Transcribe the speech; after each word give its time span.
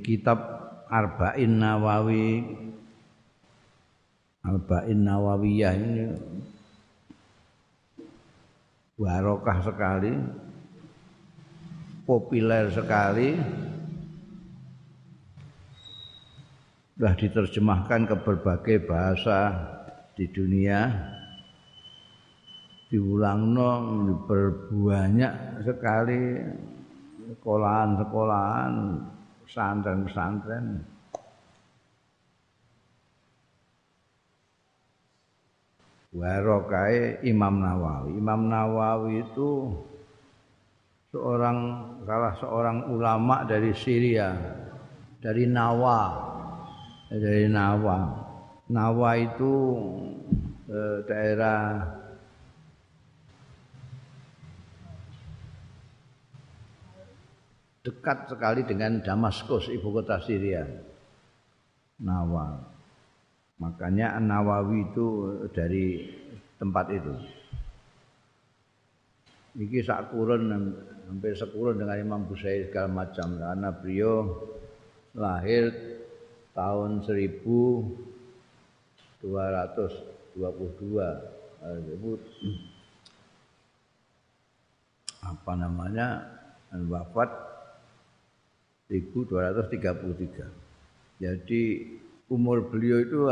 Kitab 0.00 0.38
Arba'in 0.88 1.60
Nawawi. 1.60 2.44
Arba'in 4.42 5.00
Nawawiyah 5.06 5.74
ini 5.76 6.04
barokah 8.98 9.58
sekali 9.62 10.12
populer 12.02 12.70
sekali. 12.70 13.38
Sudah 16.92 17.14
diterjemahkan 17.18 18.00
ke 18.06 18.16
berbagai 18.22 18.76
bahasa 18.86 19.38
di 20.14 20.28
dunia. 20.30 20.92
Diulang 22.92 23.56
no 23.56 23.70
berbanyak 24.28 25.64
sekali 25.64 26.36
sekolahan-sekolahan 27.32 28.72
pesantren-pesantren. 29.52 30.80
Warokai 36.16 37.20
Imam 37.28 37.60
Nawawi. 37.60 38.16
Imam 38.16 38.48
Nawawi 38.48 39.20
itu 39.20 39.76
seorang 41.12 41.58
salah 42.08 42.32
seorang 42.40 42.78
ulama 42.96 43.44
dari 43.44 43.76
Syria 43.76 44.32
dari 45.20 45.44
Nawa. 45.44 46.32
Dari 47.12 47.44
Nawa. 47.44 48.08
Nawa 48.72 49.10
itu 49.20 49.52
eh, 50.64 51.04
daerah 51.04 51.60
dekat 57.82 58.30
sekali 58.30 58.62
dengan 58.62 59.02
Damaskus 59.02 59.66
ibu 59.70 59.90
kota 59.90 60.22
Syria. 60.22 60.62
Nawa. 62.02 62.58
Makanya 63.58 64.18
Nawawi 64.18 64.90
itu 64.90 65.06
dari 65.54 66.10
tempat 66.58 66.90
itu. 66.90 67.14
Iki 69.52 69.84
sak 69.86 70.10
kurun 70.10 70.50
hampir 71.06 71.36
sekurun 71.36 71.76
dengan 71.76 72.00
Imam 72.00 72.24
Busairi 72.24 72.72
segala 72.72 73.04
macam 73.04 73.36
karena 73.36 73.68
beliau 73.68 74.32
lahir 75.12 75.68
tahun 76.56 77.04
1222 77.04 79.20
apa 85.22 85.52
namanya 85.54 86.26
wafat 86.72 87.51
1233. 88.92 91.16
Jadi 91.16 91.62
umur 92.28 92.68
beliau 92.68 93.00
itu 93.00 93.24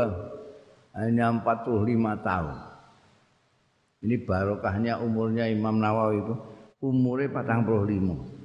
hanya 0.97 1.29
45 1.37 2.17
tahun. 2.25 2.57
Ini 4.01 4.25
barokahnya 4.25 4.97
umurnya 4.97 5.45
Imam 5.45 5.77
Nawawi 5.77 6.25
itu 6.25 6.33
umurnya 6.81 7.29
45. 7.29 8.41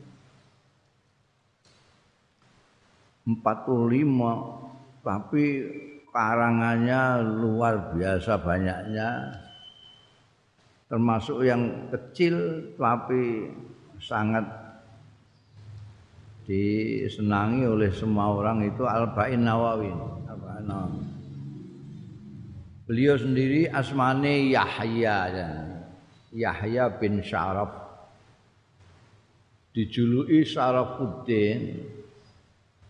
45 3.27 5.03
tapi 5.03 5.45
karangannya 6.15 7.27
luar 7.43 7.91
biasa 7.95 8.39
banyaknya 8.39 9.35
termasuk 10.87 11.43
yang 11.43 11.91
kecil 11.91 12.63
tapi 12.79 13.51
sangat 13.99 14.47
disenangi 16.47 17.67
oleh 17.67 17.91
semua 17.91 18.31
orang 18.31 18.63
itu 18.71 18.87
Al-Ba'in 18.87 19.43
Nawawi. 19.43 19.91
Beliau 22.87 23.19
sendiri 23.19 23.67
asmane 23.67 24.47
Yahya 24.55 25.27
Yahya 26.31 26.85
bin 27.03 27.19
Syaraf. 27.19 27.75
Dijuluki 29.75 30.47
Syarafuddin 30.47 31.83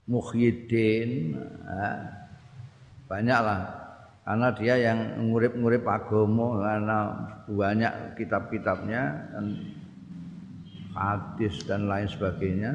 Muhyiddin 0.04 1.34
banyaklah. 3.08 3.88
Karena 4.26 4.48
dia 4.58 4.74
yang 4.74 5.30
ngurip-ngurip 5.30 5.86
agama 5.86 6.58
karena 6.58 6.98
banyak 7.46 7.94
kitab-kitabnya 8.18 9.02
dan 9.30 9.46
hadis 10.98 11.62
dan 11.62 11.86
lain 11.86 12.10
sebagainya 12.10 12.74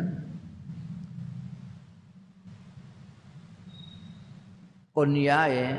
kunyahe 4.91 5.75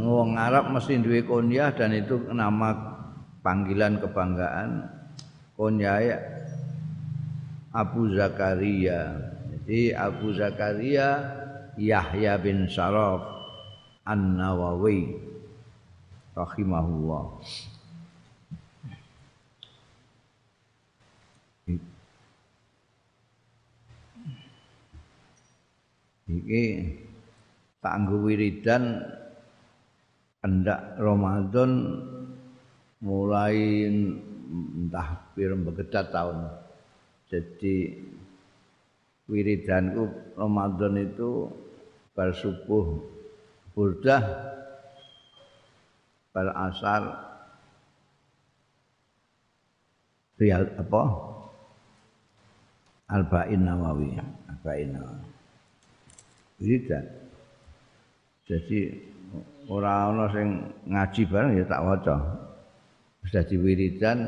wong 0.00 0.36
Arab 0.40 0.72
mesti 0.72 0.96
duwe 1.00 1.24
kunyah 1.24 1.72
dan 1.76 1.92
itu 1.92 2.16
nama 2.32 2.72
panggilan 3.44 4.00
kebanggaan. 4.00 4.88
Kunyahe 5.56 6.16
Abu 7.70 8.08
Zakaria. 8.16 9.12
Jadi 9.52 9.92
Abu 9.92 10.32
Zakaria 10.32 11.20
Yahya 11.76 12.40
bin 12.40 12.66
Saraf 12.66 13.22
An-Nawawi 14.08 15.20
rahimahullah. 16.32 17.44
Iki 26.30 26.62
kanggo 27.80 28.20
wiridan 28.28 29.00
hendak 30.44 30.96
Ramadan 31.00 32.00
mulai 33.00 33.88
entah 33.88 35.08
pir 35.32 35.56
begedat 35.56 36.12
tahun. 36.12 36.48
Jadi 37.32 38.04
wiridanku 39.30 40.36
Ramadan 40.36 41.00
itu 41.00 41.48
bar 42.12 42.36
subuh 42.36 43.00
burdah 43.72 44.24
bar 46.36 46.48
asar 46.68 47.02
rial 50.36 50.68
apa? 50.76 51.02
Arba'in 53.10 53.66
Nawawi 53.66 54.14
Arba'in 54.46 54.94
Nawawi. 54.94 55.28
Wiridan 56.60 57.19
Jadi 58.50 58.90
ora 59.70 60.10
ana 60.10 60.26
sing 60.34 60.58
ngaji 60.90 61.22
bareng 61.30 61.52
ya 61.54 61.64
tak 61.70 61.86
waca. 61.86 62.16
Wis 63.22 63.30
dadi 63.30 63.54
wiridan 63.54 64.26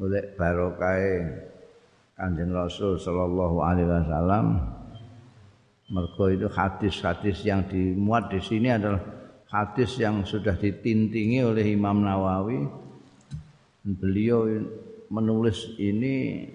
golek 0.00 0.40
barokah 0.40 0.96
Kanjeng 2.16 2.56
Rasul 2.56 2.96
sallallahu 2.96 3.60
alaihi 3.60 3.88
wasallam. 3.92 4.46
Mergo 5.90 6.30
itu 6.30 6.48
hadis-hadis 6.48 7.42
yang 7.44 7.66
dimuat 7.66 8.30
di 8.30 8.40
sini 8.40 8.70
adalah 8.70 9.02
hadis 9.50 9.98
yang 9.98 10.22
sudah 10.22 10.54
ditintingi 10.54 11.42
oleh 11.44 11.66
Imam 11.66 12.00
Nawawi. 12.00 12.62
Beliau 13.84 14.46
menulis 15.10 15.74
ini 15.76 16.46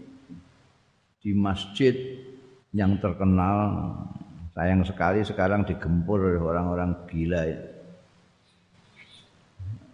di 1.19 1.31
masjid 1.35 1.93
yang 2.71 2.95
terkenal 3.01 3.91
Sayang 4.55 4.88
sekali 4.88 5.19
sekarang 5.19 5.67
digempur 5.67 6.31
oleh 6.31 6.39
orang-orang 6.39 6.95
gila. 7.11 7.43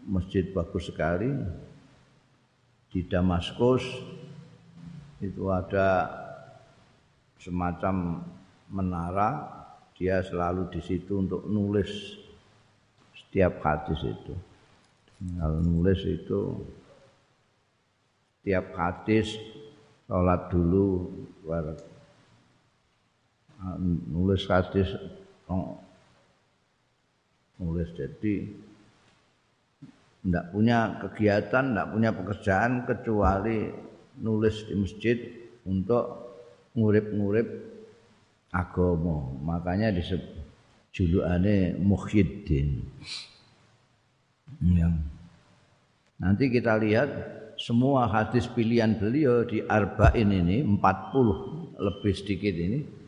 Masjid 0.05 0.45
bagus 0.53 0.93
sekali. 0.93 1.33
Di 2.93 3.01
Damaskus 3.09 3.81
itu 5.17 5.49
ada 5.49 6.13
semacam 7.41 8.21
menara. 8.69 9.49
Dia 9.97 10.21
selalu 10.21 10.69
di 10.69 10.81
situ 10.85 11.25
untuk 11.25 11.49
nulis 11.49 12.21
setiap 13.17 13.65
hadis 13.65 13.97
itu. 14.05 14.33
Kalau 15.41 15.57
nulis 15.57 16.05
itu 16.05 16.41
setiap 18.37 18.77
hadis 18.77 19.41
sholat 20.05 20.53
dulu 20.53 21.09
nulis 24.09 24.45
hadis 24.49 24.89
nulis 27.61 27.89
jadi 27.93 28.35
tidak 30.21 30.45
punya 30.53 31.01
kegiatan, 31.01 31.63
tidak 31.73 31.87
punya 31.89 32.09
pekerjaan 32.13 32.71
kecuali 32.85 33.73
nulis 34.21 34.69
di 34.69 34.73
masjid 34.77 35.17
untuk 35.65 36.05
ngurip-ngurip 36.77 37.47
agama. 38.53 39.33
Makanya 39.41 39.89
disebut 39.89 40.29
julukane 40.93 41.73
Muhyiddin. 41.81 42.85
Ya. 44.61 44.93
Nanti 46.21 46.53
kita 46.53 46.77
lihat 46.77 47.09
semua 47.57 48.05
hadis 48.05 48.45
pilihan 48.45 48.93
beliau 49.01 49.41
di 49.41 49.65
Arba'in 49.65 50.29
ini 50.29 50.61
40 50.61 51.81
lebih 51.81 52.13
sedikit 52.13 52.53
ini 52.53 53.00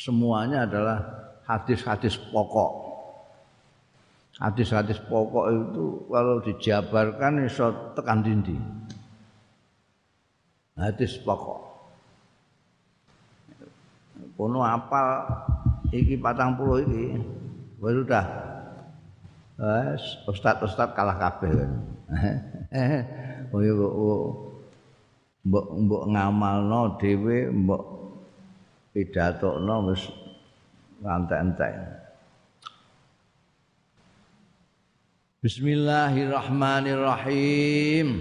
semuanya 0.00 0.64
adalah 0.64 0.98
hadis-hadis 1.44 2.16
pokok. 2.32 2.88
Hadis-hadis 4.40 4.96
pokok 5.04 5.52
itu 5.52 5.84
kalau 6.08 6.40
dijabarkan 6.40 7.44
iso 7.44 7.68
tekan 7.92 8.24
dindi. 8.24 8.56
Hadis 10.80 11.20
pokok. 11.20 11.68
Kono 14.40 14.64
apal 14.64 15.28
iki 15.92 16.16
patang 16.16 16.56
puluh 16.56 16.80
iki. 16.80 17.20
Wis 17.76 17.96
udah. 18.00 18.26
Wes 19.60 20.00
ustaz-ustaz 20.24 20.96
kalah 20.96 21.20
kabeh 21.20 21.52
kan. 21.52 21.72
oh 23.52 23.60
iya 23.60 23.74
mbok 25.40 25.66
mbok 25.72 26.02
ngamalno 26.08 26.96
dhewe 26.96 27.52
mbok 27.52 27.99
pidatokno 28.90 29.86
wis 29.90 30.02
ngantek-entek. 31.02 31.74
Bismillahirrahmanirrahim. 35.40 38.20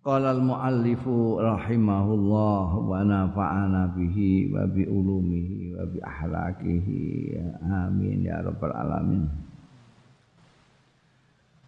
Qala 0.00 0.32
al-muallifu 0.32 1.36
rahimahullah 1.36 2.80
wa 2.80 3.04
nafa'ana 3.04 3.92
bihi 3.92 4.48
wa 4.48 4.64
bi 4.64 4.88
ulumihi 4.88 5.76
wa 5.76 5.84
bi 5.84 6.00
ahlakihi. 6.00 7.36
Amin 7.68 8.24
ya 8.24 8.40
rabbal 8.40 8.72
alamin. 8.72 9.28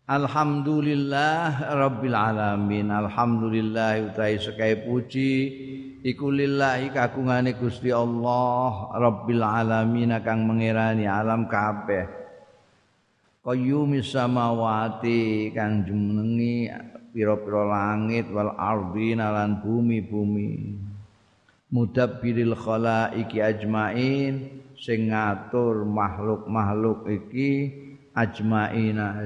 Alhamdulillah 0.09 1.77
rabbil 1.77 2.17
alamin. 2.17 2.89
Alhamdulillah 2.89 4.09
utai 4.09 4.41
sekai 4.41 4.89
puji 4.89 5.33
iku 6.03 6.35
lillahi 6.35 6.91
kagungane 6.91 7.55
Gusti 7.55 7.95
Allah 7.95 8.91
rabbil 8.91 9.43
alamin 9.43 10.11
kang 10.21 10.45
mengerani 10.45 11.07
alam 11.07 11.47
kabeh. 11.47 12.11
Qayyumis 13.43 14.15
samawati 14.15 15.51
kang 15.51 15.83
jumenengi 15.83 16.71
pira-pira 17.11 17.63
langit 17.67 18.31
wal 18.31 18.55
ardi 18.55 19.15
lan 19.19 19.63
bumi-bumi. 19.63 20.53
Mudabbiril 21.73 22.55
khalaiqi 22.55 23.41
ajmain 23.41 24.63
sing 24.77 25.09
ngatur 25.09 25.89
makhluk-makhluk 25.89 27.09
iki 27.09 27.51
ajmaina 28.13 29.25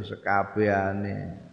sekabehane 0.00 1.44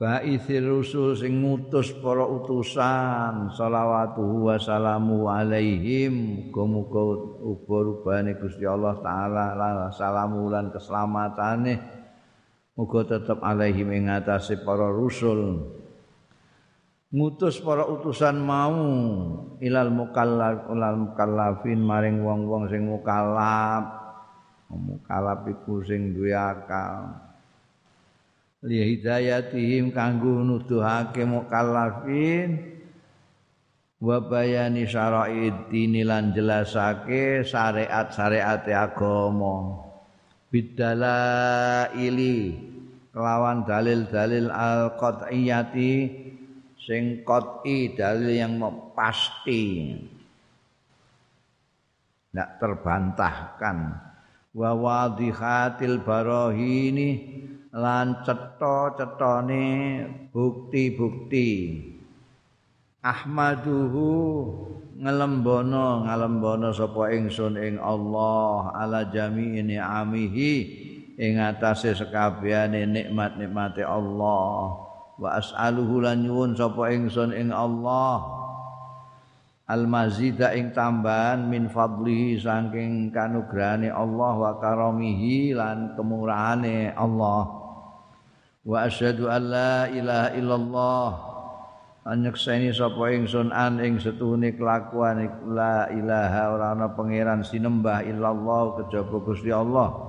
Ba'ithir 0.00 0.64
rusul 0.64 1.12
sing 1.12 1.44
ngutus 1.44 1.92
para 2.00 2.24
utusan 2.24 3.52
salawatuhu 3.52 4.48
wa 4.48 4.56
salamu 4.56 5.28
alaihim. 5.28 6.48
Muga-muga 6.48 7.20
uga-rubane 7.44 8.32
Gusti 8.40 8.64
Allah 8.64 8.96
taala 9.04 9.92
salamu 9.92 10.48
lan 10.48 10.72
keselamatane 10.72 12.00
muga 12.80 13.12
tetep 13.12 13.44
alaihim 13.44 13.92
ing 13.92 14.08
atase 14.08 14.64
para 14.64 14.88
rusul. 14.88 15.68
Ngutus 17.12 17.60
para 17.60 17.84
utusan 17.84 18.40
mau 18.40 18.80
ilal 19.60 19.92
mukallaf 19.92 20.64
ilal 20.72 20.96
mukallafin 20.96 21.76
maring 21.76 22.24
wong-wong 22.24 22.72
sing 22.72 22.88
mukallaf 22.88 23.84
mukallaf 24.72 25.44
iku 25.44 25.84
sing 25.84 26.16
duwe 26.16 26.32
akal 26.32 27.29
li 28.60 28.76
hidayatihim 28.92 29.88
kanggo 29.88 30.44
nuduhake 30.44 31.24
mukallafin 31.24 32.60
wa 34.00 34.20
bayani 34.20 34.84
syara'id 34.84 35.72
lan 36.04 36.32
jelasake 36.36 37.44
syariat-syariat 37.44 38.64
agama. 38.68 39.88
Bidalaili 40.50 42.38
kelawan 43.14 43.62
dalil-dalil 43.62 44.50
al-qat'iyati 44.50 45.92
sing 46.74 47.22
qat'i 47.22 47.94
dalil 47.94 48.34
yang 48.34 48.58
pasti. 48.92 49.94
Tidak 52.30 52.50
terbantahkan. 52.58 53.78
Wa 54.50 54.74
wadihatil 54.74 56.02
barahini 56.02 57.10
lan 57.70 58.26
cetha-cethane 58.26 59.66
bukti-bukti. 60.34 61.50
Ahmaduhu 63.00 64.12
ngelembono 65.00 66.04
ngalembono 66.04 66.68
sapa 66.76 67.08
ingsun 67.14 67.56
ing 67.56 67.80
Allah 67.80 68.76
ala 68.76 69.08
jami'i 69.08 69.64
ni'amihi 69.64 70.52
ing 71.16 71.40
atase 71.40 71.96
sekabehane 71.96 72.84
nikmat-nikmate 72.84 73.86
Allah. 73.86 74.76
Wa 75.20 75.36
as'aluhu 75.40 76.04
lan 76.04 76.26
nyuwun 76.26 76.52
sapa 76.58 76.92
ingsun 76.92 77.32
ing 77.32 77.54
Allah. 77.54 78.42
Al 79.70 79.86
mazida 79.86 80.50
ing 80.58 80.74
tambahan 80.74 81.46
min 81.46 81.70
fadlihi 81.70 82.42
saking 82.42 83.14
kanugrahane 83.14 83.86
Allah 83.86 84.34
wa 84.34 84.52
karamihi 84.58 85.54
lan 85.54 85.94
kemurahane 85.94 86.90
Allah 86.98 87.59
wa 88.64 88.84
asyhadu 88.84 89.28
an 89.28 89.42
la 89.48 89.88
ilaha 89.88 90.28
illallah. 90.36 91.08
Anyekseni 92.00 92.72
sapa 92.72 93.12
ingsun 93.12 93.52
an 93.52 93.76
ing 93.84 94.00
setune 94.00 94.56
kelakuan 94.56 95.20
la 95.52 95.84
ilaha 95.92 96.42
ora 96.56 96.66
ana 96.72 96.88
pangeran 96.96 97.44
sinembah 97.44 98.00
illallah 98.08 98.80
kejaba 98.80 99.16
Gusti 99.20 99.52
Allah. 99.52 100.08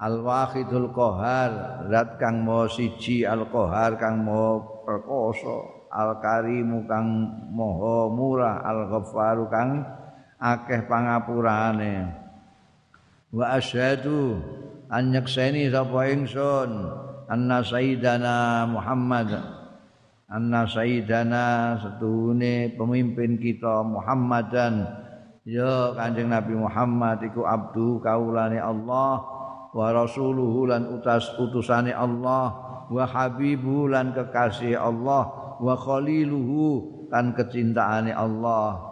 Al 0.00 0.24
wahidul 0.24 0.88
qahar 0.96 1.84
zat 1.92 2.16
kang 2.16 2.40
maha 2.40 2.72
siji 2.72 3.28
al 3.28 3.44
qahar 3.52 4.00
kang 4.00 4.24
maha 4.24 4.64
perkasa 4.88 5.56
al 5.92 6.16
karimu 6.24 6.88
kang 6.88 7.08
moho 7.52 8.08
murah 8.08 8.64
al 8.64 8.88
ghafaru 8.88 9.44
kang 9.52 9.84
akeh 10.40 10.88
pangapurane. 10.88 12.16
Wa 13.28 13.60
asyhadu 13.60 14.40
an 14.88 15.12
nyakseni 15.12 15.68
sapa 15.68 16.08
ingsun 16.08 16.70
anna 17.30 17.62
sayyidana 17.62 18.66
Muhammad. 18.66 19.30
Anna 20.30 20.66
sayyidana 20.66 21.78
setune 21.78 22.74
pemimpin 22.74 23.38
kita 23.38 23.86
Muhammadan. 23.86 24.86
Ya 25.46 25.94
kanjeng 25.94 26.30
Nabi 26.30 26.54
Muhammad 26.58 27.22
iku 27.24 27.46
abdu 27.46 28.02
kaulane 28.02 28.60
Allah 28.60 29.24
wa 29.70 29.86
rasuluhu 29.94 30.68
lan 30.68 30.90
utas 31.00 31.30
utusane 31.38 31.94
Allah 31.94 32.54
wa 32.90 33.04
habibu 33.06 33.86
lan 33.90 34.12
kekasih 34.14 34.78
Allah 34.78 35.56
wa 35.58 35.74
khaliluhu 35.78 37.08
kan 37.10 37.34
kecintaane 37.34 38.10
Allah. 38.14 38.90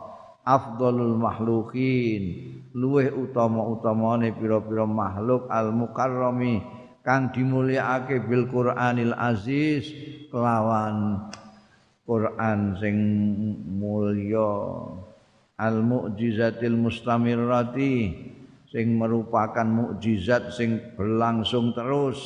Afdalul 0.49 1.21
makhlukin 1.21 2.23
luweh 2.73 3.12
utama-utamane 3.12 4.33
pira-pira 4.33 4.88
makhluk 4.88 5.45
al 5.52 5.76
mukarrami 5.76 6.77
kang 7.08 7.32
dimulyakake 7.32 8.20
bil 8.28 8.44
Qur'anil 8.52 9.16
aziz 9.16 9.88
kelawan 10.28 11.24
Quran 12.04 12.76
sing 12.76 12.96
mulya. 13.64 14.52
Al 15.56 15.80
mu'jizatil 15.80 16.76
mustamirrati 16.76 17.96
sing 18.68 19.00
merupakan 19.00 19.64
mukjizat 19.64 20.52
sing 20.52 20.92
berlangsung 21.00 21.72
terus. 21.72 22.20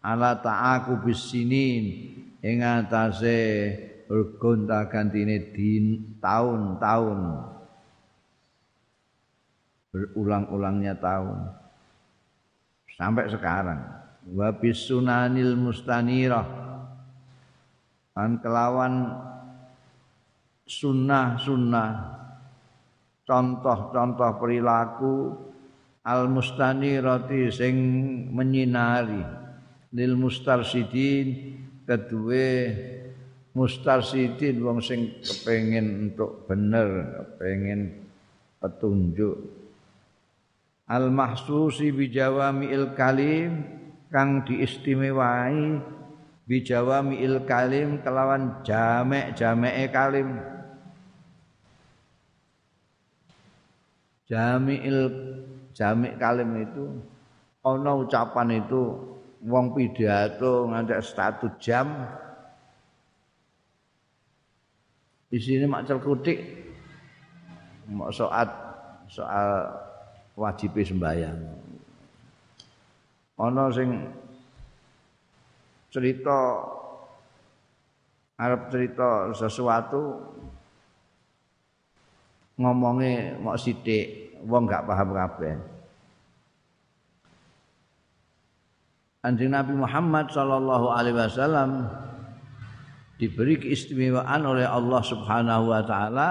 Ala 0.00 0.40
ta'aku 0.40 1.04
bisinin. 1.04 1.84
Ing 2.40 2.64
atase 2.64 3.36
gonta-gantine 4.40 5.52
din 5.52 6.16
tahun-tahun. 6.24 7.20
Berulang-ulangnya 9.92 10.96
tahun 10.96 11.59
sampai 13.00 13.32
sekarang. 13.32 13.80
Wa 14.36 14.52
bisunanil 14.52 15.56
mustanirah. 15.56 16.44
An 18.12 18.36
kelawan 18.44 19.16
sunnah-sunnah. 20.68 22.20
Contoh-contoh 23.24 24.32
perilaku 24.36 25.14
al 26.04 26.28
mustanirati 26.28 27.48
sing 27.48 27.74
menyinari. 28.28 29.24
Lil 29.96 30.14
mustarsidin 30.20 31.56
kedua 31.88 32.70
mustarsidin 33.56 34.62
wong 34.62 34.78
sing 34.78 35.18
kepengin 35.18 36.10
untuk 36.10 36.46
bener 36.46 37.10
kepengin 37.18 38.06
petunjuk 38.62 39.59
al 40.90 41.06
mahsusi 41.14 41.94
bijawamiil 41.94 42.98
kalim 42.98 43.62
kang 44.10 44.42
diistimewai 44.42 45.78
bijawamiil 46.50 47.46
kalim 47.46 48.02
kelawan 48.02 48.58
jamek 48.66 49.38
jamek 49.38 49.94
kalim. 49.94 50.42
Jamiil 54.26 54.98
jamik 55.74 56.18
kalim 56.18 56.50
itu 56.58 56.86
ono 57.62 58.02
ucapan 58.02 58.58
itu 58.58 58.82
wong 59.46 59.70
pidato 59.78 60.66
ngantek 60.74 61.06
satu 61.06 61.54
jam. 61.62 61.86
Di 65.30 65.38
sini 65.38 65.70
mak 65.70 65.86
kutik 66.02 66.42
mak 67.86 68.10
soal 68.10 68.50
soal 69.06 69.50
wajib 70.40 70.72
sembahyang. 70.80 71.36
Ana 73.36 73.68
sing 73.68 73.92
cerita 75.92 76.64
arep 78.40 78.72
cerita 78.72 79.28
sesuatu 79.36 80.16
ngomongnya 82.56 83.36
mau 83.36 83.56
sidik 83.56 84.32
wong 84.48 84.64
gak 84.64 84.88
paham 84.88 85.12
kabeh. 85.12 85.54
Anjing 89.20 89.52
Nabi 89.52 89.76
Muhammad 89.76 90.32
sallallahu 90.32 90.96
alaihi 90.96 91.20
wasallam 91.20 91.84
diberi 93.20 93.60
keistimewaan 93.60 94.48
oleh 94.48 94.64
Allah 94.64 95.04
Subhanahu 95.04 95.68
wa 95.68 95.84
taala 95.84 96.28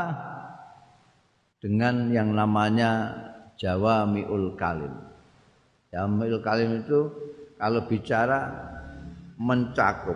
dengan 1.61 2.09
yang 2.09 2.33
namanya 2.33 3.13
Jawamiul 3.59 4.55
Kalim. 4.55 4.95
Jawamiul 5.91 6.39
Kalim 6.39 6.79
itu 6.79 6.99
kalau 7.59 7.83
bicara 7.83 8.47
mencakup. 9.35 10.15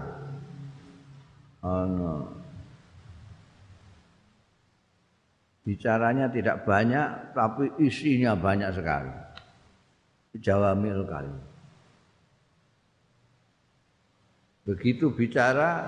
Oh, 1.64 1.84
no. 1.84 2.14
Bicaranya 5.64 6.28
tidak 6.32 6.64
banyak 6.68 7.36
tapi 7.36 7.72
isinya 7.84 8.36
banyak 8.36 8.72
sekali. 8.72 9.12
Jawamiul 10.40 11.04
Kalim. 11.08 11.38
Begitu 14.64 15.12
bicara 15.12 15.84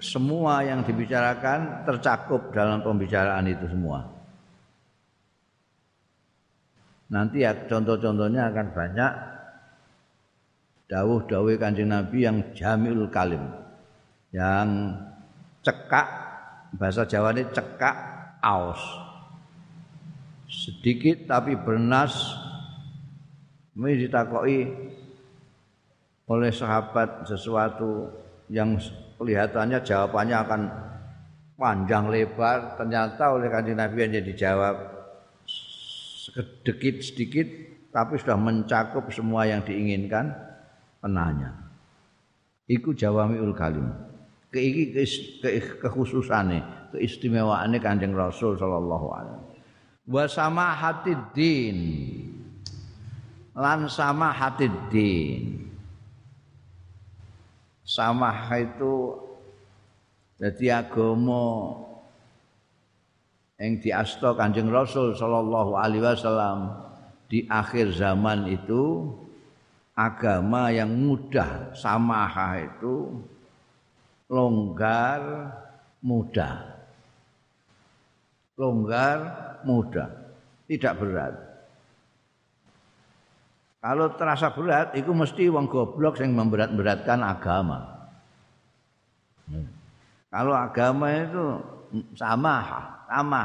semua 0.00 0.64
yang 0.64 0.80
dibicarakan 0.80 1.84
tercakup 1.84 2.48
dalam 2.56 2.80
pembicaraan 2.80 3.44
itu 3.44 3.68
semua. 3.68 4.19
Nanti 7.10 7.42
ya 7.42 7.66
contoh-contohnya 7.66 8.54
akan 8.54 8.66
banyak 8.70 9.12
dawuh-dawuh 10.86 11.58
kanjeng 11.58 11.90
Nabi 11.90 12.22
yang 12.22 12.54
jamil 12.54 13.10
kalim. 13.10 13.42
Yang 14.30 14.94
cekak 15.66 16.08
bahasa 16.78 17.02
Jawa 17.02 17.34
ini 17.34 17.50
cekak 17.50 17.96
aus. 18.38 18.78
Sedikit 20.46 21.26
tapi 21.26 21.58
bernas 21.58 22.14
ini 23.74 24.06
ditakoi 24.06 24.58
oleh 26.30 26.50
sahabat 26.54 27.26
sesuatu 27.26 28.06
yang 28.50 28.78
kelihatannya 29.18 29.82
jawabannya 29.82 30.36
akan 30.46 30.62
panjang 31.58 32.06
lebar 32.06 32.78
ternyata 32.78 33.34
oleh 33.34 33.50
kanjeng 33.50 33.78
Nabi 33.78 33.98
hanya 34.06 34.22
dijawab 34.22 34.99
sedikit 36.34 37.02
sedikit 37.02 37.46
tapi 37.90 38.18
sudah 38.18 38.38
mencakup 38.38 39.10
semua 39.10 39.50
yang 39.50 39.66
diinginkan 39.66 40.30
penanya. 41.02 41.54
Iku 42.70 42.94
jawamiul 42.94 43.54
kalim. 43.54 43.90
Keiki 44.50 44.94
ke, 44.94 45.02
kekhususane 45.78 46.80
keistimewaane 46.90 47.78
kanjeng 47.78 48.14
Rasul 48.14 48.58
sallallahu 48.58 49.06
alaihi 49.14 49.50
wa 50.10 50.26
sama 50.26 50.74
din 51.30 51.78
lan 53.54 53.86
sama 53.86 54.34
din 54.90 55.70
samah 57.86 58.38
itu 58.58 58.94
jadi 60.38 60.82
agama 60.86 61.74
yang 63.60 63.76
diasto 63.76 64.32
Kanjeng 64.32 64.72
Rasul 64.72 65.12
sallallahu 65.12 65.76
alaihi 65.76 66.00
wasallam 66.00 66.72
di 67.28 67.44
akhir 67.44 67.92
zaman 67.92 68.48
itu 68.48 69.12
agama 69.92 70.72
yang 70.72 70.88
mudah 70.88 71.76
samah 71.76 72.56
itu 72.56 73.20
longgar 74.32 75.20
mudah 76.00 76.56
longgar 78.56 79.18
mudah 79.68 80.08
tidak 80.64 80.96
berat 80.96 81.34
Kalau 83.80 84.12
terasa 84.12 84.52
berat, 84.52 84.92
itu 84.92 85.08
mesti 85.08 85.48
wong 85.48 85.64
goblok 85.64 86.20
yang 86.20 86.36
memberat-beratkan 86.36 87.24
agama. 87.24 88.12
Hmm. 89.48 89.64
Kalau 90.28 90.52
agama 90.52 91.08
itu 91.08 91.44
sama, 92.14 92.56
sama. 93.08 93.44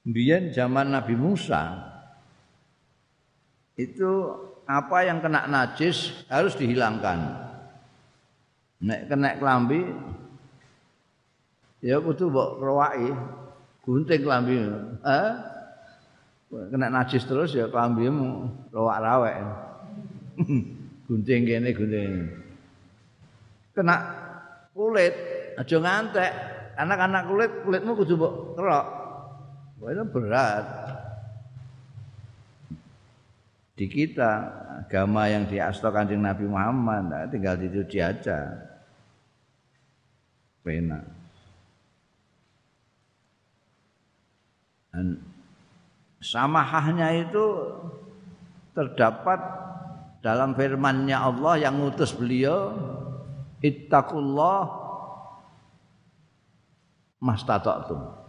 Biar 0.00 0.48
zaman 0.50 0.96
Nabi 0.96 1.14
Musa 1.14 1.76
itu 3.76 4.10
apa 4.64 5.04
yang 5.04 5.18
kena 5.20 5.44
najis 5.50 6.24
harus 6.30 6.56
dihilangkan. 6.56 7.18
Nek 8.80 9.12
kena 9.12 9.36
kelambi 9.36 9.82
ya 11.84 12.00
kudu 12.00 12.32
mbok 12.32 12.50
rowaki 12.62 13.10
gunting 13.84 14.20
kelambi. 14.24 14.56
Eh? 15.04 15.32
kena 16.50 16.90
najis 16.90 17.22
terus 17.30 17.54
ya 17.54 17.70
klambimu 17.70 18.50
rawak-rawek. 18.74 19.36
gunting 21.06 21.40
kene 21.46 21.70
gunting. 21.70 22.12
Kena 23.70 23.96
kulit 24.74 25.39
aja 25.58 25.76
ngantek. 25.80 26.32
Anak-anak 26.80 27.22
kulit 27.28 27.52
kulitmu 27.66 27.92
kudu 27.98 28.14
mbok 28.16 28.34
kerok. 28.56 28.86
Wah 29.80 30.06
berat. 30.06 30.66
Di 33.80 33.88
kita 33.88 34.32
agama 34.84 35.24
yang 35.32 35.48
diasto 35.48 35.88
Kanjeng 35.88 36.20
Nabi 36.20 36.44
Muhammad 36.44 37.02
nah, 37.08 37.24
tinggal 37.24 37.56
dicuci 37.56 37.96
aja. 37.96 38.60
Pena. 40.60 41.00
Dan 44.92 45.16
samahahnya 46.20 47.24
itu 47.24 47.46
terdapat 48.76 49.40
dalam 50.20 50.52
firman-Nya 50.52 51.24
Allah 51.24 51.64
yang 51.64 51.80
ngutus 51.80 52.12
beliau 52.12 52.76
ittaqullah 53.64 54.60
mastata'tum 57.20 58.20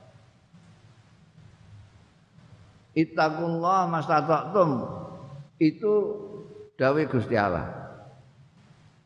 ittaqullah 2.96 3.88
mastata'tum 3.88 4.70
itu 5.62 5.92
dawe 6.76 7.02
Gusti 7.08 7.38
Allah. 7.38 7.70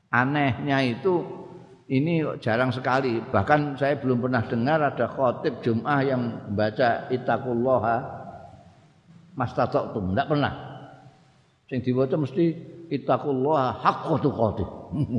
Anehnya 0.09 0.79
itu 0.87 1.21
ini 1.91 2.23
jarang 2.39 2.71
sekali. 2.71 3.19
Bahkan 3.19 3.75
saya 3.75 3.99
belum 3.99 4.23
pernah 4.23 4.47
dengar 4.47 4.79
ada 4.79 5.11
khotib 5.11 5.59
Jum'ah 5.59 5.99
yang 6.01 6.21
membaca 6.49 7.11
ittaqullah 7.11 7.83
mastata'tum 9.35 10.15
ndak 10.15 10.27
pernah. 10.31 10.53
Sing 11.67 11.81
diwaca 11.81 12.15
mesti 12.15 12.45
ittaqullaha 12.93 13.81
haqqa 13.81 14.15
tuqatih. 14.21 14.69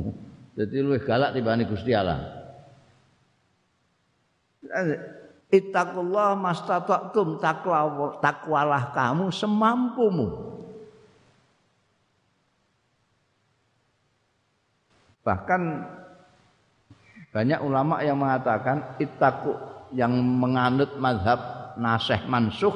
Dadi 0.57 0.81
luwih 0.81 1.03
galak 1.05 1.37
tibane 1.37 1.69
Gusti 1.69 1.93
Allah 1.93 2.36
ittaqullaha 5.47 6.35
mastata'tum 6.35 7.39
takwa 7.39 8.19
takwalah 8.19 8.91
kamu 8.91 9.31
semampumu 9.31 10.27
bahkan 15.23 15.83
banyak 17.35 17.59
ulama 17.59 17.99
yang 17.99 18.15
mengatakan 18.15 18.95
ittaqu 18.97 19.51
yang 19.91 20.11
menganut 20.15 20.95
mazhab 20.99 21.39
nasih 21.79 22.19
mansuh 22.27 22.75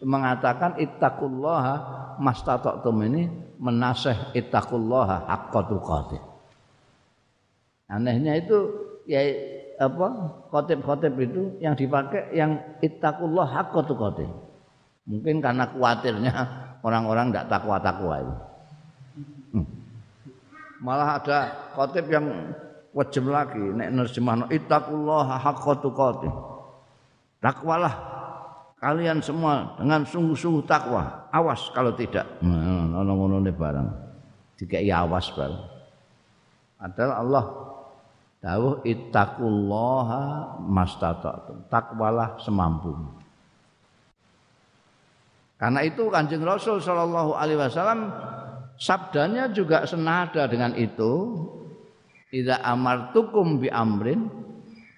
mengatakan 0.00 0.80
ittaqullaha 0.80 1.74
mastata'tum 2.20 2.96
ini 3.08 3.22
menasih 3.60 4.32
ittaqullaha 4.32 5.28
haqqa 5.28 5.60
tuqatih. 5.68 6.22
Anehnya 7.90 8.38
itu 8.40 8.56
ya 9.04 9.20
apa 9.80 10.06
khotib-khotib 10.52 11.16
itu 11.16 11.56
yang 11.64 11.72
dipakai 11.72 12.36
yang 12.36 12.60
ittaqullah 12.84 13.48
haqqa 13.48 13.80
tuqatih. 13.88 14.28
Mungkin 15.08 15.40
karena 15.40 15.64
khawatirnya 15.72 16.32
orang-orang 16.84 17.32
tidak 17.32 17.48
takwa-takwa 17.48 18.14
itu. 18.20 18.34
Hmm. 19.56 19.66
Malah 20.84 21.16
ada 21.16 21.38
khotib 21.72 22.12
yang 22.12 22.52
wajem 22.92 23.32
lagi 23.32 23.64
nek 23.72 23.88
nerjemahno 23.88 24.52
ittaqullaha 24.52 25.40
haqqa 25.40 25.72
tuqatih. 25.80 26.32
takwalah 27.40 27.96
kalian 28.84 29.24
semua 29.24 29.80
dengan 29.80 30.04
sungguh-sungguh 30.04 30.68
takwa. 30.68 31.24
Awas 31.32 31.72
kalau 31.72 31.96
tidak. 31.96 32.28
Nah, 32.44 33.00
ngono 33.00 33.40
barang. 33.40 33.88
Dikai 34.60 34.92
awas 34.92 35.32
barang. 35.32 35.64
Adalah 36.80 37.16
Allah 37.24 37.44
dawuh 38.40 38.80
ittaqullaha 38.82 40.56
mastata'tum. 40.64 41.68
Takwalah 41.68 42.40
semampu. 42.40 42.96
Karena 45.60 45.84
itu 45.84 46.08
Kanjeng 46.08 46.40
Rasul 46.40 46.80
sallallahu 46.80 47.36
alaihi 47.36 47.60
wasallam 47.60 48.08
sabdanya 48.80 49.52
juga 49.52 49.84
senada 49.84 50.48
dengan 50.48 50.72
itu. 50.72 51.36
Idza 52.32 52.62
amartukum 52.64 53.60
bi 53.60 53.68
amrin 53.68 54.30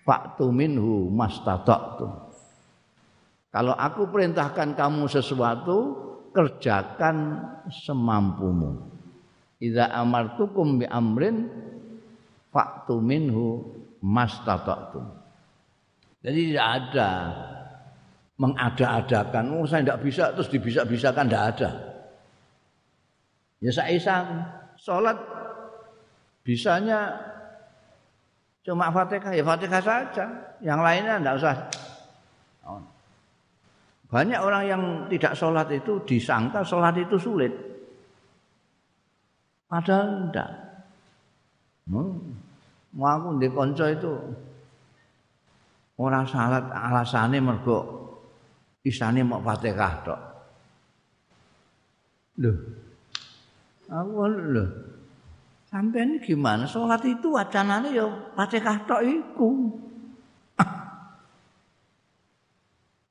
fa'tu 0.06 0.54
minhu 0.54 1.10
mastata'tum. 1.10 2.30
Kalau 3.52 3.74
aku 3.76 4.08
perintahkan 4.08 4.78
kamu 4.78 5.08
sesuatu, 5.10 5.76
kerjakan 6.30 7.42
semampumu. 7.68 8.86
Idza 9.58 9.90
amartukum 9.90 10.78
bi 10.78 10.86
amrin 10.86 11.50
fa'tu 12.52 13.00
minhu 13.00 13.64
mastata'tum. 14.04 15.08
Jadi 16.22 16.54
tidak 16.54 16.68
ada 16.68 17.10
mengada-adakan, 18.38 19.44
oh 19.58 19.66
saya 19.66 19.82
tidak 19.82 20.00
bisa 20.04 20.30
terus 20.36 20.52
dibisa-bisakan 20.52 21.26
tidak 21.26 21.44
ada. 21.56 21.70
Ya 23.62 23.70
saya 23.74 23.98
sholat 24.78 25.18
bisanya 26.42 27.14
cuma 28.62 28.90
fatihah 28.94 29.32
ya 29.34 29.42
fatihah 29.42 29.82
saja, 29.82 30.24
yang 30.62 30.78
lainnya 30.82 31.18
tidak 31.18 31.36
usah. 31.38 31.56
Banyak 34.12 34.40
orang 34.44 34.64
yang 34.68 34.82
tidak 35.08 35.32
sholat 35.32 35.72
itu 35.72 36.04
disangka 36.04 36.60
sholat 36.60 36.92
itu 37.00 37.16
sulit. 37.16 37.48
Padahal 39.72 40.28
tidak. 40.28 40.71
Hmm. 41.92 42.16
Mau 42.96 43.08
aku 43.08 43.28
di 43.36 43.48
konco 43.52 43.84
itu 43.88 44.12
orang 46.00 46.24
salat 46.24 46.64
alasannya 46.72 47.40
mergo 47.40 48.08
isane 48.84 49.20
mau 49.20 49.44
Fatihah 49.44 49.94
tok. 50.04 50.20
Loh. 52.40 52.56
Aku 53.92 54.24
lho. 54.28 54.64
Sampeyan 55.68 56.20
gimana? 56.20 56.64
Salat 56.64 57.04
itu 57.04 57.32
wacanane 57.32 57.92
ya 57.92 58.08
Fatihah 58.36 58.76
tok 58.88 59.02
iku. 59.04 59.48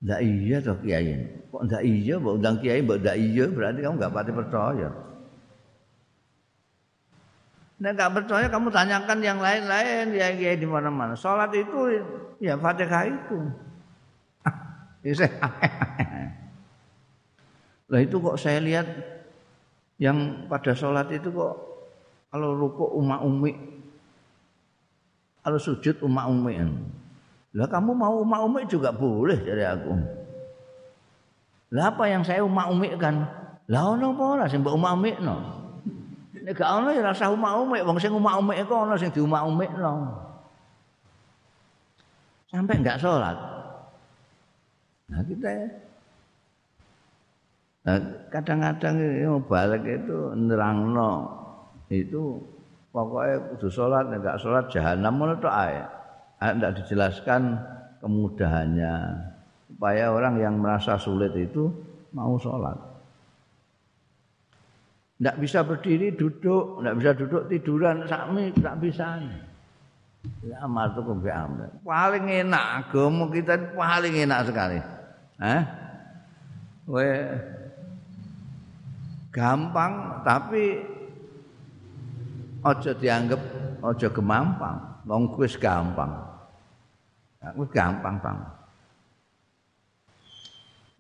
Ndak 0.02 0.20
iya 0.26 0.58
toh 0.58 0.78
kiai. 0.82 1.14
Kok 1.54 1.62
ndak 1.70 1.84
iya 1.86 2.18
mbok 2.18 2.42
undang 2.42 2.58
kiai 2.58 2.82
mbok 2.82 2.98
ndak 3.06 3.18
iya 3.22 3.46
berarti 3.46 3.80
kamu 3.86 3.96
enggak 4.02 4.14
pati 4.14 4.32
percaya. 4.34 4.90
Nek 7.82 7.98
nggak 7.98 8.14
percaya 8.14 8.46
kamu 8.46 8.70
tanyakan 8.70 9.20
yang 9.26 9.42
lain-lain 9.42 10.14
ya 10.14 10.30
ya 10.30 10.54
di 10.54 10.70
mana-mana. 10.70 11.18
Salat 11.18 11.50
itu 11.58 11.98
ya 12.38 12.54
Fatihah 12.62 13.10
itu. 13.10 13.38
Bisa. 15.04 15.26
Lah 17.92 18.00
itu 18.00 18.22
kok 18.22 18.38
saya 18.38 18.62
lihat 18.62 18.86
yang 20.02 20.50
pada 20.50 20.74
sholat 20.74 21.14
itu 21.14 21.30
kok 21.30 21.54
kalau 22.34 22.58
ruku 22.58 22.90
umat 22.98 23.22
umi 23.22 23.54
kalau 25.46 25.62
sujud 25.62 26.02
umat 26.02 26.26
umi 26.26 26.58
lah 27.54 27.70
kamu 27.70 27.94
mau 27.94 28.26
umat 28.26 28.42
umi 28.42 28.66
juga 28.66 28.90
boleh 28.90 29.38
dari 29.46 29.62
aku 29.62 29.94
lah 31.78 31.94
apa 31.94 32.04
yang 32.10 32.26
saya 32.26 32.42
umat 32.42 32.74
umi 32.74 32.98
kan 32.98 33.30
lah 33.70 33.94
ono 33.94 34.18
apa 34.18 34.24
ora 34.26 34.46
sing 34.50 34.66
mbok 34.66 34.74
umat 34.74 34.92
umi 34.98 35.12
no 35.22 35.61
Nek 36.32 36.56
gak 36.56 36.72
ono 36.80 36.96
ya 36.96 37.04
rasa 37.04 37.28
umak-umik, 37.28 37.84
wong 37.84 38.00
sing 38.00 38.16
umak-umik 38.16 38.64
iku 38.64 38.74
ono 38.88 38.96
sing 38.96 39.12
diumak-umikno. 39.12 39.94
Sampai 42.48 42.80
enggak 42.80 43.00
sholat. 43.04 43.36
Nah 45.12 45.22
kita 45.28 45.52
Nah, 47.82 47.98
kadang-kadang 48.30 48.94
yang 49.02 49.42
balik 49.50 49.82
itu 49.90 50.38
nerangno 50.38 51.34
itu 51.90 52.38
pokoknya 52.94 53.42
kudu 53.50 53.68
sholat, 53.74 54.06
enggak 54.06 54.38
sholat 54.38 54.70
jahanam 54.70 55.18
ngono 55.18 55.34
tok 55.42 55.50
ae. 55.50 55.82
Tidak 56.38 56.78
dijelaskan 56.78 57.58
kemudahannya 57.98 58.94
supaya 59.66 60.14
orang 60.14 60.38
yang 60.38 60.62
merasa 60.62 60.94
sulit 60.94 61.34
itu 61.34 61.74
mau 62.14 62.38
sholat. 62.38 62.91
Tidak 65.22 65.38
bisa 65.38 65.62
berdiri 65.62 66.18
duduk, 66.18 66.82
tidak 66.82 66.96
bisa 66.98 67.12
duduk 67.14 67.44
tiduran, 67.46 68.10
sami 68.10 68.50
tidak 68.58 68.82
bisa. 68.82 69.22
Ya 70.42 70.58
amal 70.66 70.90
itu. 70.90 71.02
Paling 71.86 72.26
enak 72.26 72.66
agama 72.90 73.30
kita 73.30 73.54
paling 73.78 74.18
enak 74.26 74.50
sekali. 74.50 74.82
Eh? 75.38 75.62
We 76.90 77.10
gampang 79.30 80.26
tapi 80.26 80.82
ojo 82.66 82.92
dianggap 82.98 83.42
ojo 83.86 84.08
gemampang. 84.10 85.06
Wong 85.06 85.38
gampang. 85.38 86.12
Wis 87.58 87.70
gampang, 87.74 88.22
Bang. 88.22 88.38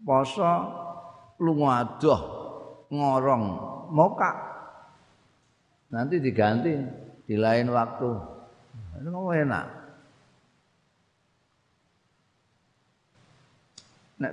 Poso 0.01 0.53
lunga 1.37 1.85
adoh 1.85 2.21
ngorong 2.89 3.70
moka 3.91 4.31
nanti 5.91 6.23
diganti 6.23 6.71
di 7.27 7.35
lain 7.35 7.67
waktu 7.67 8.09
itu 8.97 9.09
mau 9.11 9.35
enak 9.35 9.81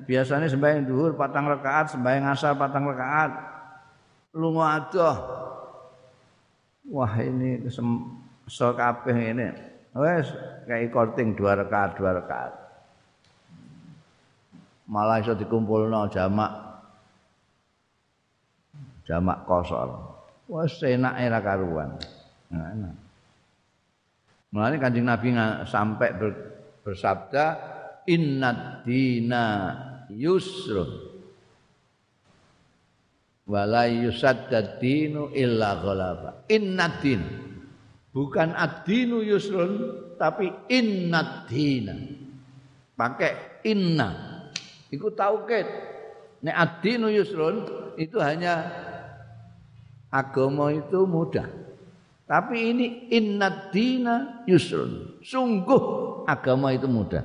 biasanya 0.05 0.53
sembahyang 0.53 0.85
duhur 0.85 1.17
patang 1.17 1.49
rakaat, 1.49 1.97
sembahyang 1.97 2.29
asar 2.29 2.53
patang 2.61 2.85
rakaat. 2.85 3.33
Lunga 4.37 4.77
adoh. 4.77 5.17
Wah 6.93 7.13
ini 7.25 7.65
kesem 7.65 7.89
so 8.45 8.77
kabeh 8.77 9.17
ini. 9.33 9.49
Wes 9.97 10.29
kayak 10.69 10.93
korting 10.93 11.33
dua 11.33 11.57
rakaat, 11.57 11.97
dua 11.97 12.21
rakaat. 12.21 12.53
Malah 14.89 15.25
iso 15.25 15.33
dikumpulno 15.37 16.09
jamak 16.13 16.68
jamak 19.09 19.49
kosor. 19.49 19.89
Wes 20.53 20.77
enake 20.85 21.25
ra 21.33 21.41
karuan. 21.41 21.97
Nah, 22.53 22.69
enak. 22.77 22.95
Mulane 24.53 24.77
Kanjeng 24.81 25.05
Nabi 25.05 25.33
sampai 25.69 26.09
ber, 26.17 26.33
bersabda 26.85 27.45
innad 28.09 28.85
dina 28.85 29.45
yusrun 30.09 30.89
wala 33.45 33.85
yusaddad 33.89 34.81
dinu 34.81 35.33
illa 35.37 35.77
ghalaba. 35.81 36.49
Innad 36.49 37.05
din 37.05 37.21
bukan 38.13 38.57
ad-dinu 38.57 39.21
yusrun 39.21 39.73
tapi 40.17 40.49
innad 40.73 41.45
dina. 41.49 41.97
Pakai 42.97 43.63
inna. 43.69 44.41
Iku 44.89 45.13
tauhid. 45.13 45.69
Nek 46.41 46.57
ad-dinu 46.57 47.13
yusrun 47.13 47.69
itu 48.01 48.17
hanya 48.17 48.88
agama 50.09 50.73
itu 50.73 51.05
mudah. 51.05 51.49
Tapi 52.29 52.57
ini 52.77 52.87
innad 53.09 53.73
dina 53.73 54.45
yusrun. 54.45 55.21
Sungguh 55.25 55.81
agama 56.29 56.77
itu 56.77 56.85
mudah. 56.85 57.25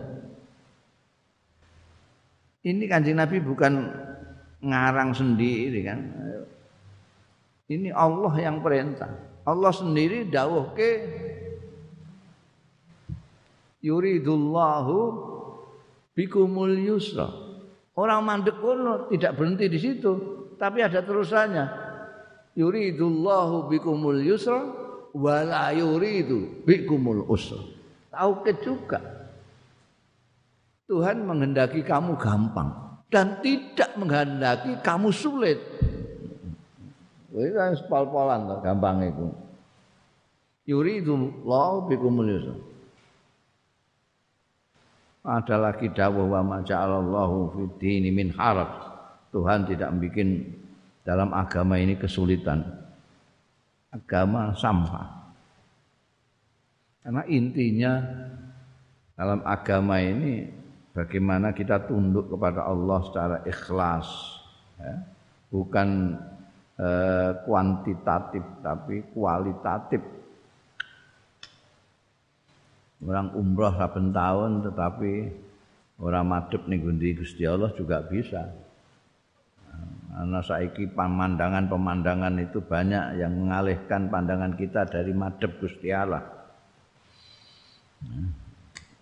Ini 2.63 2.87
kanjeng 2.87 3.19
Nabi 3.19 3.43
bukan 3.43 3.91
ngarang 4.63 5.11
sendiri 5.11 5.83
kan. 5.83 5.99
Ini 7.67 7.91
Allah 7.91 8.31
yang 8.39 8.63
perintah. 8.63 9.11
Allah 9.43 9.75
sendiri 9.75 10.23
dawuh 10.31 10.71
ke 10.71 10.89
yuridullahu 13.83 14.97
bikumul 16.15 16.79
yusra. 16.79 17.27
Orang 17.99 18.23
mandek 18.23 18.55
kono 18.63 19.11
tidak 19.11 19.35
berhenti 19.35 19.67
di 19.67 19.77
situ, 19.83 20.11
tapi 20.55 20.79
ada 20.79 21.03
terusannya 21.03 21.82
yuridullahu 22.53 23.69
bikumul 23.69 24.21
yusra 24.21 24.61
wa 25.13 25.35
la 25.45 25.69
yuridu 25.73 26.65
bikumul 26.65 27.25
usra. 27.29 27.61
Tauhid 28.13 28.57
juga. 28.61 29.01
Tuhan 30.85 31.25
menghendaki 31.25 31.81
kamu 31.81 32.13
gampang 32.21 32.69
dan 33.09 33.41
tidak 33.41 33.97
menghendaki 33.97 34.77
kamu 34.85 35.09
sulit. 35.09 35.57
Wis 37.33 37.49
kan 37.49 37.73
pol-polan 37.89 38.45
to 38.45 38.55
gampang 38.61 39.09
iku. 39.09 39.27
Yuridullahu 40.69 41.89
bikumul 41.89 42.29
yusra. 42.29 42.55
ada 45.23 45.55
lagi 45.55 45.87
dawuh 45.87 46.27
wa 46.27 46.43
ma 46.43 46.57
ja'alallahu 46.59 47.55
fid 47.55 47.71
dini 47.79 48.11
min 48.11 48.35
haraj. 48.35 48.91
Tuhan 49.31 49.65
tidak 49.65 49.89
bikin 49.97 50.45
dalam 51.03 51.35
agama 51.35 51.75
ini 51.77 51.99
kesulitan. 51.99 52.63
Agama 53.93 54.55
sampah. 54.57 55.35
Karena 57.03 57.23
intinya 57.27 57.93
dalam 59.13 59.43
agama 59.43 59.99
ini 59.99 60.47
bagaimana 60.95 61.51
kita 61.51 61.83
tunduk 61.85 62.31
kepada 62.31 62.65
Allah 62.65 62.99
secara 63.05 63.37
ikhlas. 63.43 64.07
Ya. 64.79 64.95
Bukan 65.53 66.17
eh, 66.79 67.31
kuantitatif 67.45 68.41
tapi 68.65 69.05
kualitatif 69.13 70.01
orang 73.03 73.35
umroh 73.35 73.73
saben 73.75 74.15
tahun 74.15 74.63
tetapi 74.63 75.11
orang 75.99 76.25
madep 76.25 76.61
nih 76.65 76.79
gundi 76.79 77.09
Gusti 77.19 77.43
Allah 77.43 77.71
juga 77.75 77.99
bisa. 78.07 78.47
Karena 80.13 80.39
saiki 80.45 80.85
pemandangan-pemandangan 80.93 82.37
itu 82.37 82.61
banyak 82.61 83.17
yang 83.17 83.33
mengalihkan 83.33 84.13
pandangan 84.13 84.53
kita 84.53 84.85
dari 84.85 85.09
madep 85.09 85.57
Gusti 85.57 85.89
Allah. 85.89 86.21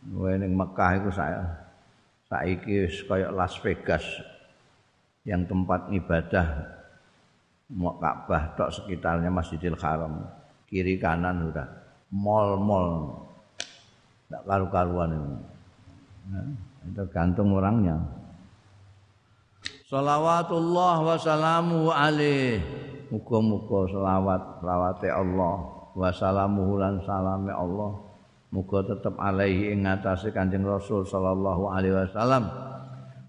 Ning 0.07 0.55
Mekah 0.55 0.91
itu 1.03 1.09
saya 1.11 1.43
saiki 2.31 2.87
kayak 2.87 3.35
Las 3.35 3.59
Vegas 3.59 4.05
yang 5.27 5.43
tempat 5.45 5.91
ibadah 5.91 6.47
mau 7.75 7.95
Ka'bah 7.99 8.55
tok 8.55 8.71
sekitarnya 8.71 9.31
Masjidil 9.31 9.77
Haram 9.79 10.23
kiri 10.67 10.95
kanan 10.95 11.51
udah 11.51 11.67
mall-mall 12.11 13.19
tidak 14.31 14.47
karu-karuan 14.47 15.11
itu. 15.11 15.31
Ya, 16.31 16.41
itu 16.87 17.03
gantung 17.11 17.51
orangnya. 17.51 17.99
Salawatullah 19.91 21.03
wa 21.03 21.19
salamu 21.19 21.91
alaih. 21.91 22.63
Muga-muga 23.11 23.91
selawat 23.91 24.63
selawate 24.63 25.11
Allah 25.11 25.55
wa 25.91 26.07
salamuhu 26.15 26.79
lan 26.79 27.03
salame 27.03 27.51
Allah. 27.51 27.99
Muga 28.55 28.87
tetap 28.87 29.19
alaihi 29.19 29.75
ing 29.75 29.83
ngatasé 29.83 30.31
Kanjeng 30.31 30.63
Rasul 30.63 31.03
sallallahu 31.03 31.75
alaihi 31.75 32.07
wasallam. 32.07 32.47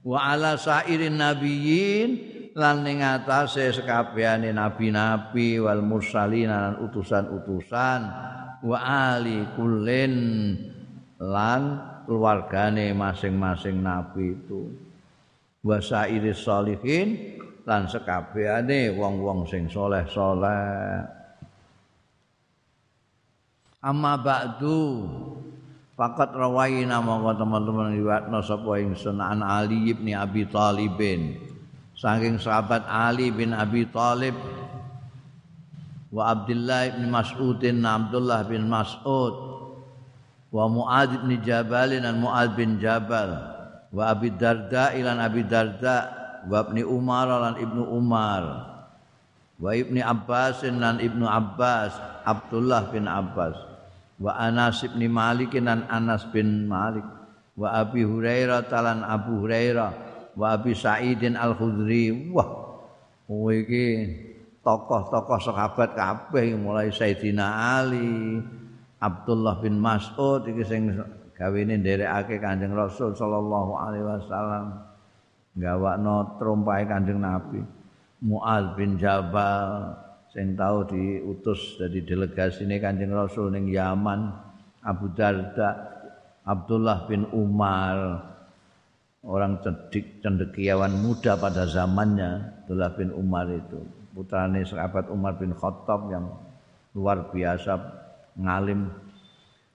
Wa 0.06 0.38
ala 0.38 0.54
sairin 0.54 1.18
nabiyyin 1.18 2.10
lan 2.54 2.86
ing 2.86 3.02
ngatasé 3.02 3.74
sekabehane 3.74 4.54
nabi-nabi 4.54 5.58
wal 5.58 5.82
mursalin 5.82 6.46
lan 6.46 6.78
utusan-utusan 6.78 8.00
wa 8.62 8.78
ali 8.78 9.50
kullin 9.58 10.14
lan 11.18 11.62
keluargane 12.06 12.94
masing-masing 12.94 13.82
nabi 13.82 14.38
itu 14.38 14.91
wasairis 15.62 16.42
sholihin 16.42 17.38
lan 17.62 17.86
sekabehane 17.86 18.94
wong-wong 18.98 19.46
sing 19.46 19.70
soleh-soleh. 19.70 21.06
Amma 23.82 24.14
ba'du 24.14 25.06
Fakat 25.92 26.32
rawaina 26.32 27.04
monggo 27.04 27.36
teman-teman 27.36 27.92
riwayatna 27.92 28.40
sapa 28.40 28.80
ingsun 28.80 29.20
an 29.20 29.44
Ali 29.44 29.92
bin 29.92 30.16
Abi 30.16 30.48
Thalibin 30.48 31.36
saking 31.92 32.40
sahabat 32.40 32.88
Ali 32.88 33.28
bin 33.28 33.52
Abi 33.52 33.84
Thalib 33.92 34.32
wa 36.08 36.32
Abdullah 36.32 36.96
bin 36.96 37.12
Mas'udin 37.12 37.84
Abdullah 37.84 38.40
bin 38.48 38.72
Mas'ud 38.72 39.36
wa 40.48 40.64
Muad 40.64 41.28
bin 41.28 41.36
Jabal 41.44 41.92
dan 41.92 42.16
Muad 42.24 42.56
bin 42.56 42.80
Jabal 42.80 43.51
wa 43.92 44.10
Abi 44.10 44.32
Darda 44.34 44.96
ilan 44.96 45.20
Abi 45.20 45.44
Darda 45.44 45.96
wa 46.48 46.64
Ibni 46.64 46.82
Umar 46.82 47.28
lan 47.28 47.54
Ibnu 47.60 47.82
Umar 47.92 48.42
wa 49.60 49.70
Ibni 49.70 50.00
Abbas 50.02 50.64
lan 50.64 50.98
Ibnu 50.98 51.28
Abbas 51.28 51.94
Abdullah 52.24 52.88
bin 52.90 53.06
Abbas 53.06 53.54
wa 54.18 54.32
Anas 54.34 54.82
bin 54.82 55.12
Malik 55.12 55.54
dan 55.54 55.86
Anas 55.86 56.26
bin 56.32 56.66
Malik 56.66 57.04
wa 57.58 57.68
Abi 57.68 58.02
Hurairah 58.02 58.66
talan 58.66 59.04
Abu 59.04 59.44
Hurairah 59.44 59.90
wa 60.36 60.56
Abi 60.56 60.72
Sa'idin 60.72 61.36
Al-Khudri. 61.36 62.32
Wah 62.32 62.48
iki 63.52 63.86
tokoh-tokoh 64.62 65.40
sahabat 65.40 65.96
kabeh 65.96 66.54
mulai 66.54 66.92
Sayyidina 66.92 67.80
Ali 67.80 68.40
Abdullah 69.02 69.58
bin 69.58 69.80
Mas'ud 69.80 70.46
iki 70.46 70.62
sing 70.62 70.92
gawene 71.42 71.82
nderekake 71.82 72.38
Kanjeng 72.38 72.70
Rasul 72.70 73.18
sallallahu 73.18 73.72
alaihi 73.74 74.06
wasallam. 74.06 74.78
Gawakno 75.58 76.38
trompahe 76.38 76.86
Kanjeng 76.86 77.18
Nabi. 77.18 77.58
Muaz 78.22 78.78
bin 78.78 78.94
Jabal 78.94 79.90
sing 80.30 80.54
tau 80.54 80.86
diutus 80.86 81.82
dadi 81.82 82.06
delegasine 82.06 82.78
Kanjeng 82.78 83.10
Rasul 83.10 83.50
ning 83.50 83.66
Yaman. 83.66 84.30
Abu 84.86 85.10
Darda 85.18 85.98
Abdullah 86.46 87.10
bin 87.10 87.26
Umar. 87.34 88.30
Orang 89.22 89.62
cerdik 89.62 90.22
cendekiawan 90.22 90.98
muda 90.98 91.38
pada 91.38 91.66
zamannya 91.66 92.62
Abdullah 92.62 92.90
bin 92.94 93.10
Umar 93.14 93.50
itu. 93.50 93.82
Putrane 94.14 94.62
sahabat 94.62 95.10
Umar 95.10 95.38
bin 95.38 95.54
Khattab 95.58 96.06
yang 96.10 96.26
luar 96.94 97.30
biasa 97.34 97.78
ngalim 98.38 98.90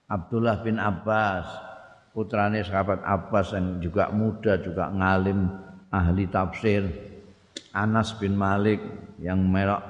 Abdullah 0.08 0.64
bin 0.64 0.80
Abbas 0.80 1.44
putrane 2.16 2.64
sahabat 2.64 3.04
Abbas 3.04 3.52
yang 3.52 3.76
juga 3.84 4.08
muda 4.08 4.56
juga 4.56 4.88
ngalim 4.88 5.52
ahli 5.92 6.24
tafsir. 6.32 6.88
Anas 7.76 8.16
bin 8.16 8.32
Malik 8.32 8.80
yang 9.20 9.44
merok 9.44 9.84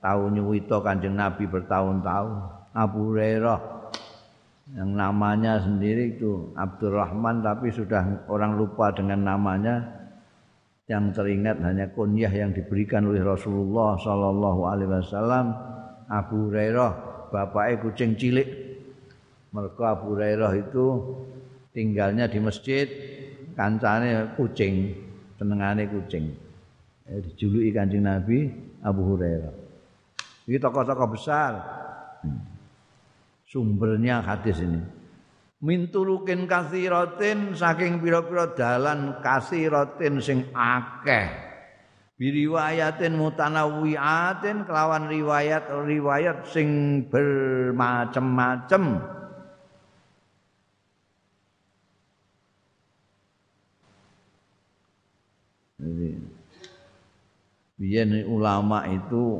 tahu 0.00 0.32
nyuwito 0.32 0.80
kanjeng 0.80 1.14
Nabi 1.14 1.44
bertahun-tahun. 1.44 2.32
Abu 2.72 3.12
Hurairah 3.12 3.60
yang 4.80 4.96
namanya 4.96 5.60
sendiri 5.60 6.16
itu 6.16 6.52
Abdurrahman 6.56 7.44
tapi 7.44 7.68
sudah 7.68 8.24
orang 8.28 8.56
lupa 8.56 8.88
dengan 8.96 9.36
namanya. 9.36 10.00
Yang 10.88 11.20
teringat 11.20 11.60
hanya 11.60 11.92
kunyah 11.92 12.32
yang 12.32 12.56
diberikan 12.56 13.04
oleh 13.04 13.20
Rasulullah 13.20 14.00
Sallallahu 14.00 14.60
Alaihi 14.64 14.88
Wasallam. 14.88 15.46
Abu 16.08 16.48
Hurairah 16.48 16.92
bapaknya 17.28 17.84
kucing 17.84 18.16
cilik. 18.16 18.48
Mereka 19.48 19.80
Abu 19.80 20.12
Hurairah 20.12 20.52
itu 20.60 20.86
tinggalnya 21.72 22.28
di 22.28 22.36
masjid, 22.36 22.84
kancane 23.56 24.36
kucing, 24.36 24.92
senengane 25.40 25.88
kucing. 25.88 26.36
Eh, 27.08 27.24
dijuluki 27.24 27.72
Kanjeng 27.72 28.04
Nabi 28.04 28.52
Abu 28.84 29.00
Hurairah. 29.14 29.54
Ini 30.44 30.60
tokoh-tokoh 30.60 31.08
besar. 31.16 31.52
Sumbernya 33.48 34.20
hadis 34.20 34.60
ini. 34.60 34.80
Minturukin 35.64 36.44
kasiratin 36.44 37.56
saking 37.56 37.98
pira-pira 38.04 38.52
dalan 38.52 39.18
kasiratin 39.24 40.20
sing 40.22 40.46
akeh 40.54 41.48
biriwayatin 42.18 43.14
mutanawwiatin 43.14 44.66
kelawan 44.66 45.06
riwayat-riwayat 45.10 46.46
sing 46.50 47.02
bermacam-macam 47.06 48.82
Jadi 55.78 56.10
biyen 57.78 58.26
ulama 58.26 58.82
itu 58.90 59.38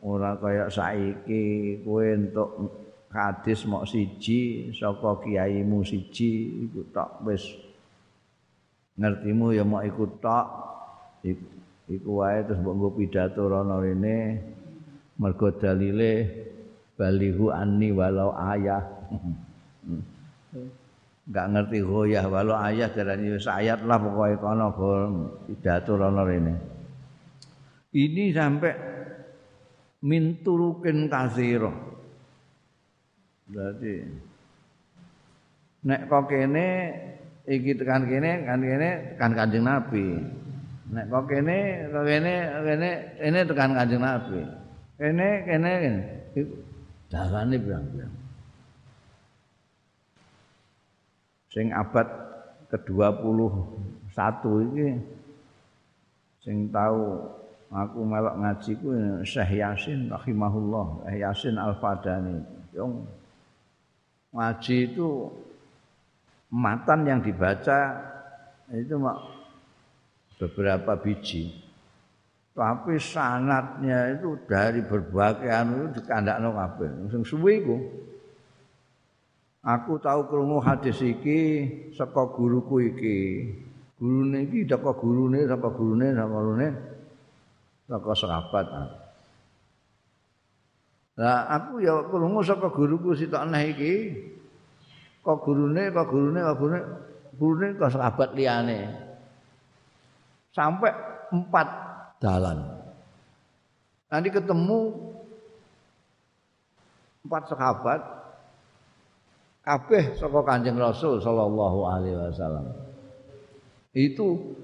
ora 0.00 0.32
kaya 0.40 0.72
saiki 0.72 1.84
kowe 1.84 2.00
entuk 2.00 2.50
hadis 3.12 3.68
mok 3.68 3.84
siji 3.84 4.72
saka 4.72 5.20
kiaimu 5.20 5.84
siji 5.84 6.64
iku 6.64 6.88
tok 6.88 7.20
wis 7.28 7.44
ngertimu 8.96 9.52
ya 9.52 9.64
mok 9.68 9.84
iku 9.84 10.04
tok. 10.24 10.46
Iku 11.84 12.10
wae 12.16 12.40
terus 12.48 12.64
mbok 12.64 12.74
nggo 12.80 12.88
pidato 12.96 13.44
rono 13.44 13.76
rene. 13.84 14.40
Mergo 15.20 15.52
dalile 15.52 16.12
balihu 16.96 17.52
anni 17.52 17.92
walau 17.92 18.32
ayah 18.34 18.82
enggak 21.24 21.46
ngerti 21.56 21.78
goyah 21.80 22.24
walau 22.28 22.56
ayah 22.68 22.88
darani 22.92 23.32
wis 23.32 23.48
ayat 23.48 23.80
lah 23.84 23.96
pokoke 23.96 24.36
kono 24.40 24.66
pidato 25.48 25.96
rono 25.96 26.22
rene 26.24 26.54
ini 27.96 28.34
sampai 28.34 28.74
minturukin 30.04 31.08
kasiro 31.08 31.72
berarti 33.48 33.92
nek 35.84 36.00
kok 36.08 36.24
kene 36.28 36.68
iki 37.48 37.72
tekan 37.76 38.04
kene 38.04 38.44
kan 38.44 38.60
kene 38.60 38.90
kan 39.16 39.30
kanjeng 39.32 39.64
nabi 39.64 40.20
Nek 40.84 41.08
kok 41.08 41.24
kene, 41.26 41.88
kok 41.88 42.04
kene, 42.04 42.34
kene, 42.60 42.90
ini 43.24 43.38
tekan 43.48 43.72
kanjeng 43.72 44.02
Nabi. 44.04 44.40
Kene, 45.00 45.28
kene, 45.48 45.70
kene. 45.80 46.02
Dalane 47.08 47.56
bilang-bilang. 47.56 48.23
Sing 51.54 51.70
abad 51.70 52.02
ke-21 52.74 54.42
iki 54.66 54.90
sing 56.42 56.68
tahu 56.68 57.30
aku 57.70 57.98
melok 58.02 58.34
ngaji 58.42 58.70
ku 58.82 58.90
Syekh 59.22 59.62
Yasin 59.62 60.10
rahimahullah, 60.10 61.06
Syekh 61.06 61.18
Yasin 61.22 61.54
Al-Fadani. 61.54 62.42
Yang 62.74 62.90
ngaji 64.34 64.76
itu 64.90 65.30
matan 66.50 67.06
yang 67.06 67.22
dibaca 67.22 68.02
itu 68.74 68.98
beberapa 70.42 70.98
biji. 70.98 71.54
Tapi 72.54 72.98
sanatnya 73.02 74.14
itu 74.14 74.38
dari 74.46 74.82
berbagai 74.82 75.50
anu 75.50 75.90
dikandakno 75.90 76.54
kabeh. 76.54 76.90
Sing 77.10 77.22
suwe 77.26 77.62
iku. 77.62 77.76
Aku 79.64 79.96
tahu 79.96 80.28
krungu 80.28 80.60
hadis 80.60 81.00
iki 81.00 81.40
saka 81.96 82.28
guruku 82.36 82.84
iki. 82.84 83.48
Gurune 83.96 84.44
iki 84.44 84.68
saka 84.68 84.92
gurune 84.92 85.48
saka 85.48 85.68
gurune 85.72 86.12
saka 86.12 86.28
gurune 86.28 86.68
saka 87.88 88.12
sahabat. 88.12 88.66
Lah 91.16 91.48
aku 91.48 91.80
ya 91.80 91.96
krungu 92.12 92.44
saka 92.44 92.68
guruku 92.68 93.16
sitok 93.16 93.48
neh 93.48 93.72
iki. 93.72 93.94
Kok 95.24 95.40
gurune, 95.40 95.88
kok 95.88 96.12
gurune, 96.12 96.44
kok 96.44 96.56
gurune, 96.60 96.80
gurune 97.40 97.66
kok 97.80 97.92
sahabat 97.96 98.36
liyane. 98.36 98.92
Sampai 100.52 100.92
empat 101.32 101.68
dalan. 102.20 102.60
Nanti 104.12 104.28
ketemu 104.28 104.92
empat 107.24 107.48
sahabat 107.48 108.23
kabeh 109.64 110.14
saka 110.20 110.40
Kanjeng 110.44 110.76
Rasul 110.76 111.18
sallallahu 111.24 111.78
alaihi 111.88 112.20
wasallam. 112.20 112.68
Itu 113.96 114.54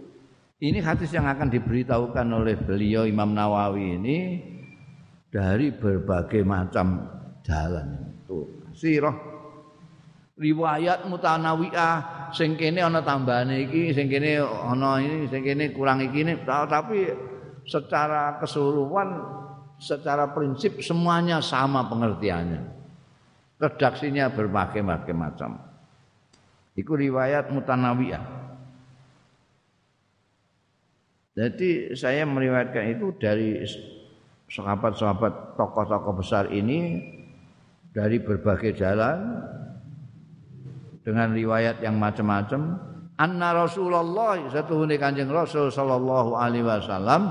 ini 0.61 0.79
hadis 0.85 1.09
yang 1.17 1.25
akan 1.25 1.49
diberitahukan 1.49 2.27
oleh 2.29 2.61
beliau 2.61 3.09
Imam 3.09 3.33
Nawawi 3.33 3.97
ini 3.97 4.19
dari 5.33 5.73
berbagai 5.73 6.45
macam 6.45 7.01
jalan 7.41 8.13
itu. 8.21 8.69
Sirah 8.77 9.17
riwayat 10.37 11.09
mutanawiah 11.09 12.29
sing 12.33 12.61
kene 12.61 12.85
ana 12.85 13.01
tambahane 13.01 13.65
iki, 13.69 13.93
sing 13.97 14.09
kene 14.09 14.41
ana 14.45 15.01
ini, 15.01 15.29
sing 15.29 15.41
kene 15.41 15.73
kurang 15.73 16.05
iki 16.05 16.25
ini, 16.25 16.41
tapi 16.45 17.09
secara 17.65 18.41
keseluruhan 18.41 19.09
secara 19.81 20.33
prinsip 20.33 20.81
semuanya 20.85 21.41
sama 21.41 21.89
pengertiannya. 21.89 22.80
Redaksinya 23.61 24.33
berbagai-bagai 24.33 25.13
macam. 25.13 25.61
Itu 26.73 26.97
riwayat 26.97 27.53
mutanawiyah. 27.53 28.25
Jadi 31.37 31.93
saya 31.93 32.25
meriwayatkan 32.25 32.85
itu 32.97 33.13
dari 33.21 33.61
sahabat-sahabat 34.51 35.55
tokoh-tokoh 35.55 36.19
besar 36.19 36.51
ini 36.51 37.05
dari 37.95 38.19
berbagai 38.19 38.75
jalan 38.75 39.45
dengan 41.07 41.31
riwayat 41.31 41.79
yang 41.81 41.97
macam-macam 41.97 42.77
anna 43.17 43.55
Rasulullah 43.55 44.37
satu 44.51 44.85
Kanjeng 44.99 45.31
Rasul 45.31 45.71
sallallahu 45.71 46.35
alaihi 46.35 46.67
wasallam 46.67 47.31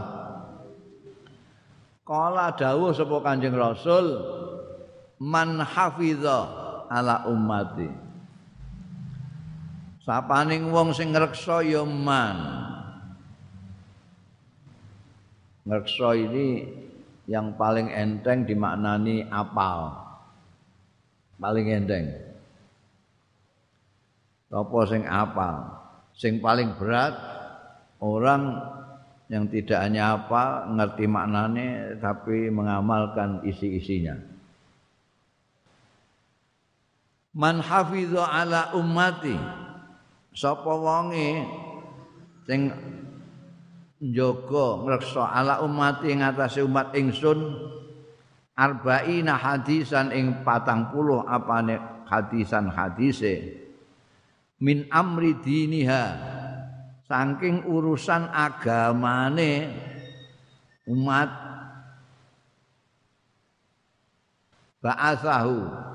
Kala 2.07 2.57
dawuh 2.57 2.89
sapa 2.89 3.21
Kanjeng 3.21 3.53
Rasul 3.53 4.05
man 5.19 5.59
hafiza 5.59 6.47
ala 6.87 7.27
ummati. 7.27 7.91
Sapaning 10.07 10.71
wong 10.73 10.95
sing 10.95 11.13
ngreksa 11.13 11.61
ya 11.61 11.83
man. 11.85 12.37
Ngreksa 15.67 16.17
ini 16.17 16.65
yang 17.29 17.53
paling 17.53 17.93
enteng 17.93 18.47
dimaknani 18.47 19.27
apal. 19.29 19.93
Paling 21.37 21.67
enteng. 21.69 22.09
Apa 24.49 24.79
sing 24.89 25.05
apal? 25.05 25.77
Sing 26.17 26.41
paling 26.41 26.73
berat 26.73 27.13
orang 28.01 28.57
yang 29.29 29.45
tidak 29.45 29.77
hanya 29.77 30.17
apa 30.17 30.65
ngerti 30.73 31.05
maknanya 31.05 32.01
tapi 32.01 32.49
mengamalkan 32.49 33.45
isi-isinya. 33.45 34.38
Man 37.37 37.61
hafidha 37.61 38.25
ala 38.25 38.73
ummati. 38.73 39.37
Sapa 40.33 40.71
wonge 40.71 41.45
sing 42.49 42.73
njaga 44.01 44.67
ngreksa 44.87 45.25
ala 45.29 45.59
ummati 45.61 46.09
ing 46.09 46.23
atase 46.23 46.63
umat 46.63 46.95
ingsun 46.95 47.59
arba'ina 48.55 49.35
hadisan 49.35 50.09
ing 50.15 50.41
patang 50.47 50.89
puluh 50.89 51.21
apane 51.27 51.77
hadisan 52.07 52.71
hadise. 52.71 53.61
Min 54.59 54.89
amri 54.89 55.37
diniha 55.37 56.03
saking 57.05 57.67
urusan 57.69 58.25
agamane 58.31 59.53
umat. 60.89 61.29
Ba'athahu 64.79 65.88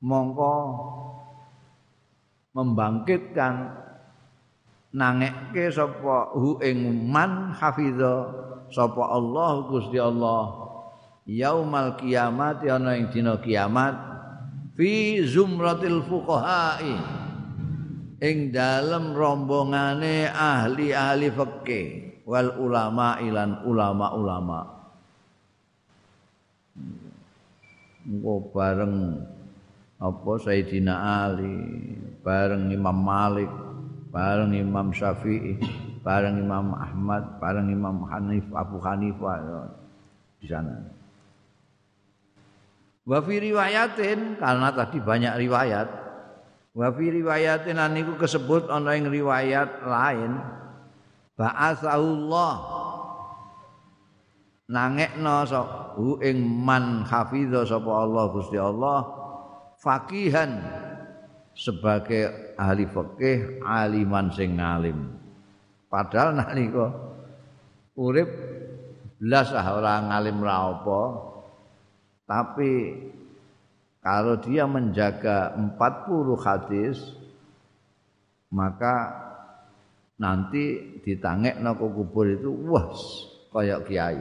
mongko 0.00 0.54
membangkitkan 2.56 3.72
nangekke 4.96 5.68
sapa 5.68 6.32
hu 6.32 6.56
ing 6.64 7.08
man 7.08 7.52
hafiza 7.52 8.32
sapa 8.72 9.02
Allah 9.12 9.68
Gusti 9.68 10.00
Allah 10.00 10.66
yaumal 11.28 12.00
kiamat 12.00 12.64
ana 12.64 12.96
ing 12.96 13.12
dina 13.12 13.36
kiamat 13.40 13.92
fi 14.76 15.20
zumratil 15.24 16.00
fuqaha'i 16.04 16.96
ing 18.24 18.52
dalem 18.52 19.12
rombongane 19.12 20.28
ahli-ahli 20.32 21.28
fikih 21.28 21.86
wal 22.24 22.56
ulama 22.58 23.20
ilan 23.20 23.62
ulama-ulama. 23.62 24.60
Engko 28.06 28.34
bareng 28.54 28.96
apa 29.96 30.30
Sayyidina 30.42 30.94
Ali 31.24 31.56
bareng 32.20 32.68
Imam 32.68 32.98
Malik 33.00 33.48
bareng 34.12 34.52
Imam 34.52 34.92
Syafi'i 34.92 35.56
bareng 36.04 36.36
Imam 36.40 36.76
Ahmad 36.76 37.40
bareng 37.40 37.72
Imam 37.72 38.04
Hanif 38.08 38.44
Abu 38.52 38.76
Hanifah 38.78 39.36
ya, 39.40 39.60
di 40.40 40.46
sana 40.48 40.96
Wa 43.06 43.22
fi 43.22 43.38
riwayatin 43.38 44.34
karena 44.34 44.74
tadi 44.74 44.98
banyak 44.98 45.38
riwayat. 45.38 45.88
Wa 46.74 46.90
fi 46.90 47.06
riwayatin 47.06 47.78
niku 47.94 48.18
kesebut 48.18 48.66
ana 48.66 48.98
ing 48.98 49.06
riwayat 49.06 49.86
lain. 49.86 50.42
Ba'athahullah 51.38 52.54
nangekno 54.66 55.46
hu 55.94 56.18
ing 56.18 56.42
man 56.42 57.06
hafidha 57.06 57.62
sapa 57.62 57.86
Allah 57.86 58.24
Gusti 58.34 58.58
Allah 58.58 59.15
fakihan 59.86 60.50
sebagai 61.54 62.58
ahli 62.58 62.90
fikih 62.90 63.62
aliman 63.62 64.34
sing 64.34 64.58
ngalim. 64.58 65.14
Padahal 65.86 66.34
nalika 66.34 66.90
urip 67.94 68.26
blas 69.22 69.54
ora 69.54 70.02
ngalim 70.02 70.42
ra 70.42 70.74
apa, 70.74 71.02
tapi 72.26 72.72
kalau 74.02 74.42
dia 74.42 74.66
menjaga 74.66 75.54
40 75.54 76.34
hadis 76.42 76.98
maka 78.50 79.14
nanti 80.18 80.98
ditangek 81.06 81.62
no 81.62 81.78
kubur 81.78 82.26
itu 82.26 82.50
wah 82.66 82.90
kayak 83.54 83.86
kiai 83.86 84.18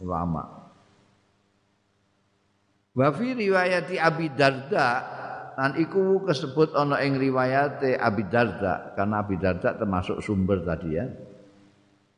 ulama. 0.00 0.63
Wa 2.94 3.10
fi 3.10 3.34
riwayati 3.34 3.98
Abi 3.98 4.30
Darda 4.30 4.88
dan 5.54 5.74
iku 5.78 6.22
kesebut 6.22 6.74
ana 6.74 7.02
ing 7.02 7.18
riwayate 7.18 7.98
Abi 7.98 8.26
Darda 8.30 8.94
karena 8.94 9.22
Abi 9.22 9.38
Darda 9.38 9.74
termasuk 9.74 10.22
sumber 10.22 10.62
tadi 10.62 10.94
ya. 10.94 11.06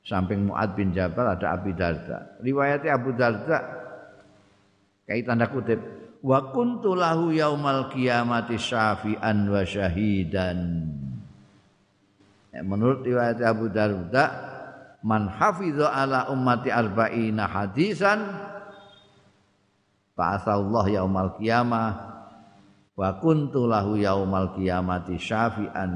Samping 0.07 0.53
Muad 0.53 0.79
bin 0.79 0.95
Jabal 0.95 1.35
ada 1.35 1.57
Abi 1.57 1.75
Darda. 1.75 2.39
Riwayati 2.39 2.87
Abu 2.87 3.11
Darda 3.17 3.87
Kayak 5.07 5.23
tanda 5.23 5.47
kutip 5.47 5.79
wa 6.27 6.51
kuntu 6.51 6.99
lahu 6.99 7.31
yaumal 7.31 7.87
qiyamati 7.95 8.59
syafi'an 8.59 9.47
wa 9.47 9.63
syahidan 9.63 10.59
ya, 12.51 12.61
menurut 12.67 13.07
riwayat 13.07 13.39
Abu 13.47 13.71
Darda 13.71 14.25
man 15.07 15.31
hafidha 15.31 15.95
ala 15.95 16.27
ummati 16.27 16.75
arba'ina 16.75 17.47
hadisan 17.47 18.19
Allah 20.17 20.85
yaumal 20.89 21.37
qiyamah 21.37 21.93
wa 22.97 23.09
kuntu 23.21 23.69
lahu 23.69 24.01
yaumal 24.01 24.57
qiyamati 24.57 25.21
syafi'an 25.21 25.93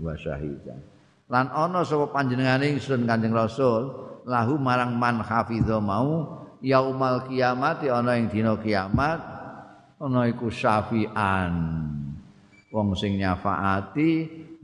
wa 0.00 0.16
syahidan. 0.16 0.80
Lan 1.28 1.52
ana 1.52 1.84
sapa 1.84 2.08
panjenengane 2.10 2.74
ingsun 2.74 3.04
Kanjeng 3.04 3.36
Rasul 3.36 3.92
lahu 4.24 4.56
marang 4.56 4.96
man 4.96 5.20
hafidho 5.20 5.78
mau 5.78 6.40
yaumal 6.64 7.28
qiyamati 7.28 7.92
ana 7.92 8.16
ing 8.16 8.32
dina 8.32 8.56
kiamat 8.56 9.20
ana 10.00 10.20
iku 10.26 10.48
syafi'an. 10.48 11.52
Wong 12.72 12.96
sing 12.96 13.20
nyafaati 13.20 14.10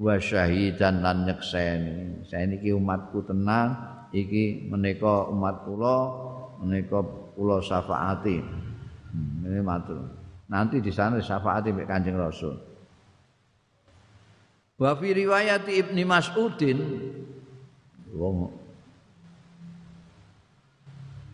wa 0.01 0.17
syahidan 0.17 1.05
lan 1.05 1.29
nyekseni. 1.29 2.25
Saya 2.25 2.49
niki 2.49 2.73
umatku 2.73 3.29
tenang 3.29 3.77
iki 4.15 4.71
menika 4.71 5.29
umat 5.29 5.67
kula 5.69 5.99
menika 6.63 7.03
kula 7.37 7.61
syafaati 7.61 8.66
ini 9.15 9.61
matur 9.63 10.27
nanti 10.47 10.79
di 10.79 10.91
sana 10.95 11.19
syafaati 11.19 11.75
mbek 11.75 11.87
Kanjeng 11.91 12.19
Rasul. 12.19 12.55
Wa 14.77 14.93
fi 14.95 15.09
riwayat 15.17 15.65
Ibni 15.67 16.05
Mas'udin 16.05 16.79
wong 18.13 18.53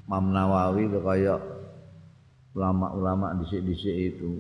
Imam 0.06 0.24
Nawawi 0.30 0.92
kaya 0.92 1.40
ulama-ulama 2.52 3.32
dhisik-dhisik 3.40 3.96
itu 4.12 4.30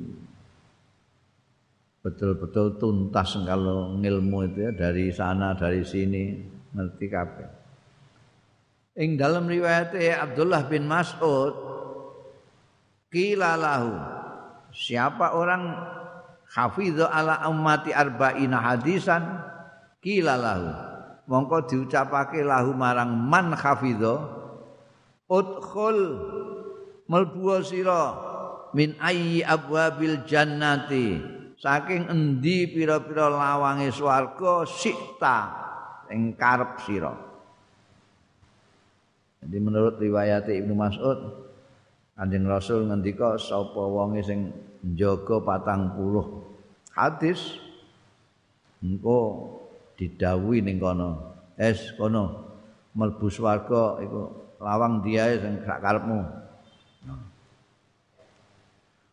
betul-betul 2.04 2.76
tuntas 2.76 3.40
kalau 3.46 3.96
ngilmu 3.96 4.52
itu 4.52 4.58
ya 4.68 4.72
dari 4.74 5.08
sana 5.14 5.56
dari 5.56 5.80
sini 5.80 6.44
ngerti 6.76 7.06
kabeh. 7.08 7.48
Ing 9.00 9.16
dalam 9.16 9.48
riwayat 9.48 9.96
Abdullah 9.96 10.68
bin 10.68 10.84
Mas'ud 10.84 11.71
kila 13.12 13.60
lahu. 13.60 13.92
Siapa 14.72 15.36
orang 15.36 15.76
hafidhu 16.48 17.04
ala 17.04 17.44
ummati 17.46 17.92
arba'ina 17.92 18.56
hadisan? 18.58 19.20
Kila 20.00 20.34
lahu. 20.40 20.68
Mongko 21.28 21.70
diucapake 21.70 22.42
lahu 22.42 22.74
marang 22.74 23.14
man 23.14 23.54
hafidhu 23.54 24.18
udkhul 25.30 26.00
melbu 27.06 27.62
sira 27.62 28.04
min 28.74 28.96
ayyi 28.98 29.44
abwabil 29.44 30.24
jannati. 30.26 31.20
Saking 31.62 32.10
endi 32.10 32.66
pira-pira 32.66 33.30
lawange 33.30 33.94
swarga 33.94 34.66
sikta 34.66 35.38
ing 36.10 36.34
karep 36.34 36.82
sira. 36.82 37.14
Jadi 39.46 39.58
menurut 39.62 39.94
riwayat 40.02 40.50
Ibnu 40.50 40.74
Mas'ud 40.74 41.51
Kanjeng 42.12 42.44
Rasul 42.44 42.86
ngendika 42.92 43.40
sapa 43.40 43.80
wonge 43.80 44.20
sing 44.20 44.52
njaga 44.84 45.40
40 45.40 46.92
hadis 46.92 47.56
engko 48.84 49.18
didhawuhi 49.96 50.60
ning 50.60 50.76
kono. 50.76 51.32
Es 51.56 51.94
kono 51.96 52.52
mlebu 52.92 53.32
swarga 53.32 54.02
iku 54.04 54.28
lawang 54.60 55.00
diae 55.00 55.40
sing 55.40 55.64
sak 55.64 55.80
karepmu. 55.80 56.20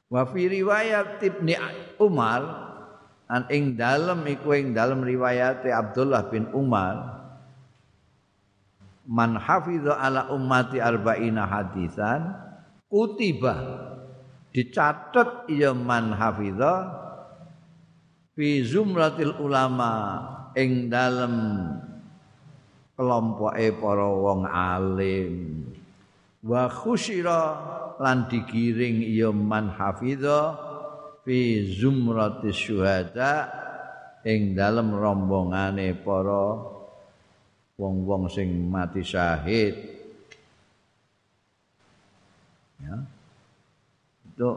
Wa 0.09 0.25
fi 0.25 0.41
riwayat 0.49 1.21
Ibnu 1.21 1.53
Umar 2.01 2.41
an 3.29 3.45
ing 3.53 3.77
dalem 3.77 4.25
iku 4.25 4.57
ing 4.57 4.73
dalem 4.73 5.05
riwayat 5.05 5.61
Abdullah 5.69 6.27
bin 6.33 6.49
Umar 6.49 7.21
man 9.05 9.37
hafidha 9.37 10.01
ala 10.01 10.33
ummati 10.33 10.81
arba'ina 10.81 11.45
hadisan 11.45 12.48
kutiba 12.89 13.55
dicatat 14.49 15.45
ya 15.47 15.77
man 15.77 16.11
hafidha 16.17 16.89
fi 18.33 18.65
zumratil 18.65 19.37
ulama 19.37 19.93
ing 20.57 20.89
dalem 20.89 21.35
kelompoke 22.97 23.67
para 23.77 24.07
wong 24.09 24.43
alim. 24.49 25.33
Wa 26.39 26.71
khusyira 26.71 27.41
lan 28.01 28.27
digiring 28.27 29.05
ya 29.05 29.29
man 29.29 29.69
hafidha 29.69 30.57
fi 31.23 31.61
zumratis 31.67 32.57
syuhada 32.57 33.47
ing 34.25 34.57
dalem 34.57 34.91
rombongane 34.91 35.95
para 35.99 36.59
wong-wong 37.79 38.27
sing 38.27 38.67
mati 38.67 38.99
syahid 38.99 39.98
ya. 42.83 42.95
itu 44.29 44.49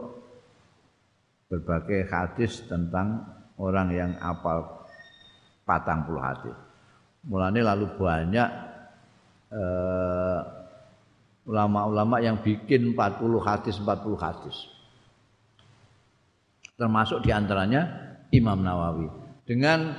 berbagai 1.51 2.09
hadis 2.09 2.65
tentang 2.65 3.21
orang 3.61 3.93
yang 3.93 4.11
apal 4.19 4.87
patang 5.63 6.03
puluh 6.07 6.23
hadis 6.23 6.55
mulanya 7.23 7.75
lalu 7.75 7.87
banyak 7.95 8.49
eh, 9.53 10.39
ulama-ulama 11.43 12.23
yang 12.23 12.39
bikin 12.39 12.95
40 12.95 13.19
hadis 13.43 13.75
40 13.79 14.15
hadis. 14.15 14.57
Termasuk 16.79 17.21
di 17.23 17.29
antaranya 17.35 17.85
Imam 18.31 18.63
Nawawi. 18.63 19.07
Dengan 19.43 19.91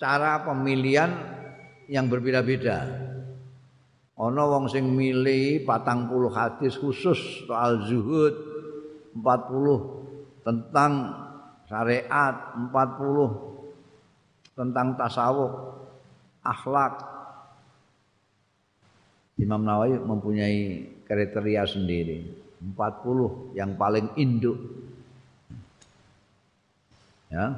cara 0.00 0.40
pemilihan 0.42 1.12
yang 1.86 2.08
berbeda-beda 2.08 3.05
ana 4.16 4.48
wong 4.48 4.72
sing 4.72 4.96
milih 4.96 5.68
patang 5.68 6.08
puluh 6.08 6.32
hadis 6.32 6.80
khusus 6.80 7.44
soal 7.44 7.84
zuhud 7.84 8.32
40 9.12 10.44
tentang 10.44 10.92
syariat 11.68 12.56
40 12.72 14.56
tentang 14.56 14.96
tasawuf 14.96 15.52
akhlak. 16.40 17.16
Imam 19.36 19.60
Nawawi 19.60 20.00
mempunyai 20.00 20.88
kriteria 21.04 21.68
sendiri 21.68 22.24
40 22.64 23.52
yang 23.52 23.76
paling 23.76 24.08
induk. 24.16 24.56
Ya. 27.28 27.52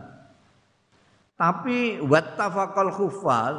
Tapi 1.38 2.02
wattafaqal 2.02 2.90
khufal 2.90 3.54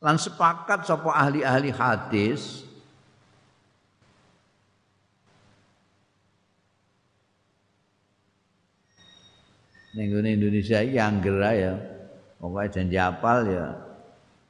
lan 0.00 0.16
sepakat 0.20 0.84
sapa 0.84 1.08
ahli-ahli 1.08 1.72
hadis 1.72 2.66
ning 9.96 10.12
Indonesia 10.12 10.84
iki 10.84 11.00
angger 11.00 11.40
ya. 11.56 11.74
Pokoke 12.36 12.68
janji 12.68 13.00
apal 13.00 13.48
ya 13.48 13.66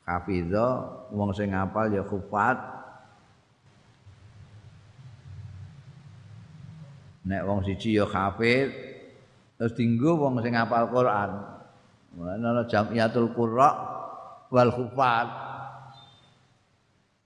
hafizah 0.03 1.07
wong 1.15 1.31
sing 1.31 1.55
ya 1.55 2.03
kufat 2.03 2.59
nek 7.27 7.43
wong 7.47 7.63
siji 7.63 7.99
ya 7.99 8.07
hafid 8.11 8.75
terus 9.55 9.75
dinggo 9.79 10.19
wong 10.19 10.43
sing 10.43 10.59
ngapal 10.59 10.91
Quran. 10.91 11.31
Ana 12.17 12.67
jamiatul 12.67 13.31
qurra 13.31 13.96
wal 14.51 14.71
khufat. 14.71 15.29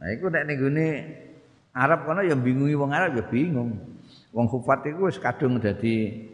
Nah 0.00 0.08
iku 0.16 0.32
nek 0.32 0.44
ning 0.48 0.56
gone 0.56 0.88
Arab 1.76 2.08
kono 2.08 2.20
ya 2.24 2.34
bingungi 2.34 2.74
wong 2.74 2.90
Arab 2.90 3.20
ya 3.20 3.24
bingung. 3.28 3.76
Wong 4.32 4.46
khufat 4.48 4.86
iku 4.90 5.06
wis 5.10 5.20
kadung 5.20 5.60
dadi 5.60 6.28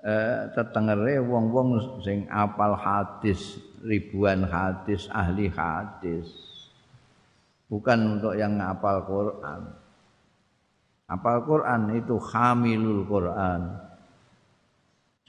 eh 0.00 0.40
tetengere 0.56 1.20
wong-wong 1.20 2.00
sing 2.00 2.24
apal 2.32 2.72
hadis, 2.72 3.60
ribuan 3.84 4.48
hadis, 4.48 5.12
ahli 5.12 5.52
hadis. 5.52 6.26
Bukan 7.70 8.18
untuk 8.18 8.34
yang 8.34 8.58
ngapal 8.58 9.06
Quran. 9.06 9.60
Apal 11.06 11.38
Quran 11.46 12.00
itu 12.00 12.18
hamilul 12.18 13.06
Quran. 13.06 13.78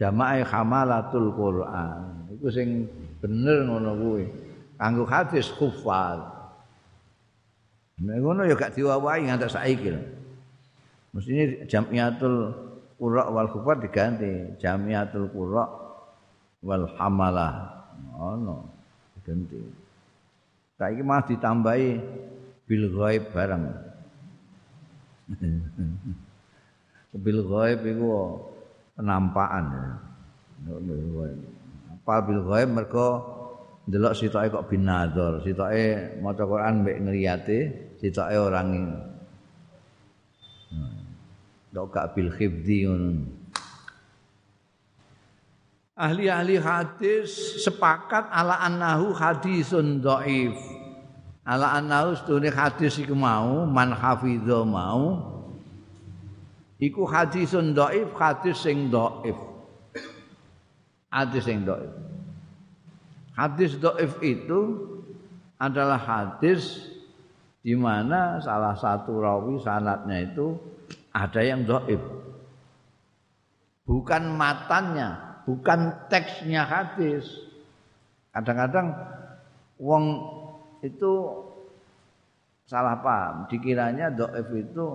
Jamaah 0.02 0.42
hamalatul 0.50 1.30
Quran. 1.38 2.34
Iku 2.34 2.48
sing 2.50 2.90
bener 3.22 3.70
ngono 3.70 3.94
kuwi. 3.94 4.26
Kanggo 4.82 5.06
hadis 5.06 5.54
khufal. 5.54 6.26
Nek 8.02 8.18
ngono 8.18 8.50
ya 8.50 8.58
gak 8.58 8.74
diwawahi 8.74 9.30
nganti 9.30 9.46
saiki 9.46 9.94
lho. 9.94 10.02
Mestine 11.14 11.70
jamiatul 11.70 12.50
qura 12.98 13.30
wal 13.30 13.46
khufal 13.54 13.78
diganti 13.78 14.58
jamiatul 14.58 15.30
qura 15.30 15.70
wal 16.66 16.90
hamalah. 16.98 17.86
Ngono 18.18 18.66
diganti. 19.22 19.62
Saiki 20.82 21.06
malah 21.06 21.30
ditambahi 21.30 21.90
bil 22.66 22.90
ghaib 22.90 23.30
bareng. 23.30 23.70
bil 27.22 27.40
ghaib 27.46 27.86
iku 27.86 28.10
penampakan. 28.98 29.94
Apa 32.02 32.14
bil 32.26 32.42
ghaib 32.50 32.74
mergo 32.74 33.41
delok 33.90 34.14
sitoke 34.14 34.48
kok 34.54 34.68
binadzar 34.70 35.42
sitoke 35.42 36.20
maca 36.22 36.44
Quran 36.46 36.74
mbek 36.86 36.98
ngliyate 37.02 37.60
sitoke 38.02 38.36
orang 38.38 38.70
dok 41.72 41.88
gak 41.90 42.14
bil 42.14 42.30
ngono 42.30 43.42
ahli-ahli 46.02 46.58
hadis 46.58 47.62
sepakat 47.62 48.26
ala 48.34 48.58
annahu 48.66 49.14
hadisun 49.14 50.02
dhaif. 50.02 50.58
Ala 51.46 51.78
annahu 51.78 52.18
sedune 52.18 52.50
hadis 52.50 52.98
iku 53.02 53.14
mau 53.14 53.66
man 53.70 53.94
hafidho 53.94 54.66
mau 54.66 55.22
iku 56.82 57.06
hadisun 57.06 57.78
dhaif 57.78 58.10
hadis 58.18 58.58
sing 58.58 58.90
dhaif. 58.90 59.38
Hadis 61.14 61.46
sing 61.46 61.62
dhaif. 61.62 61.92
Hadis 63.32 63.80
dhaif 63.80 64.20
itu 64.20 64.60
adalah 65.56 65.98
hadis 65.98 66.90
di 67.62 67.78
mana 67.78 68.42
salah 68.42 68.74
satu 68.74 69.22
rawi 69.22 69.62
sanatnya 69.62 70.26
itu 70.26 70.58
ada 71.14 71.42
yang 71.44 71.64
dhaif. 71.64 72.02
Bukan 73.86 74.24
matannya, 74.40 75.42
bukan 75.44 76.08
teksnya 76.08 76.64
hadis. 76.64 77.28
Kadang-kadang 78.32 78.96
wong 79.76 80.04
itu 80.80 81.12
salah 82.66 82.96
paham, 83.04 83.52
dikiranya 83.52 84.08
doif 84.16 84.48
itu 84.56 84.86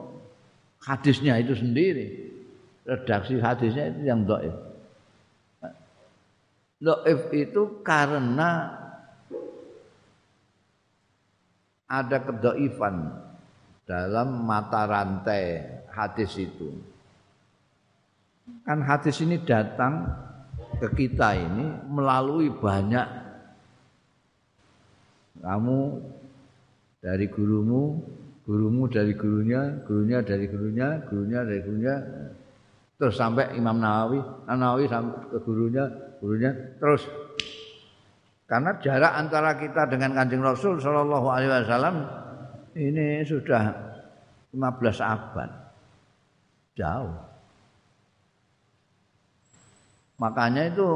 hadisnya 0.80 1.36
itu 1.36 1.52
sendiri. 1.52 2.32
Redaksi 2.86 3.36
hadisnya 3.36 3.92
itu 3.92 4.00
yang 4.06 4.24
doif. 4.24 4.54
Doif 6.76 7.32
itu 7.32 7.80
karena 7.80 8.68
ada 11.88 12.18
kedoifan 12.20 13.14
dalam 13.88 14.44
mata 14.44 14.84
rantai 14.84 15.62
hadis 15.88 16.36
itu. 16.36 16.68
Kan 18.66 18.82
hadis 18.84 19.22
ini 19.22 19.40
datang 19.40 20.04
ke 20.76 20.92
kita 20.92 21.38
ini 21.38 21.66
melalui 21.88 22.52
banyak. 22.52 23.08
Kamu 25.40 25.78
dari 27.00 27.26
gurumu, 27.30 28.02
gurumu 28.44 28.90
dari 28.90 29.14
gurunya, 29.14 29.80
gurunya 29.86 30.18
dari 30.20 30.44
gurunya, 30.50 30.88
gurunya 31.06 31.40
dari 31.46 31.60
gurunya, 31.62 31.96
terus 32.98 33.14
sampai 33.14 33.54
Imam 33.54 33.78
Nawawi, 33.78 34.18
Nawawi 34.50 34.84
sampai 34.90 35.18
ke 35.30 35.38
gurunya, 35.44 35.86
gurunya, 36.20 36.52
terus 36.78 37.04
karena 38.46 38.78
jarak 38.78 39.12
antara 39.18 39.58
kita 39.58 39.90
dengan 39.90 40.14
Kanjeng 40.14 40.42
Rasul 40.44 40.78
Shallallahu 40.78 41.26
Alaihi 41.26 41.50
Wasallam 41.50 41.96
ini 42.78 43.26
sudah 43.26 43.74
15 44.54 45.02
abad, 45.02 45.50
jauh. 46.78 47.16
Makanya 50.16 50.72
itu 50.72 50.88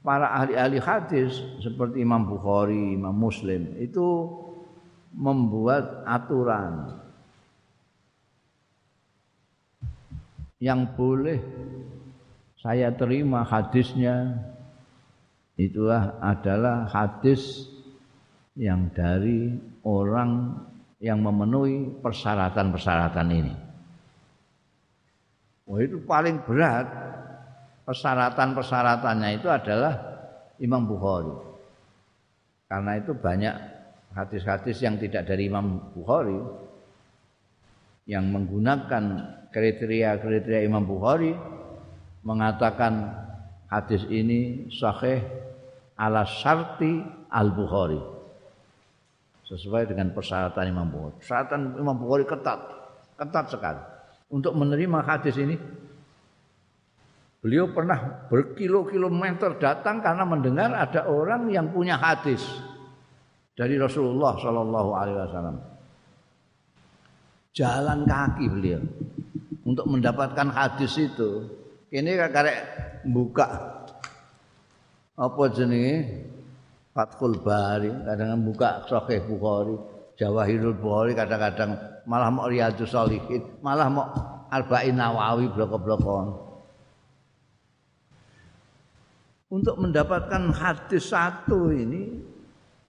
para 0.00 0.32
ahli-ahli 0.40 0.80
hadis 0.80 1.36
seperti 1.60 2.00
Imam 2.00 2.24
Bukhari, 2.24 2.96
Imam 2.96 3.12
Muslim 3.12 3.76
itu 3.76 4.30
membuat 5.12 6.06
aturan 6.06 6.96
yang 10.62 10.86
boleh 10.94 11.40
saya 12.60 12.92
terima 12.92 13.40
hadisnya 13.40 14.36
itulah 15.56 16.20
adalah 16.20 16.84
hadis 16.92 17.64
yang 18.52 18.92
dari 18.92 19.56
orang 19.80 20.60
yang 21.00 21.24
memenuhi 21.24 21.88
persyaratan-persyaratan 22.04 23.28
ini. 23.32 23.54
Wah 25.64 25.80
itu 25.80 26.04
paling 26.04 26.44
berat 26.44 26.84
persyaratan-persyaratannya 27.88 29.40
itu 29.40 29.48
adalah 29.48 29.96
Imam 30.60 30.84
Bukhari. 30.84 31.32
Karena 32.68 32.92
itu 33.00 33.16
banyak 33.16 33.54
hadis-hadis 34.12 34.84
yang 34.84 35.00
tidak 35.00 35.24
dari 35.24 35.48
Imam 35.48 35.96
Bukhari 35.96 36.36
yang 38.04 38.28
menggunakan 38.28 39.04
kriteria-kriteria 39.48 40.68
Imam 40.68 40.84
Bukhari 40.84 41.32
mengatakan 42.24 43.14
hadis 43.70 44.04
ini 44.08 44.68
sahih 44.72 45.24
ala 45.96 46.24
syarti 46.24 47.00
al-Bukhari. 47.28 48.00
Sesuai 49.46 49.90
dengan 49.90 50.14
persyaratan 50.14 50.64
Imam 50.70 50.86
Bukhari. 50.86 51.18
Persyaratan 51.22 51.60
Imam 51.80 51.96
Bukhari 51.98 52.24
ketat, 52.28 52.60
ketat 53.18 53.50
sekali. 53.50 53.82
Untuk 54.30 54.54
menerima 54.54 55.02
hadis 55.02 55.34
ini 55.42 55.58
Beliau 57.40 57.72
pernah 57.72 58.28
berkilo-kilometer 58.28 59.56
datang 59.56 60.04
karena 60.04 60.28
mendengar 60.28 60.76
ada 60.76 61.08
orang 61.08 61.48
yang 61.48 61.72
punya 61.72 61.96
hadis 61.96 62.44
dari 63.56 63.80
Rasulullah 63.80 64.36
Shallallahu 64.36 64.90
Alaihi 64.92 65.16
Wasallam. 65.24 65.56
Jalan 67.56 68.04
kaki 68.04 68.44
beliau 68.44 68.84
untuk 69.64 69.88
mendapatkan 69.88 70.52
hadis 70.52 70.92
itu. 71.00 71.59
Ini 71.90 72.10
karek 72.30 72.58
buka. 73.10 73.48
Apa 75.18 75.42
jenenge? 75.50 76.26
Fathul 76.90 77.38
Bari, 77.38 77.86
kadang 78.02 78.42
buka 78.42 78.82
Sahih 78.90 79.22
Bukhari, 79.22 79.78
Jawahirul 80.18 80.74
Bukhari, 80.74 81.14
kadang-kadang 81.14 81.78
malah 82.02 82.26
mau 82.34 82.50
Riyadhus 82.50 82.90
Shalihin, 82.90 83.46
malah 83.62 83.86
mau 83.86 84.10
Arba'in 84.50 84.98
Nawawi 84.98 85.46
blok-blokan. 85.54 86.50
untuk 89.50 89.76
mendapatkan 89.82 90.54
hadis 90.54 91.10
satu 91.10 91.74
ini 91.74 92.22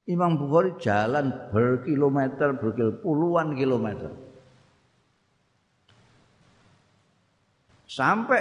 Imam 0.05 0.37
Bukhari 0.37 0.77
jalan 0.77 1.33
berkilometer 1.49 2.53
berkil 2.57 3.01
puluhan 3.01 3.57
kilometer. 3.57 4.13
Sampai 7.89 8.39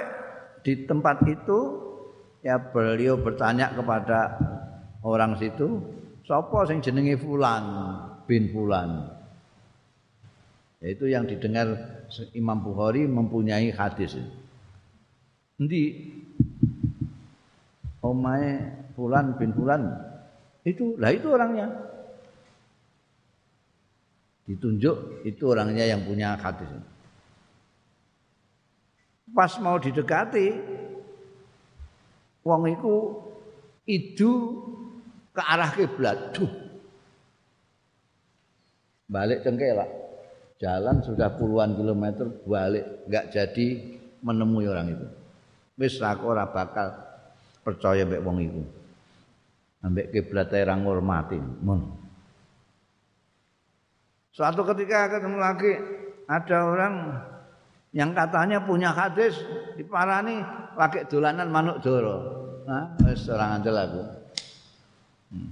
di 0.61 0.85
tempat 0.85 1.25
itu 1.25 1.59
ya 2.45 2.57
beliau 2.61 3.21
bertanya 3.21 3.73
kepada 3.73 4.37
orang 5.05 5.37
situ 5.37 5.81
sopo 6.25 6.65
sing 6.69 6.85
jenenge 6.85 7.17
fulan 7.21 7.65
bin 8.29 8.53
fulan? 8.53 9.09
Itu 10.81 11.05
yang 11.13 11.29
didengar 11.29 11.77
Imam 12.33 12.65
Bukhari 12.65 13.05
mempunyai 13.05 13.69
hadis. 13.69 14.17
Nanti 15.61 16.09
omae 18.01 18.57
fulan 18.97 19.37
bin 19.37 19.53
fulan? 19.53 19.93
Itu 20.65 20.97
lah 20.97 21.13
itu 21.13 21.29
orangnya. 21.29 21.69
Ditunjuk 24.49 25.29
itu 25.29 25.43
orangnya 25.47 25.85
yang 25.85 26.03
punya 26.09 26.35
hadis 26.41 26.69
pas 29.35 29.53
mau 29.63 29.77
didekati 29.79 30.59
wong 32.43 32.63
iku 32.75 32.97
idu 33.87 34.33
ke 35.31 35.43
arah 35.43 35.71
kiblat 35.75 36.35
duh 36.35 36.51
balik 39.11 39.43
cengkelak 39.43 39.91
jalan 40.59 41.03
sudah 41.03 41.35
puluhan 41.35 41.75
kilometer 41.75 42.27
balik 42.47 43.07
nggak 43.07 43.35
jadi 43.35 43.67
menemui 44.21 44.67
orang 44.69 44.95
itu 44.95 45.07
wis 45.81 45.97
aku 46.05 46.29
ora 46.37 46.45
bakal 46.51 47.11
percaya 47.65 48.05
mbek 48.05 48.21
wong 48.25 48.39
iku. 48.45 48.63
Ambek 49.81 50.13
kiblat 50.13 50.53
ra 50.53 50.77
ngurmati. 50.77 51.41
Mun. 51.41 51.97
Suatu 54.31 54.61
ketika 54.73 55.09
ketemu 55.09 55.39
lagi 55.41 55.73
ada 56.29 56.59
orang 56.69 56.95
yang 57.91 58.15
katanya 58.15 58.63
punya 58.63 58.95
hadis 58.95 59.35
diparani 59.75 60.43
pakai 60.79 61.11
dolanan 61.11 61.51
manuk 61.51 61.83
doro. 61.83 62.17
Nah, 62.67 62.95
wis 63.03 63.27
ora 63.27 63.51
ngandel 63.51 63.77
aku. 63.77 64.03
Hmm. 65.35 65.51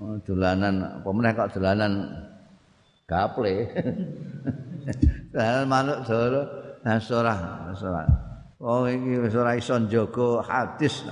Oh, 0.00 0.16
dolanan 0.24 1.04
meneh 1.04 1.32
kok 1.36 1.52
dolanan 1.52 1.92
gaple. 3.04 3.68
dolanan 5.32 5.66
manuk 5.68 5.98
doro. 6.08 6.42
Nah, 6.82 6.98
ora, 6.98 7.34
ora. 7.68 8.02
Oh 8.62 8.88
ini 8.88 9.20
wis 9.20 9.36
ora 9.36 9.52
iso 9.52 9.76
njaga 9.76 10.40
hadis. 10.48 11.04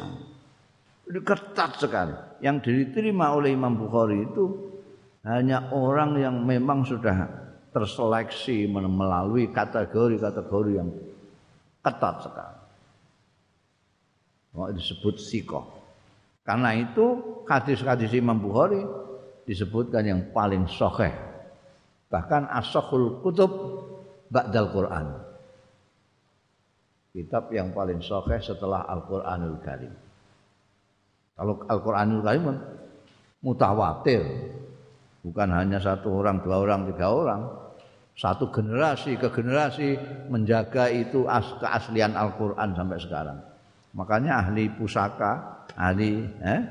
Ini 1.04 1.20
ketat 1.20 1.76
sekali. 1.76 2.16
Yang 2.40 2.56
diterima 2.72 3.36
oleh 3.36 3.52
Imam 3.52 3.76
Bukhari 3.76 4.24
itu 4.24 4.72
hanya 5.20 5.68
orang 5.68 6.16
yang 6.16 6.48
memang 6.48 6.80
sudah 6.80 7.39
terseleksi 7.70 8.66
melalui 8.66 9.50
kategori-kategori 9.50 10.72
yang 10.74 10.90
ketat 11.80 12.16
sekali. 12.26 12.60
Oh, 14.58 14.66
disebut 14.66 15.14
sikoh. 15.22 15.66
Karena 16.42 16.74
itu 16.74 17.22
hadis-hadis 17.46 18.10
Imam 18.18 18.42
Bukhari 18.42 18.82
disebutkan 19.46 20.02
yang 20.02 20.20
paling 20.34 20.66
sahih. 20.66 21.14
Bahkan 22.10 22.50
asahul 22.50 23.22
kutub 23.22 23.52
ba'dal 24.26 24.70
Quran. 24.74 25.06
kitab 27.10 27.50
yang 27.50 27.74
paling 27.74 27.98
sahih 28.02 28.38
setelah 28.38 28.86
Al-Qur'anul 28.86 29.58
Karim. 29.62 29.94
Kalau 31.34 31.66
Al-Qur'anul 31.66 32.22
Karim 32.22 32.42
kan 32.46 32.58
mutawatir. 33.42 34.22
Bukan 35.20 35.48
hanya 35.52 35.76
satu 35.76 36.24
orang, 36.24 36.40
dua 36.40 36.64
orang, 36.64 36.88
tiga 36.92 37.12
orang. 37.12 37.40
Satu 38.16 38.52
generasi 38.52 39.16
ke 39.16 39.32
generasi 39.32 39.96
menjaga 40.28 40.92
itu 40.92 41.24
as 41.24 41.46
keaslian 41.60 42.12
Al-Qur'an 42.16 42.76
sampai 42.76 42.98
sekarang. 43.00 43.38
Makanya 43.96 44.44
ahli 44.44 44.68
pusaka, 44.72 45.64
ahli 45.76 46.24
eh, 46.44 46.62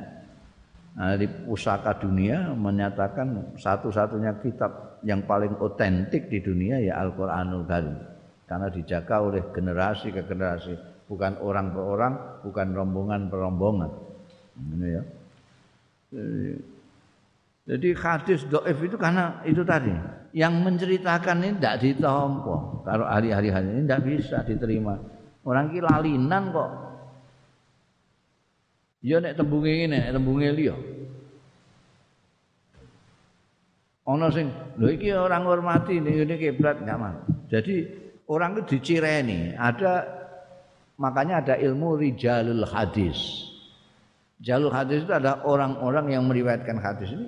ahli 0.98 1.26
pusaka 1.46 1.98
dunia 1.98 2.54
menyatakan 2.54 3.58
satu-satunya 3.58 4.38
kitab 4.42 5.02
yang 5.06 5.24
paling 5.24 5.56
otentik 5.58 6.28
di 6.28 6.44
dunia 6.44 6.82
ya 6.84 7.00
Al-Qur'anul 7.02 7.66
Karim 7.66 7.98
karena 8.50 8.68
dijaga 8.74 9.16
oleh 9.22 9.44
generasi 9.54 10.10
ke 10.10 10.26
generasi 10.26 10.74
bukan 11.06 11.38
orang 11.40 11.70
per 11.70 11.84
orang 11.86 12.14
bukan 12.42 12.68
rombongan 12.74 13.22
per 13.30 13.40
rombongan 13.40 13.92
ini 14.74 14.88
ya 14.90 15.04
jadi 16.10 16.50
hadis 17.78 18.48
doif 18.50 18.78
itu 18.82 18.98
karena 18.98 19.44
itu 19.46 19.62
tadi. 19.62 19.94
Yang 20.30 20.54
menceritakan 20.62 21.38
ini 21.42 21.54
tidak 21.58 21.78
ditompo. 21.82 22.86
Kalau 22.86 23.06
hari-hari 23.06 23.50
hari 23.50 23.68
ini 23.74 23.82
tidak 23.86 24.02
bisa 24.06 24.38
diterima. 24.46 24.98
Orang 25.46 25.74
ki 25.74 25.82
lalinan 25.82 26.54
kok. 26.54 26.70
Ya 29.02 29.18
nek 29.22 29.38
tembunge 29.40 29.72
ini 29.72 29.96
nek 29.96 30.12
tembunge 30.12 30.50
liya 30.52 30.76
ana 34.10 34.28
sing 34.34 34.50
lho 34.76 34.90
iki 34.90 35.14
orang 35.14 35.46
hormati 35.46 36.02
ngene 36.02 36.36
kiblat 36.36 36.82
nyaman 36.82 37.22
jadi 37.50 37.90
orang 38.30 38.56
itu 38.56 38.78
dicireni. 38.78 39.58
Ada 39.58 40.06
makanya 41.02 41.42
ada 41.42 41.56
ilmu 41.58 41.98
rijalul 41.98 42.64
hadis. 42.70 43.50
Jalul 44.40 44.72
hadis 44.72 45.04
itu 45.04 45.12
ada 45.12 45.44
orang-orang 45.44 46.16
yang 46.16 46.24
meriwayatkan 46.30 46.78
hadis 46.80 47.12
ini. 47.12 47.28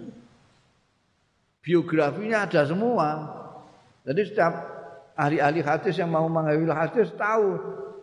Biografinya 1.62 2.50
ada 2.50 2.66
semua. 2.66 3.08
Jadi 4.02 4.22
setiap 4.34 4.54
ahli-ahli 5.14 5.62
hadis 5.62 5.94
yang 6.02 6.10
mau 6.10 6.26
mengambil 6.26 6.74
hadis 6.74 7.14
tahu. 7.14 7.58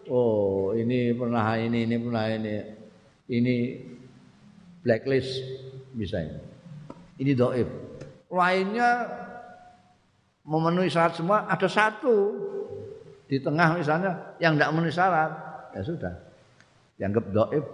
Oh 0.09 0.73
ini 0.79 1.11
pernah 1.11 1.45
ini, 1.59 1.85
ini 1.85 1.97
pernah 1.99 2.25
ini. 2.31 2.55
Ini 3.29 3.57
blacklist 4.87 5.43
misalnya. 5.93 6.39
Ini 7.19 7.35
doib. 7.35 7.69
Lainnya 8.31 9.11
memenuhi 10.49 10.89
syarat 10.89 11.19
semua 11.19 11.45
ada 11.45 11.69
satu 11.69 12.33
di 13.29 13.37
tengah 13.37 13.77
misalnya 13.77 14.17
yang 14.41 14.57
tidak 14.57 14.71
memenuhi 14.73 14.95
syarat 14.97 15.31
ya 15.77 15.81
sudah 15.85 16.15
dianggap 16.97 17.25
doib 17.29 17.65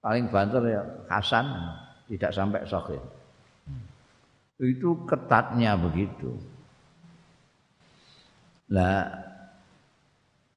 paling 0.00 0.24
banter 0.32 0.62
ya 0.72 0.82
Hasan 1.12 1.46
tidak 2.08 2.32
sampai 2.32 2.64
sahih 2.64 2.96
itu 4.66 4.94
ketatnya 5.08 5.74
begitu 5.74 6.38
lah 8.70 9.10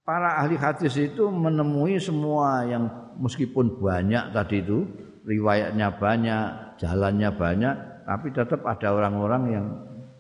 para 0.06 0.40
ahli 0.40 0.56
hadis 0.56 0.94
itu 0.96 1.28
menemui 1.28 1.98
semua 1.98 2.64
yang 2.70 2.88
meskipun 3.18 3.82
banyak 3.82 4.32
tadi 4.32 4.62
itu 4.62 4.86
riwayatnya 5.26 5.88
banyak 5.98 6.46
jalannya 6.78 7.30
banyak 7.34 7.76
tapi 8.06 8.30
tetap 8.30 8.62
ada 8.64 8.94
orang-orang 8.94 9.44
yang 9.50 9.66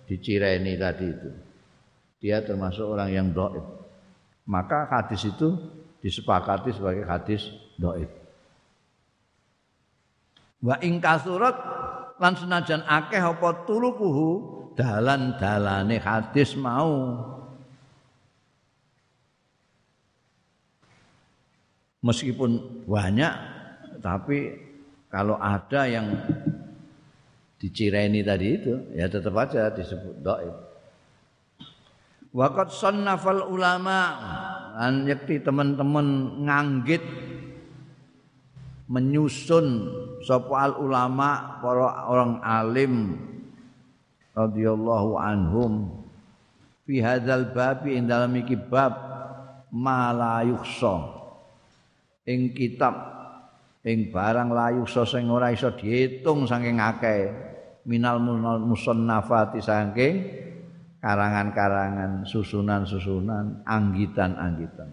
dicireni 0.10 0.74
tadi 0.76 1.06
itu 1.06 1.32
dia 2.26 2.42
termasuk 2.42 2.90
orang 2.90 3.14
yang 3.14 3.28
doib. 3.30 3.62
Maka 4.50 4.90
hadis 4.90 5.30
itu 5.30 5.54
disepakati 6.02 6.74
sebagai 6.74 7.06
hadis 7.06 7.46
doib. 7.78 8.10
Wa 10.66 10.82
ing 10.82 10.98
kasurat 10.98 11.54
lan 12.20 12.34
senajan 12.36 12.82
akeh 12.88 13.20
apa 13.20 13.66
tulukuhu 13.68 14.28
dalan-dalane 14.76 16.00
hadis 16.00 16.56
mau. 16.56 17.20
Meskipun 22.06 22.86
banyak 22.86 23.34
tapi 23.98 24.54
kalau 25.10 25.42
ada 25.42 25.90
yang 25.90 26.06
dicireni 27.58 28.22
tadi 28.22 28.48
itu 28.54 28.74
ya 28.94 29.10
tetap 29.10 29.34
aja 29.42 29.74
disebut 29.74 30.22
doib. 30.22 30.54
Waqat 32.36 32.70
sannafal 32.70 33.48
ulama 33.48 33.98
an 34.76 35.08
yakti 35.08 35.40
teman-teman 35.40 36.38
nganggit 36.46 37.02
menyusun 38.86 39.90
sapa 40.22 40.70
al 40.70 40.74
ulama 40.82 41.62
para 41.62 42.06
orang 42.10 42.42
alim 42.46 42.94
radhiyallahu 44.38 45.18
anhum 45.18 46.04
fi 46.86 47.02
hadzal 47.02 47.50
babi 47.50 47.98
ing 47.98 48.06
dalam 48.06 48.34
iki 48.38 48.58
bab 48.58 48.94
ma 49.74 50.14
ing 52.26 52.40
kitab 52.54 52.96
ing 53.86 54.10
barang 54.14 54.50
la 54.54 54.74
yukhsa 54.74 55.06
sing 55.06 55.30
ora 55.30 55.50
iso 55.54 55.74
diitung 55.74 56.46
saking 56.46 56.78
akeh 56.82 57.30
minal 57.86 58.18
musannafati 58.66 59.62
saking 59.62 60.46
karangan-karangan, 61.06 62.26
susunan-susunan, 62.26 63.62
anggitan-anggitan. 63.62 64.90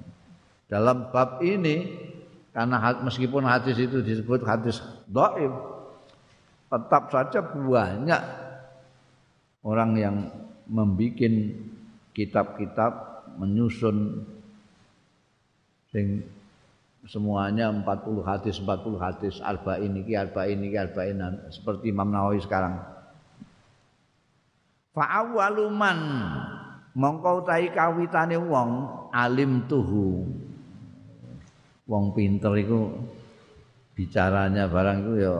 Dalam 0.68 1.08
bab 1.08 1.40
ini 1.40 1.88
karena 2.52 2.76
meskipun 3.00 3.48
hadis 3.48 3.80
itu 3.80 4.04
disebut 4.04 4.44
hadis 4.44 4.84
dhaif, 5.08 5.52
tetap 6.68 7.08
saja 7.08 7.40
banyak 7.40 8.22
orang 9.64 9.90
yang 9.96 10.16
membuat 10.68 11.32
kitab-kitab 12.12 12.92
menyusun 13.40 14.28
sing 15.88 16.28
semuanya 17.08 17.72
40 17.72 18.20
hadis 18.20 18.60
40 18.60 19.00
hadis 19.00 19.34
arba'in 19.40 19.92
iki 20.04 20.12
arba'in 20.12 20.60
iki 20.60 20.76
arba'in 20.76 21.18
seperti 21.48 21.88
Imam 21.88 22.12
Nawawi 22.12 22.40
sekarang. 22.44 22.78
Fa 24.92 25.24
awwaluman 25.24 25.98
mongko 26.92 27.48
utahi 27.48 27.72
kawitane 27.72 28.36
wong 28.36 28.92
alim 29.08 29.64
tuhu 29.64 30.28
wong 31.92 32.16
pinter 32.16 32.56
iku 32.56 32.88
bicaranya 33.92 34.64
barang 34.72 34.98
itu 35.04 35.12
ya 35.20 35.36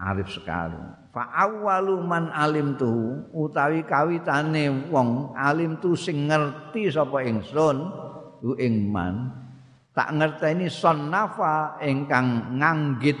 arif 0.00 0.32
sekali 0.32 0.80
fa 1.12 1.28
awwaluman 1.44 2.32
alim 2.32 2.72
tuhu 2.80 3.28
utawi 3.36 3.84
kawitane 3.84 4.88
wong 4.88 5.36
alim 5.36 5.76
tu 5.76 5.92
sing 5.92 6.32
ngerti 6.32 6.88
sapa 6.88 7.20
ingsun 7.20 7.76
ku 8.40 8.56
ing 8.56 8.88
man 8.88 9.28
tak 9.92 10.16
ngerteni 10.16 10.72
sonnafa 10.72 11.76
ingkang 11.84 12.56
nganggit 12.56 13.18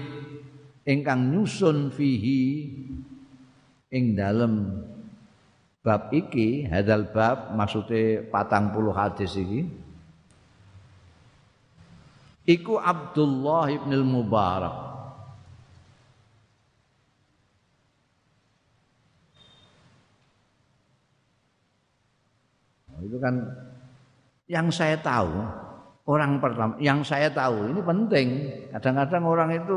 ingkang 0.88 1.36
nyusun 1.36 1.92
fihi 1.92 2.70
ing 3.92 4.16
dalem 4.16 4.80
bab 5.84 6.08
iki 6.14 6.64
hadal 6.64 7.12
bab 7.12 7.52
maksude 7.52 8.24
patang 8.32 8.72
puluh 8.72 8.94
hadis 8.94 9.36
iki 9.36 9.87
iku 12.48 12.80
Abdullah 12.80 13.68
ibn 13.68 13.92
al-Mubarak 13.92 14.76
oh, 22.96 23.00
itu 23.04 23.16
kan 23.20 23.34
yang 24.48 24.72
saya 24.72 24.96
tahu 24.96 25.28
orang 26.08 26.40
pertama 26.40 26.72
yang 26.80 27.04
saya 27.04 27.28
tahu 27.28 27.68
ini 27.68 27.84
penting 27.84 28.28
kadang-kadang 28.72 29.24
orang 29.28 29.50
itu 29.52 29.76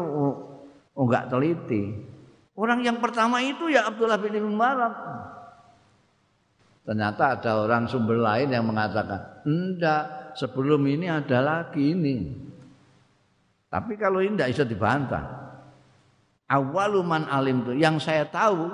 enggak 0.96 1.28
oh, 1.28 1.30
teliti 1.36 2.12
Orang 2.62 2.84
yang 2.84 3.00
pertama 3.00 3.40
itu 3.40 3.72
ya 3.72 3.88
Abdullah 3.88 4.20
bin 4.20 4.36
Mubarak. 4.38 4.94
Ternyata 6.86 7.40
ada 7.40 7.52
orang 7.64 7.88
sumber 7.88 8.20
lain 8.20 8.52
yang 8.52 8.68
mengatakan, 8.68 9.42
enggak, 9.48 10.36
sebelum 10.38 10.86
ini 10.86 11.08
ada 11.08 11.40
lagi 11.40 11.96
ini. 11.96 12.16
Tapi 13.72 13.96
kalau 13.96 14.20
ini 14.20 14.36
tidak 14.36 14.52
bisa 14.52 14.66
dibantah. 14.68 15.24
Awaluman 16.52 17.32
alim 17.32 17.64
itu, 17.64 17.80
yang 17.80 17.96
saya 18.04 18.28
tahu, 18.28 18.68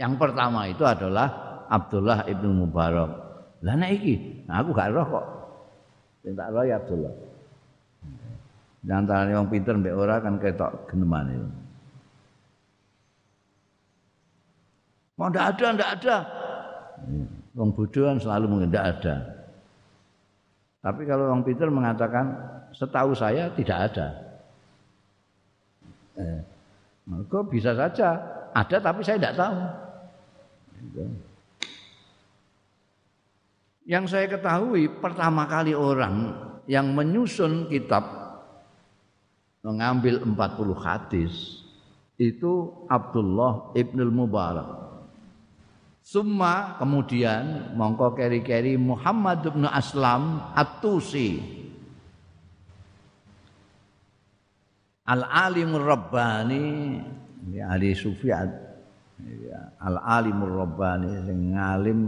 yang 0.00 0.16
pertama 0.16 0.64
itu 0.64 0.80
adalah 0.88 1.28
Abdullah 1.68 2.24
ibnu 2.24 2.64
Mubarak. 2.64 3.12
Lah 3.60 3.76
nek 3.76 3.92
iki, 4.00 4.48
nah 4.48 4.64
aku 4.64 4.72
gak 4.72 4.90
roh 4.96 5.04
kok. 5.04 5.26
Minta 6.24 6.48
roh 6.48 6.64
ya 6.64 6.80
Abdullah. 6.80 7.12
Di 8.82 8.90
yang 9.30 9.46
pinter 9.46 9.78
mbek 9.78 9.94
ora 9.94 10.18
kan 10.18 10.42
ketok 10.42 10.90
geneman 10.90 11.30
itu. 11.30 11.48
Mau 15.14 15.30
ndak 15.30 15.54
ada, 15.54 15.66
ndak 15.78 15.90
ada. 16.00 16.16
Wong 17.54 17.70
bodoh 17.76 18.18
selalu 18.18 18.44
mungkin 18.50 18.74
ndak 18.74 18.86
ada. 18.98 19.14
Tapi 20.82 21.06
kalau 21.06 21.30
orang 21.30 21.46
pintar 21.46 21.70
mengatakan 21.70 22.51
setahu 22.76 23.12
saya 23.16 23.52
tidak 23.54 23.78
ada. 23.92 24.08
Eh, 26.16 26.40
maka 27.08 27.38
bisa 27.48 27.72
saja 27.72 28.20
ada 28.52 28.76
tapi 28.80 29.00
saya 29.00 29.16
tidak 29.16 29.36
tahu. 29.36 29.58
Gitu. 30.82 31.04
Yang 33.82 34.04
saya 34.14 34.26
ketahui 34.30 34.86
pertama 35.02 35.48
kali 35.50 35.74
orang 35.74 36.38
yang 36.70 36.94
menyusun 36.94 37.66
kitab 37.66 38.22
mengambil 39.62 40.22
40 40.22 40.74
hadis 40.78 41.62
itu 42.14 42.70
Abdullah 42.86 43.74
Ibnul 43.74 44.14
Mubarak. 44.14 44.70
Summa 46.02 46.78
kemudian 46.82 47.74
mongko 47.78 48.18
keri-keri 48.18 48.74
Muhammad 48.74 49.46
bin 49.54 49.66
Aslam 49.66 50.50
At-Tusi. 50.54 51.61
Al-alimur 55.12 55.84
rabbani 55.84 56.96
ya 57.52 57.76
ahli 57.76 57.92
sufi 57.92 58.32
ya, 58.32 59.60
al-alimur 59.84 60.64
rabbani 60.64 61.28
sing 61.28 61.52
ngalim 61.52 62.00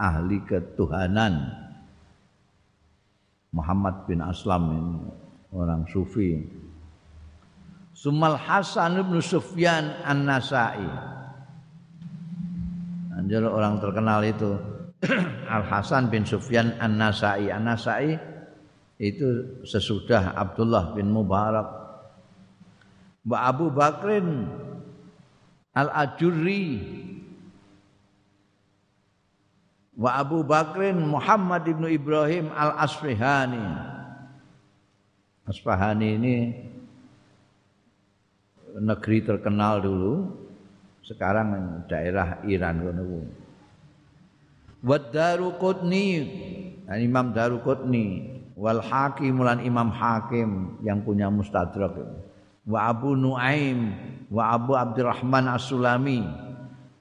ahli 0.00 0.40
ketuhanan. 0.48 1.52
Muhammad 3.52 4.08
bin 4.08 4.24
Aslam 4.24 4.64
ini 4.72 4.96
orang 5.52 5.84
sufi 5.88 6.40
Sumal 7.96 8.36
Hasan 8.36 9.00
bin 9.08 9.24
Sufyan 9.24 9.88
An-Nasai. 10.04 10.84
Anjir 13.16 13.40
orang 13.40 13.80
terkenal 13.80 14.20
itu 14.20 14.52
Al 15.48 15.64
Hasan 15.64 16.12
bin 16.12 16.28
Sufyan 16.28 16.76
An-Nasai. 16.76 17.48
An-Nasai 17.48 18.20
itu 19.00 19.60
sesudah 19.64 20.36
Abdullah 20.36 20.92
bin 20.92 21.08
Mubarak. 21.08 21.85
Mbak 23.26 23.42
Abu 23.42 23.66
Bakrin 23.74 24.28
Al-Ajurri 25.74 26.66
Wa 29.96 30.22
Abu 30.22 30.46
Bakrin 30.46 31.00
Muhammad 31.02 31.66
ibnu 31.66 31.90
Ibrahim 31.90 32.54
Al-Asfihani 32.54 33.96
Asfahani 35.46 36.08
ini 36.18 36.36
negeri 38.82 39.22
terkenal 39.22 39.78
dulu 39.78 40.26
sekarang 41.06 41.54
daerah 41.86 42.42
Iran 42.50 42.82
ngono 42.82 43.02
wa 44.82 44.98
Daruqutni 44.98 46.06
Imam 46.98 47.30
Daruqutni 47.30 48.06
wal 48.58 48.82
Hakim 48.82 49.38
Imam 49.62 49.88
Hakim 49.94 50.82
yang 50.82 51.00
punya 51.06 51.30
Mustadrak 51.30 51.94
wa 52.66 52.90
Abu 52.90 53.14
Nuaim 53.14 53.94
wa 54.26 54.58
Abu 54.58 54.74
Abdurrahman 54.74 55.46
As-Sulami 55.46 56.26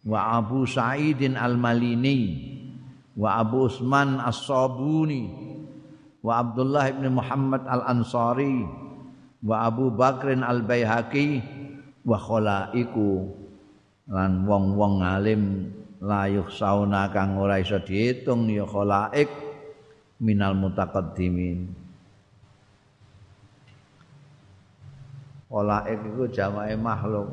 wa 0.06 0.38
Abu 0.38 0.70
Sa'idin 0.70 1.34
Al-Malini 1.34 2.54
wa 3.18 3.42
Abu 3.42 3.66
Usman 3.66 4.22
As-Sabuni 4.22 5.26
wa 6.22 6.42
Abdullah 6.42 6.94
ibn 6.94 7.10
Muhammad 7.10 7.66
Al-Ansari 7.66 8.62
wa 9.42 9.66
Abu 9.66 9.90
Bakrin 9.90 10.46
Al-Baihaqi 10.46 11.42
wa 12.06 12.18
khalaiku. 12.18 13.34
Lan 14.06 14.46
wong-wong 14.46 15.02
alim 15.02 15.74
layuh 15.98 16.46
sauna 16.54 17.10
kang 17.10 17.42
ora 17.42 17.58
iso 17.58 17.82
diitung 17.82 18.46
ya 18.54 18.70
khalaik 18.70 19.26
minal 20.22 20.54
mutaqaddimin 20.54 21.85
khalaik 25.50 26.00
itu 26.02 26.24
jamaah 26.34 26.76
makhluk. 26.78 27.28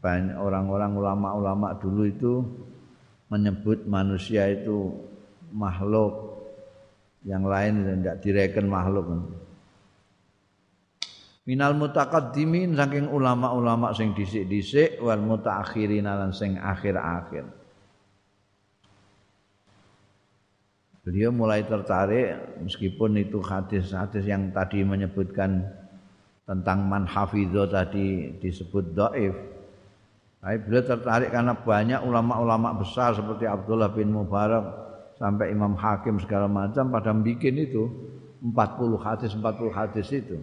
Banyak 0.00 0.38
orang-orang 0.38 0.92
ulama-ulama 0.94 1.68
dulu 1.80 2.02
itu 2.06 2.32
menyebut 3.32 3.88
manusia 3.88 4.46
itu 4.52 4.92
makhluk. 5.50 6.38
Yang 7.26 7.44
lain 7.50 7.74
tidak 8.04 8.16
direken 8.22 8.66
makhluk. 8.70 9.06
Minal 11.46 11.78
mutaqaddimin 11.78 12.74
saking 12.74 13.06
ulama-ulama 13.06 13.94
sing 13.94 14.14
dhisik-dhisik 14.14 14.98
wal 14.98 15.22
mutaakhirin 15.22 16.06
lan 16.06 16.34
sing 16.34 16.58
akhir-akhir. 16.58 17.46
Beliau 21.06 21.30
mulai 21.30 21.62
tertarik 21.62 22.58
meskipun 22.66 23.22
itu 23.22 23.38
hadis-hadis 23.38 24.26
yang 24.26 24.50
tadi 24.50 24.82
menyebutkan 24.82 25.62
tentang 26.46 26.86
man 26.86 27.04
hafidho 27.04 27.66
tadi 27.66 28.38
disebut 28.38 28.94
doif. 28.94 29.34
Tapi 30.38 30.56
beliau 30.62 30.84
tertarik 30.86 31.34
karena 31.34 31.58
banyak 31.58 32.00
ulama-ulama 32.06 32.78
besar 32.78 33.18
seperti 33.18 33.50
Abdullah 33.50 33.90
bin 33.90 34.14
Mubarak 34.14 34.62
sampai 35.18 35.50
Imam 35.50 35.74
Hakim 35.74 36.22
segala 36.22 36.46
macam 36.46 36.86
pada 36.86 37.10
bikin 37.10 37.58
itu 37.58 37.90
40 38.46 38.54
hadis 39.02 39.34
40 39.34 39.74
hadis 39.74 40.06
itu. 40.14 40.38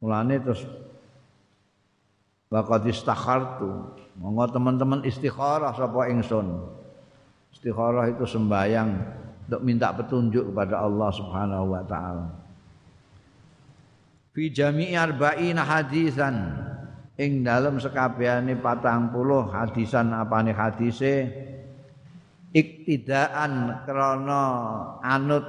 Mulane 0.00 0.40
terus 0.40 0.64
Waqad 2.46 2.86
istakhartu. 2.86 3.68
Monggo 4.16 4.46
teman-teman 4.54 5.02
istikharah 5.02 5.74
sapa 5.74 6.08
ingsun. 6.08 6.46
Istikharah 7.52 8.08
itu 8.08 8.24
sembayang 8.24 8.88
untuk 9.46 9.60
minta 9.66 9.90
petunjuk 9.92 10.54
kepada 10.54 10.86
Allah 10.86 11.10
Subhanahu 11.10 11.74
wa 11.74 11.82
taala. 11.84 12.45
Fi 14.36 14.52
jami'i 14.52 14.92
arba'ina 14.92 15.64
hadisan. 15.64 16.36
Ing 17.16 17.40
dalem 17.40 17.80
sekabehane 17.80 18.60
40 18.60 19.16
hadisan 19.48 20.12
apane 20.12 20.52
hadise? 20.52 21.32
Iktidaan 22.52 23.80
krana 23.88 24.44
anut 25.00 25.44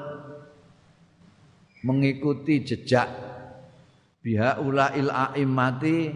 mengikuti 1.84 2.64
jejak 2.64 3.12
biha 4.24 4.64
ulail 4.64 5.12
a'immati 5.12 6.12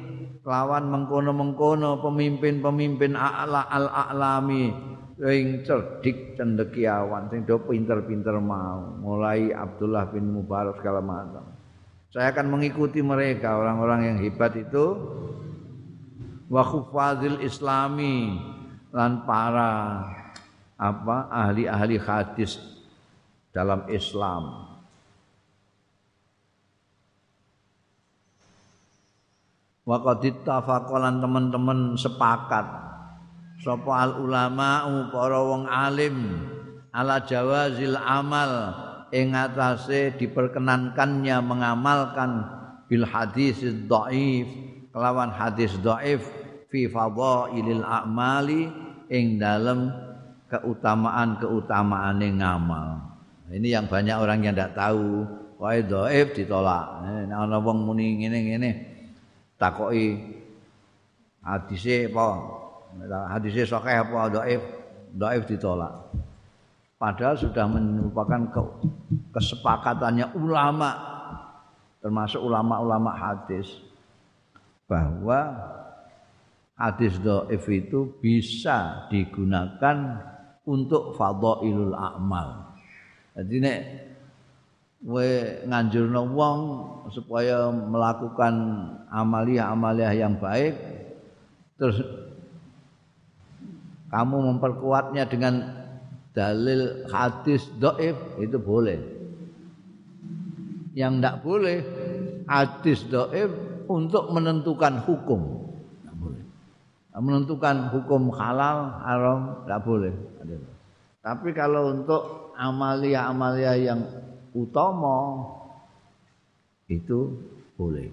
lawan 0.48 0.88
mengkono-mengkono 0.92 2.00
pemimpin-pemimpin 2.00 3.16
a'la 3.16 3.68
al-a'lami 3.68 4.72
sing 5.20 5.64
cerdik 5.68 6.36
cendekiawan 6.40 7.28
sing 7.28 7.44
do 7.44 7.60
pinter-pinter 7.68 8.40
mau. 8.40 8.96
Mulai 9.00 9.52
Abdullah 9.52 10.08
bin 10.12 10.32
Mubarak 10.32 10.80
segala 10.80 11.00
macam 11.04 11.61
saya 12.12 12.36
akan 12.36 12.52
mengikuti 12.52 13.00
mereka 13.00 13.56
orang-orang 13.56 14.12
yang 14.12 14.18
hebat 14.20 14.52
itu. 14.60 15.00
Wa 16.52 16.60
khufadzil 16.68 17.40
islami 17.40 18.36
lan 18.92 19.24
para 19.24 20.04
apa 20.76 21.32
ahli-ahli 21.32 21.96
hadis 21.96 22.60
dalam 23.56 23.88
Islam. 23.88 24.68
Wa 29.88 29.98
qad 30.04 30.28
teman-teman 30.44 31.96
sepakat. 31.96 32.68
Sapa 33.64 33.94
al 34.04 34.20
ulama 34.20 34.84
para 35.16 35.40
wong 35.40 35.64
alim 35.70 36.44
ala 36.92 37.24
jawazil 37.24 37.96
amal 37.96 38.91
ing 39.12 39.36
atase 39.36 40.16
diperkenankannya 40.16 41.38
mengamalkan 41.44 42.48
bil 42.88 43.08
hadis 43.08 43.60
dhaif 43.64 44.48
kelawan 44.92 45.32
hadis 45.32 45.76
dhaif 45.80 46.24
fi 46.72 46.88
fadhailil 46.88 47.84
a'mali 47.84 48.72
ing 49.12 49.40
dalem 49.40 49.92
keutamaan-keutamaane 50.52 52.28
ngamal. 52.40 52.88
Ini 53.52 53.80
yang 53.80 53.86
banyak 53.92 54.16
orang 54.16 54.48
yang 54.48 54.56
tidak 54.56 54.76
tahu. 54.76 55.28
Wah 55.60 55.78
dhaif 55.78 56.34
ditolak. 56.34 57.06
Nek 57.06 57.36
ana 57.36 57.62
wong 57.62 57.86
muni 57.86 58.24
ngene-ngene 58.24 58.92
takoki 59.62 60.18
hadise 61.46 62.10
apa 62.10 62.28
hadise 63.38 63.70
sahih 63.70 64.02
apa 64.02 64.20
dhaif 64.34 64.62
dhaif 65.14 65.46
ditolak 65.46 65.94
padahal 67.02 67.34
sudah 67.34 67.66
merupakan 67.66 68.70
kesepakatannya 69.34 70.38
ulama 70.38 71.10
termasuk 71.98 72.38
ulama-ulama 72.38 73.10
hadis 73.18 73.66
bahwa 74.86 75.58
hadis 76.78 77.18
dhaif 77.18 77.66
itu 77.70 78.22
bisa 78.22 79.10
digunakan 79.10 80.22
untuk 80.66 81.18
fadhailul 81.18 81.98
a'mal. 81.98 82.78
Jadi 83.34 83.56
nek 83.58 83.80
kowe 85.02 85.30
nganjurno 85.66 86.22
wong 86.38 86.60
supaya 87.10 87.74
melakukan 87.74 88.54
amalia-amalia 89.10 90.14
yang 90.14 90.38
baik 90.38 90.78
terus 91.82 92.06
kamu 94.14 94.38
memperkuatnya 94.54 95.26
dengan 95.26 95.81
dalil 96.32 97.08
hadis 97.12 97.68
doif 97.80 98.16
itu 98.40 98.56
boleh 98.56 99.22
yang 100.92 101.20
tidak 101.20 101.40
boleh 101.44 101.80
hadis 102.48 103.04
doib 103.08 103.52
untuk 103.88 104.32
menentukan 104.32 105.00
hukum. 105.04 105.72
Boleh. 106.16 106.44
Menentukan 107.16 107.92
hukum 107.92 108.32
halal, 108.36 109.00
haram, 109.04 109.40
tidak 109.64 109.82
boleh. 109.84 110.14
Tapi 111.22 111.50
kalau 111.54 111.94
untuk 111.94 112.54
amalia-amalia 112.58 113.78
yang 113.78 114.02
utama 114.52 115.48
itu 116.92 117.40
boleh. 117.80 118.12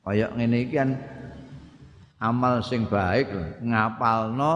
Kayak 0.00 0.32
iki 0.40 0.74
kan 0.74 0.96
amal 2.18 2.64
sing 2.64 2.88
baik 2.88 3.30
ngapalno 3.60 4.54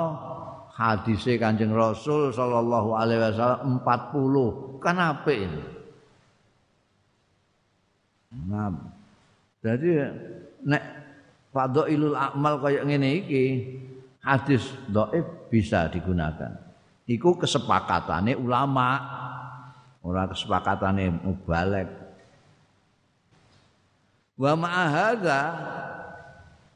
hadise 0.74 1.38
Kanjeng 1.38 1.70
Rasul 1.70 2.34
sallallahu 2.34 2.98
alaihi 2.98 3.22
wasallam 3.22 3.78
40 3.86 4.82
kan 4.82 4.96
apik 4.98 5.38
ini. 5.46 5.64
Nah, 8.50 8.74
jadi 9.62 10.10
nek 10.66 10.82
fadhailul 11.54 12.18
amal 12.18 12.58
kaya 12.58 12.82
ngene 12.82 13.22
iki 13.22 13.44
hadis 14.18 14.74
dhaif 14.90 15.22
bisa 15.46 15.86
digunakan. 15.86 16.58
Iku 17.06 17.38
kesepakatane 17.38 18.34
ulama. 18.34 19.22
Ora 20.04 20.28
kesepakatane 20.28 21.08
mubalek. 21.22 21.88
Wa 24.36 24.52
ma'ahadza 24.52 25.40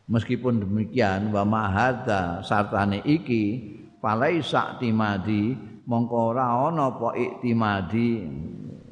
meskipun 0.08 0.64
demikian 0.64 1.28
wa 1.34 1.44
ma'ahadza 1.44 2.40
sartane 2.46 3.04
iki 3.04 3.76
falaisa 3.98 4.76
timadi 4.78 5.56
mongko 5.88 6.36
ora 6.36 6.68
ana 6.68 6.92
apa 6.92 7.16
iktimadi. 7.16 8.28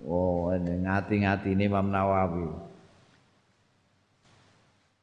Oh 0.07 0.48
ngati-ngatine 0.54 1.68
Imam 1.68 1.92
Nawawi. 1.92 2.48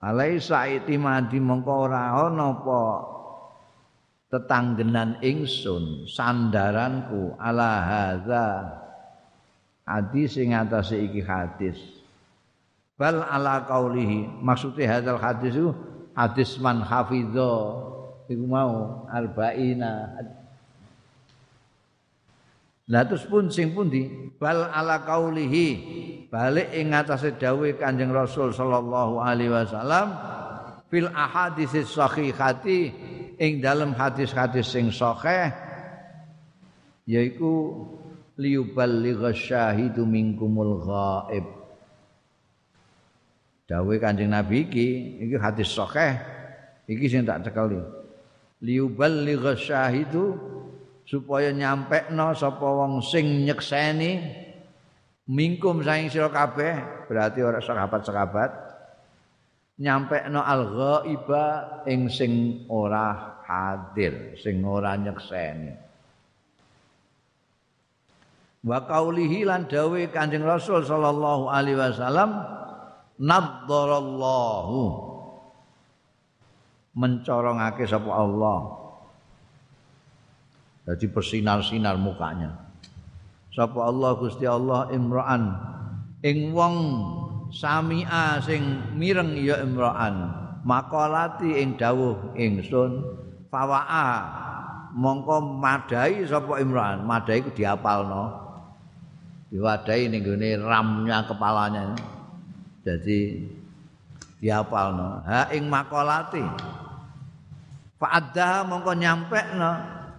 Alaisa 0.01 0.67
iktimadi 0.67 1.37
mongko 1.37 1.73
ora 1.87 2.17
ana 2.17 2.57
apa 2.57 2.81
tetanggenan 4.33 5.21
ingsun 5.21 6.09
sandaranku 6.09 7.37
ala 7.37 7.71
hadza. 7.85 8.47
Hadis 9.85 10.39
sing 10.39 10.55
atase 10.57 10.97
iki 10.97 11.21
hadis. 11.21 11.77
Bal 12.95 13.21
ala 13.21 13.67
qaulihi. 13.67 14.41
Maksude 14.41 14.87
hadzal 14.87 15.19
hadis 15.19 15.53
itu 15.59 15.75
hadis 16.15 16.55
man 16.63 16.79
hafidho 16.79 17.92
iku 18.28 18.45
mau 18.47 19.05
arba'ina. 19.11 20.19
Lah 22.91 23.07
terus 23.07 23.24
pun 23.24 23.47
sing 23.47 23.71
pundi 23.71 24.11
bal 24.36 24.67
ala 24.67 25.07
qaulihi 25.07 25.67
balik 26.28 26.76
ing 26.76 26.91
atase 26.91 27.32
dawuh 27.39 27.71
Kanjeng 27.80 28.11
Rasul 28.11 28.51
sallallahu 28.51 29.24
alaihi 29.24 29.55
wasallam 29.55 30.11
fil 30.91 31.07
ahadits 31.07 31.95
sahihati 31.95 32.91
ing 33.39 33.63
dalam 33.63 33.95
hadis-hadis 33.95 34.67
sing 34.67 34.91
sahih 34.91 35.55
yaiku 37.07 37.88
liyuballigha 38.36 39.32
syahidu 39.32 40.03
minkumul 40.03 40.84
ghaib. 40.84 41.47
Dawuh 43.63 43.95
Kanjeng 43.95 44.36
Nabi 44.36 44.67
iki 44.67 44.88
iki 45.24 45.39
hadis 45.39 45.71
sahih 45.71 46.19
iki 46.84 47.07
sing 47.07 47.24
tak 47.24 47.47
cekeli 47.47 48.02
liyuballigha 48.64 49.59
syahidu 49.59 50.39
supaya 51.03 51.51
nyampekno 51.51 52.32
sapa 52.32 52.64
wong 52.64 53.03
sing 53.03 53.43
nyekseni 53.43 54.24
mingkum 55.28 55.84
saing 55.84 56.07
sira 56.07 56.32
kabeh 56.32 57.05
berarti 57.11 57.43
ora 57.43 57.59
sahabat-sahabat 57.59 58.51
nyampekno 59.84 60.39
al-ghaiba 60.39 61.45
ing 61.91 62.07
sing 62.07 62.64
ora 62.72 63.36
hadir, 63.43 64.39
sing 64.39 64.64
ora 64.64 64.95
nyekseni. 64.95 65.76
Wa 68.64 68.80
qaulihi 68.88 69.43
lan 69.43 69.68
dawuh 69.68 70.07
Kanjeng 70.07 70.47
Rasul 70.47 70.88
sallallahu 70.88 71.51
alaihi 71.51 71.76
wasallam 71.76 72.32
nadzarallahu 73.20 75.12
mencorongake 76.93 77.89
sapa 77.89 78.09
Allah. 78.13 78.59
Jadi 80.83 81.05
bersinar-sinar 81.09 81.95
mukanya. 81.97 82.59
Sapa 83.53 83.87
Allah 83.87 84.11
Gusti 84.17 84.45
Allah 84.45 84.89
imra'an. 84.91 85.43
Ing 86.23 86.51
wong 86.51 86.75
sami'a 87.53 88.41
sing 88.41 88.93
mireng 88.97 89.37
ya 89.39 89.61
imra'an. 89.61 90.41
Makolati 90.63 91.59
ing 91.59 91.75
dawuh 91.79 92.35
ingsun. 92.35 93.03
Fawa'a 93.47 94.07
mongko 94.93 95.59
madai 95.59 96.25
sapa 96.27 96.59
imra'an. 96.59 97.05
Madai 97.05 97.41
ku 97.41 97.49
diapalno. 97.53 98.43
Diwadahi 99.53 100.09
ning 100.09 100.25
gone 100.25 100.49
ramnya 100.59 101.29
kepalanya. 101.29 101.93
Jadi 102.83 103.47
diapalno. 104.41 105.23
Ha 105.23 105.53
ing 105.55 105.69
makolati 105.71 106.43
fa'adda 108.03 108.67
mongko 108.67 108.91
nyampekno 108.99 109.71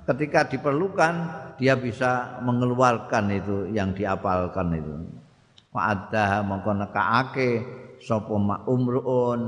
ketika 0.09 0.49
diperlukan 0.49 1.15
dia 1.61 1.77
bisa 1.77 2.41
mengeluarkan 2.41 3.25
itu 3.29 3.69
yang 3.77 3.93
diapalkan 3.93 4.73
itu. 4.73 4.95
Fa'addaha 5.69 6.41
mongko 6.49 6.73
nekaake 6.81 7.51
sapa 8.01 8.33
umruun 8.65 9.43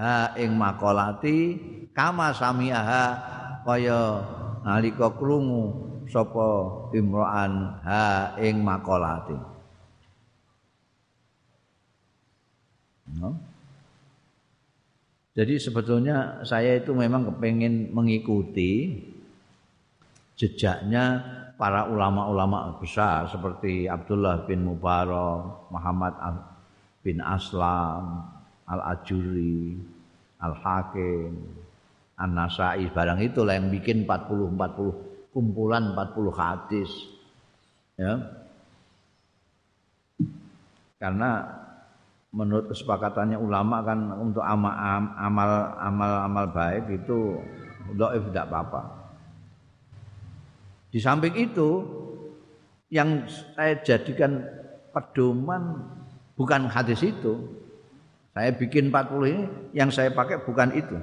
ha 0.00 0.32
ing 0.40 0.56
makolati 0.56 1.60
kama 1.92 2.32
samiaha 2.32 3.04
kaya 3.68 4.24
nalika 4.64 5.12
krungu 5.12 5.92
sapa 6.08 6.48
imro'an 6.96 7.84
ha 7.84 8.32
ing 8.40 8.64
makolati. 8.64 9.36
No? 13.14 13.53
Jadi 15.34 15.58
sebetulnya 15.58 16.46
saya 16.46 16.78
itu 16.78 16.94
memang 16.94 17.26
kepingin 17.26 17.90
mengikuti 17.90 19.02
jejaknya 20.38 21.22
para 21.58 21.90
ulama-ulama 21.90 22.78
besar 22.78 23.26
seperti 23.26 23.90
Abdullah 23.90 24.46
bin 24.46 24.62
Mubarak, 24.62 25.70
Muhammad 25.74 26.14
bin 27.02 27.18
Aslam, 27.18 28.30
Al-Ajuri, 28.70 29.74
Al-Hakim, 30.38 31.34
An-Nasai, 32.14 32.94
barang 32.94 33.18
itu 33.18 33.42
lah 33.42 33.58
yang 33.58 33.74
bikin 33.74 34.06
40-40 34.06 35.34
kumpulan 35.34 35.98
40 35.98 36.30
hadis. 36.30 36.90
Ya. 37.98 38.22
Karena 41.02 41.63
menurut 42.34 42.74
kesepakatannya 42.74 43.38
ulama 43.38 43.86
kan 43.86 44.10
untuk 44.18 44.42
amal 44.42 44.74
amal 45.78 46.12
amal 46.26 46.44
baik 46.50 46.90
itu 46.90 47.38
dhaif 47.94 48.26
tidak 48.34 48.50
apa-apa. 48.50 48.82
Di 50.90 50.98
samping 50.98 51.34
itu 51.38 51.86
yang 52.90 53.26
saya 53.54 53.78
jadikan 53.82 54.42
pedoman 54.90 55.78
bukan 56.34 56.66
hadis 56.66 57.06
itu. 57.06 57.38
Saya 58.34 58.50
bikin 58.50 58.90
40 58.90 59.30
ini 59.30 59.42
yang 59.70 59.94
saya 59.94 60.10
pakai 60.10 60.42
bukan 60.42 60.74
itu. 60.74 60.98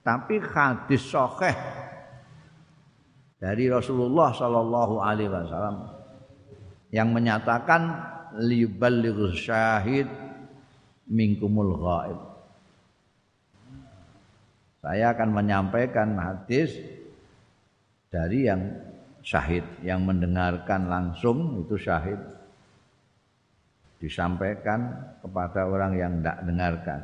Tapi 0.00 0.40
hadis 0.40 1.04
sahih 1.12 1.52
dari 3.36 3.68
Rasulullah 3.68 4.32
sallallahu 4.32 4.96
alaihi 5.04 5.28
wasallam 5.28 5.92
yang 6.88 7.12
menyatakan 7.12 8.00
liyuballighus 8.40 9.36
syahid 9.36 10.08
minkumul 11.08 11.76
ghaib. 11.80 12.20
Saya 14.84 15.16
akan 15.16 15.30
menyampaikan 15.32 16.12
hadis 16.20 16.76
dari 18.12 18.44
yang 18.46 18.60
syahid 19.24 19.64
yang 19.80 20.04
mendengarkan 20.04 20.86
langsung 20.92 21.64
itu 21.64 21.80
syahid 21.80 22.20
disampaikan 23.96 24.92
kepada 25.24 25.64
orang 25.64 25.92
yang 25.96 26.12
tidak 26.20 26.38
dengarkan. 26.44 27.00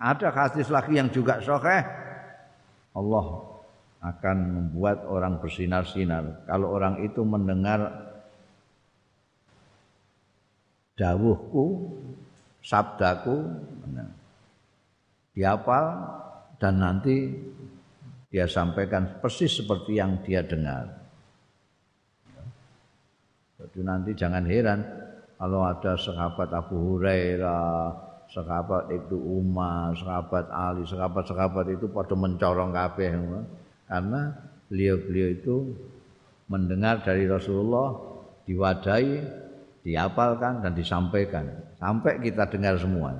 Ada 0.00 0.28
hadis 0.32 0.72
lagi 0.72 0.96
yang 0.96 1.12
juga 1.12 1.38
sahih. 1.44 1.84
Allah 2.96 3.26
akan 4.02 4.36
membuat 4.50 5.04
orang 5.06 5.38
bersinar-sinar. 5.38 6.48
Kalau 6.48 6.72
orang 6.74 7.04
itu 7.06 7.22
mendengar 7.22 7.86
dawuhku, 10.98 11.94
sabdaku, 12.62 13.42
dihafal 15.34 15.86
dan 16.62 16.78
nanti 16.78 17.34
dia 18.32 18.48
sampaikan 18.48 19.20
persis 19.20 19.60
seperti 19.60 20.00
yang 20.00 20.22
dia 20.24 20.40
dengar. 20.40 20.88
Jadi 23.60 23.80
nanti 23.84 24.10
jangan 24.16 24.42
heran 24.48 24.80
kalau 25.36 25.66
ada 25.66 25.94
sahabat 25.98 26.48
Abu 26.54 26.96
Hurairah, 26.96 27.92
sahabat 28.30 28.88
Ibnu 28.88 29.18
Umar, 29.42 29.92
sahabat 29.98 30.46
Ali, 30.48 30.82
sahabat-sahabat 30.88 31.66
itu 31.76 31.86
pada 31.92 32.14
mencorong 32.16 32.72
kabeh 32.72 33.10
karena 33.86 34.20
beliau-beliau 34.72 35.28
itu 35.36 35.56
mendengar 36.48 37.04
dari 37.04 37.28
Rasulullah 37.28 37.92
diwadahi, 38.48 39.12
dihafalkan 39.84 40.64
dan 40.64 40.72
disampaikan 40.72 41.44
sampai 41.82 42.22
kita 42.22 42.46
dengar 42.46 42.78
semua. 42.78 43.18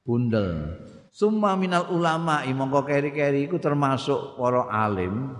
Bundel. 0.00 0.80
Summa 1.12 1.52
minal 1.60 1.92
ulama 1.92 2.40
mongko 2.48 2.88
keri-keri 2.88 3.44
iku 3.44 3.60
termasuk 3.60 4.40
para 4.40 4.64
alim 4.72 5.36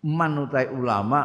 manutai 0.00 0.72
ulama 0.72 1.20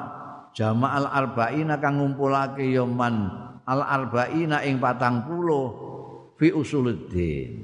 jama'al 0.52 1.08
arba'ina 1.08 1.80
kang 1.80 2.04
ngumpulake 2.04 2.68
ya 2.68 2.84
man 2.84 3.32
al 3.64 3.80
arba'ina 3.80 4.68
ing 4.68 4.84
patang 4.84 5.24
puluh 5.24 5.72
fi 6.36 6.52
usuluddin 6.52 7.64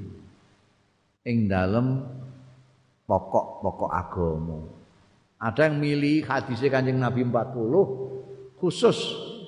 ing 1.28 1.38
dalem 1.44 2.08
pokok-pokok 3.04 3.90
agama. 3.92 4.58
Ada 5.36 5.68
yang 5.68 5.76
milih 5.76 6.24
hadisnya 6.24 6.72
kanjeng 6.72 6.96
Nabi 6.96 7.20
40 7.20 8.56
khusus 8.56 8.96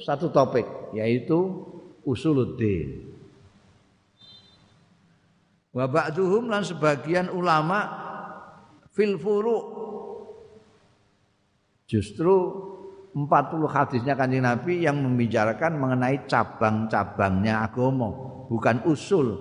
satu 0.05 0.29
topik 0.29 0.93
yaitu 0.93 1.65
usuluddin. 2.07 3.19
Wa 5.75 5.85
ba'duhum 5.91 6.49
lan 6.49 6.65
sebagian 6.65 7.29
ulama 7.29 7.85
fil 8.95 9.21
furu 9.21 9.59
justru 11.85 12.33
40 13.13 13.29
hadisnya 13.69 14.13
kanjeng 14.17 14.45
Nabi 14.45 14.85
yang 14.85 15.01
membicarakan 15.01 15.81
mengenai 15.81 16.25
cabang-cabangnya 16.29 17.65
agama, 17.65 18.13
bukan 18.49 18.85
usul, 18.89 19.37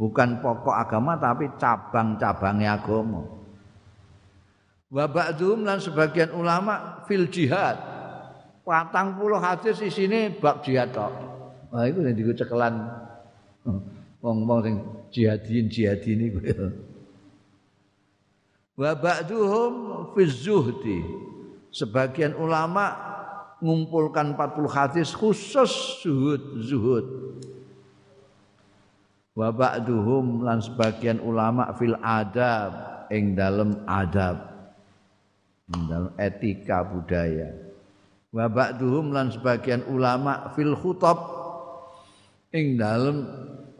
bukan 0.00 0.40
pokok 0.40 0.72
agama 0.72 1.16
tapi 1.16 1.48
cabang-cabangnya 1.60 2.80
agama. 2.80 3.24
Wa 4.88 5.04
ba'dhum 5.04 5.68
lan 5.68 5.76
sebagian 5.76 6.32
ulama 6.32 7.04
fil 7.04 7.28
jihad. 7.28 7.76
Patang 8.64 9.16
puluh 9.16 9.40
hadis 9.40 9.80
di 9.80 9.88
sini 9.92 10.32
bab 10.32 10.64
jihad 10.64 10.92
tok. 10.92 11.27
Wah 11.68 11.84
itu 11.84 12.00
yang 12.00 12.16
diku 12.16 12.32
cekelan 12.32 12.74
wong-wong 14.24 14.60
sing 14.64 14.76
jihadin 15.12 15.66
jihadin 15.68 16.18
iku. 16.32 16.38
Wa 18.78 18.96
ba'dhum 18.96 19.74
fi 20.16 20.22
zuhdi. 20.24 21.00
Sebagian 21.68 22.32
ulama 22.32 22.96
ngumpulkan 23.60 24.38
40 24.38 24.70
hadis 24.70 25.08
khusus 25.12 26.00
zuhud 26.00 26.42
zuhud. 26.62 27.06
Wa 29.38 29.54
ba'duhum 29.54 30.42
lan 30.42 30.58
sebagian 30.58 31.22
ulama 31.22 31.70
fil 31.78 31.94
adab 32.02 33.06
ing 33.06 33.38
dalem 33.38 33.86
adab 33.86 34.50
dalam 35.70 36.10
etika 36.18 36.82
budaya. 36.82 37.54
Wa 38.34 38.50
ba'duhum 38.50 39.14
lan 39.14 39.30
sebagian 39.30 39.86
ulama 39.86 40.50
fil 40.58 40.74
khutab 40.74 41.37
ing 42.52 42.80
dalam 42.80 43.26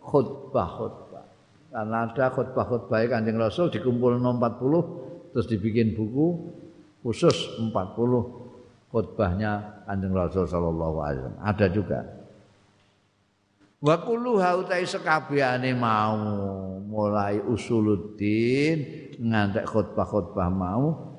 khutbah-khutbah. 0.02 1.26
Karena 1.68 2.08
ada 2.08 2.26
khutbah-khutbah 2.32 2.98
Kanjeng 3.08 3.36
Rasul 3.40 3.72
dikumpul 3.72 4.20
40 4.20 5.32
terus 5.32 5.46
dibikin 5.48 5.92
buku 5.92 6.56
khusus 7.04 7.60
40 7.60 7.72
khutbahnya 8.88 9.84
Kanjeng 9.84 10.12
Rasul 10.16 10.48
wasallam. 10.48 11.36
Ada 11.44 11.66
juga. 11.68 12.00
Wa 13.78 13.94
kullu 14.02 14.42
hautai 14.42 14.82
sekabehane 14.82 15.70
mau 15.70 16.18
mulai 16.82 17.38
usuluddin 17.38 19.06
ngantek 19.22 19.70
khutbah-khutbah 19.70 20.50
mau 20.50 21.14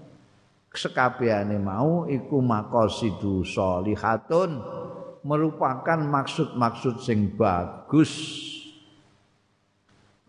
sekabehane 0.76 1.56
mau 1.56 2.04
iku 2.04 2.44
maqasidu 2.44 3.48
sholihatun 3.48 4.79
merupakan 5.24 6.00
maksud-maksud 6.00 7.04
sing 7.04 7.34
bagus. 7.36 8.12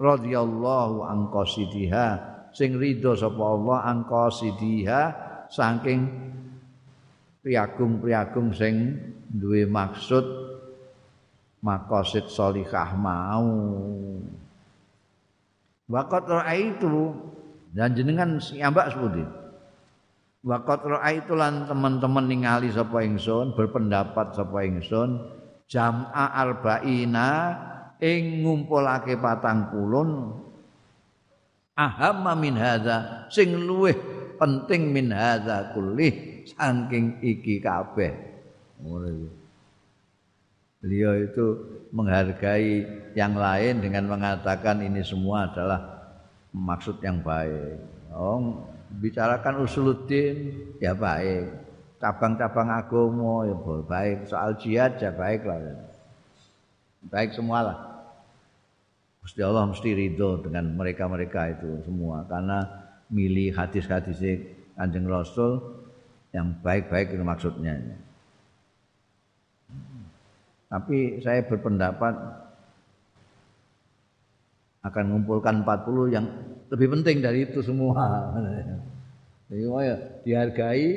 Radhiyallahu 0.00 1.04
an 1.04 1.28
qasidiha 1.28 2.06
sing 2.56 2.80
ridho 2.80 3.12
sapa 3.12 3.42
Allah 3.44 3.78
an 3.84 3.98
qasidiha 4.08 5.02
saking 5.52 6.08
priagung-priagung 7.44 8.56
sing 8.56 8.96
duwe 9.28 9.68
maksud 9.68 10.24
maqasid 11.60 12.26
sholihah 12.32 12.96
mau. 12.96 13.48
Waqat 15.90 16.30
itu 16.54 17.12
dan 17.74 17.92
jenengan 17.94 18.38
siambak 18.38 18.94
sepundi 18.94 19.39
Waqat 20.40 20.88
raaitu 20.88 21.36
lan 21.36 21.68
teman-teman 21.68 22.24
ningali 22.24 22.72
sapa 22.72 23.04
ingsun, 23.04 23.52
berpendapat 23.52 24.32
sapa 24.32 24.64
ingsun, 24.64 25.20
jam'a 25.68 26.32
arba'ina 26.32 27.28
ing 28.00 28.40
ngumpulake 28.40 29.20
patang 29.20 29.68
pulun 29.68 30.32
ahamma 31.76 32.32
min 32.32 32.56
hadza 32.56 33.28
sing 33.28 33.52
luweh 33.52 33.92
penting 34.40 34.88
min 34.88 35.12
hadza 35.12 35.76
kulli 35.76 36.40
saking 36.48 37.20
iki 37.20 37.60
kabeh. 37.60 38.12
Beliau 40.80 41.12
itu 41.20 41.46
menghargai 41.92 42.88
yang 43.12 43.36
lain 43.36 43.84
dengan 43.84 44.08
mengatakan 44.08 44.80
ini 44.80 45.04
semua 45.04 45.52
adalah 45.52 45.80
maksud 46.56 47.04
yang 47.04 47.20
baik. 47.20 47.76
Oh, 48.16 48.64
bicarakan 48.98 49.62
usuluddin 49.62 50.58
ya 50.82 50.96
baik. 50.96 51.46
Cabang-cabang 52.00 52.68
agama 52.74 53.46
ya 53.46 53.56
baik. 53.86 54.18
Soal 54.26 54.56
jihad 54.58 54.98
ya 54.98 55.12
baik 55.14 55.46
lah. 55.46 55.60
Baik 57.06 57.36
semualah. 57.36 57.76
Gusti 59.20 59.44
Allah 59.44 59.68
mesti 59.68 59.92
ridho 59.92 60.40
dengan 60.40 60.74
mereka-mereka 60.74 61.60
itu 61.60 61.84
semua. 61.84 62.24
Karena 62.24 62.64
milih 63.12 63.52
hadis-hadis 63.52 64.18
Kanjeng 64.74 65.04
Rasul 65.04 65.60
yang 66.32 66.56
baik-baik 66.64 67.12
itu 67.12 67.20
maksudnya. 67.20 67.76
Tapi 70.70 71.20
saya 71.20 71.44
berpendapat 71.44 72.14
akan 74.80 75.04
mengumpulkan 75.04 75.60
40 75.66 76.14
yang 76.16 76.26
lebih 76.70 76.88
penting 76.96 77.18
dari 77.18 77.50
itu 77.50 77.60
semua. 77.60 78.30
Jadi 79.50 79.66
ya 79.66 79.96
dihargai 80.22 80.88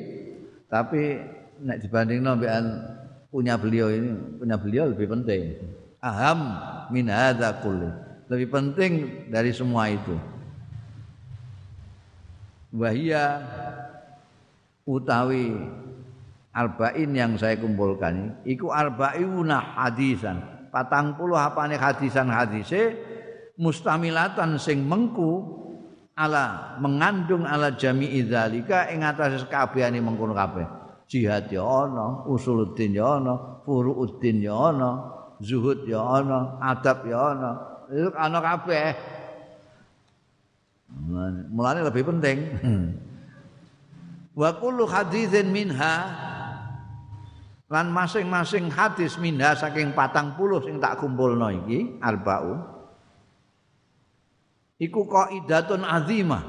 tapi 0.69 1.17
nek 1.65 1.81
dibanding 1.81 2.21
nombean 2.21 2.65
punya 3.33 3.57
beliau 3.57 3.89
ini 3.89 4.37
punya 4.37 4.55
beliau 4.61 4.93
lebih 4.93 5.09
penting. 5.09 5.57
Aham 5.97 6.39
min 6.93 7.09
hadza 7.09 7.57
kulli. 7.65 7.89
Lebih 8.29 8.47
penting 8.53 8.91
dari 9.33 9.49
semua 9.49 9.89
itu. 9.89 10.13
Wahia 12.73 13.41
utawi 14.85 15.53
arba'in 16.53 17.09
yang 17.13 17.33
saya 17.37 17.57
kumpulkan 17.57 18.45
iku 18.45 18.69
arba'una 18.69 19.81
hadisan. 19.81 20.69
Patang 20.69 21.17
puluh 21.17 21.37
apane 21.37 21.77
hadisan 21.77 22.29
hadise 22.33 22.97
mustamilatan 23.57 24.57
sing 24.57 24.81
mengku 24.81 25.61
ala 26.13 26.77
mengandung 26.77 27.45
ala 27.45 27.73
jami'i 27.73 28.25
dzalika 28.25 28.89
ing 28.93 29.01
atase 29.01 29.45
kabehane 29.49 29.97
mengkono 30.01 30.33
kabeh. 30.37 30.65
Jihad 31.09 31.51
ya 31.51 31.61
ana, 31.61 32.25
usuluddin 32.25 32.95
ya 32.95 33.21
ana, 33.21 33.61
furuuddin 33.67 34.41
ya 34.41 34.55
ana, 34.73 34.89
zuhud 35.43 35.85
ya 35.85 36.01
ana, 36.01 36.57
adab 36.63 37.05
ya 37.05 37.19
ana. 37.37 37.51
Itu 37.91 38.09
ana 38.17 38.39
kabeh. 38.41 38.97
Mulane 41.53 41.85
lebih 41.85 42.03
penting. 42.09 42.37
Wa 44.33 44.57
kullu 44.57 44.89
haditsin 44.89 45.53
minha 45.53 45.95
lan 47.69 47.93
masing-masing 47.93 48.69
hadis 48.73 49.17
minha 49.21 49.53
saking 49.53 49.93
patang 49.93 50.33
puluh 50.33 50.61
sing 50.65 50.81
tak 50.81 50.97
kumpulno 50.97 51.53
iki 51.53 52.01
arba'un 52.01 52.72
iku 54.83 55.07
kaidatun 55.07 55.87
azimah. 55.87 56.43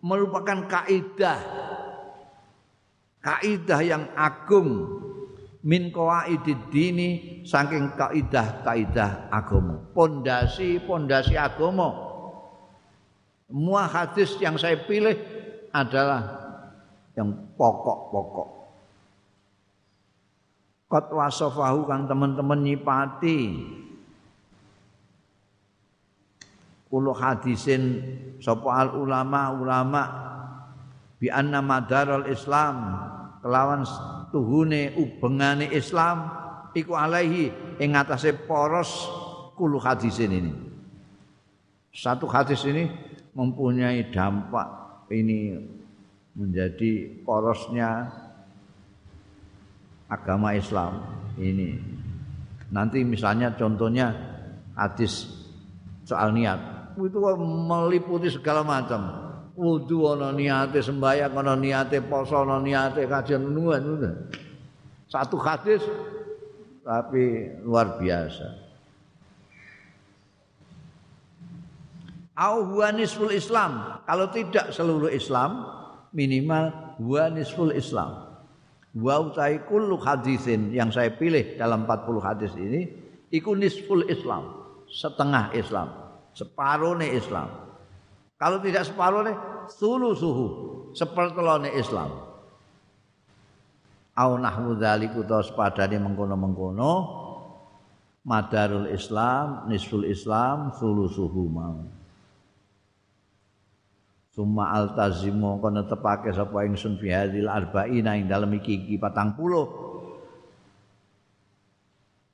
Merupakan 0.00 0.64
kaidah. 0.64 1.40
Kaidah 3.20 3.80
yang 3.84 4.08
agung. 4.16 5.02
Min 5.66 5.90
qawaidid 5.90 6.70
dini 6.70 7.42
saking 7.42 7.98
kaidah-kaidah 7.98 9.34
agama 9.34 9.82
pondasi-pondasi 9.98 11.34
agama 11.34 12.06
semua 13.46 13.86
hadis 13.86 14.34
yang 14.42 14.58
saya 14.58 14.74
pilih 14.90 15.14
adalah 15.70 16.22
yang 17.14 17.30
pokok-pokok. 17.54 18.48
Qad 20.90 21.06
wasafahu 21.14 21.86
kang 21.86 22.10
teman-teman 22.10 22.62
nyipati 22.62 23.38
kulo 26.86 27.12
hadisin 27.14 28.02
sapa 28.38 28.86
al 28.86 28.90
ulama 28.98 29.52
ulama 29.54 30.02
bi 31.18 31.30
anna 31.32 31.62
madarul 31.64 32.28
islam 32.30 32.76
kelawan 33.42 33.82
tuhune 34.30 34.94
ubengane 34.94 35.70
islam 35.74 36.30
iku 36.76 36.94
alaihi 36.94 37.50
ing 37.80 37.96
atase 37.96 38.34
poros 38.46 39.08
kulo 39.58 39.80
hadisin 39.82 40.30
ini 40.30 40.52
satu 41.96 42.28
hadis 42.28 42.60
ini 42.68 42.92
mempunyai 43.32 44.12
dampak 44.12 44.68
ini 45.08 45.56
menjadi 46.36 47.24
porosnya 47.24 48.12
agama 50.04 50.52
Islam 50.52 51.00
ini. 51.40 51.80
Nanti 52.68 53.00
misalnya 53.00 53.56
contohnya 53.56 54.12
hadis 54.76 55.24
soal 56.04 56.36
niat. 56.36 56.75
Itu 56.96 57.18
meliputi 57.68 58.32
segala 58.32 58.64
macam. 58.64 59.24
Wudu 59.56 60.12
ana 60.12 60.36
niate 60.36 60.84
sembahyang 60.84 61.32
ana 61.32 61.56
niate 61.56 62.04
poso 62.04 62.44
ana 62.44 62.60
niate 62.60 63.08
kajian 63.08 63.40
nuwun 63.40 64.04
Satu 65.08 65.40
hadis 65.40 65.80
tapi 66.84 67.56
luar 67.64 67.96
biasa. 67.96 68.46
Au 72.36 72.68
huwa 72.68 72.92
nisful 72.92 73.32
Islam. 73.32 74.04
Kalau 74.04 74.28
tidak 74.28 74.76
seluruh 74.76 75.08
Islam, 75.08 75.64
minimal 76.12 76.96
huwa 77.00 77.32
nisful 77.32 77.72
Islam 77.72 78.26
wa 78.96 79.14
utai 79.20 79.60
kullu 79.68 80.00
hadisin 80.00 80.72
yang 80.72 80.88
saya 80.88 81.12
pilih 81.12 81.60
dalam 81.60 81.84
40 81.84 82.16
hadis 82.24 82.52
ini 82.56 82.88
iku 83.28 83.52
nisful 83.52 84.08
Islam, 84.08 84.72
setengah 84.88 85.52
Islam, 85.52 85.88
separuh 86.36 87.00
nih 87.00 87.16
Islam. 87.16 87.48
Kalau 88.36 88.60
tidak 88.60 88.84
separuh 88.84 89.24
nih 89.24 89.36
sulu 89.72 90.12
suhu, 90.12 90.46
sepertelone 90.92 91.72
Islam. 91.72 92.12
Au 94.16 94.36
nahwu 94.36 94.76
dzaliku 94.76 95.24
ta 95.24 95.40
sepadane 95.40 95.96
mengkono-mengkono 95.96 96.92
madarul 98.28 98.92
Islam, 98.92 99.64
nisful 99.72 100.04
Islam, 100.04 100.76
sulu 100.76 101.08
suhu 101.08 101.48
mau. 101.48 101.80
Suma 104.36 104.68
altazimu 104.76 105.64
kono 105.64 105.88
tepake 105.88 106.28
sapa 106.28 106.68
ingsun 106.68 107.00
fi 107.00 107.08
hadzal 107.08 107.48
arba'ina 107.48 108.20
ing 108.20 108.28
dalem 108.28 108.60
iki 108.60 108.84
iki 108.84 109.00
40. 109.00 109.85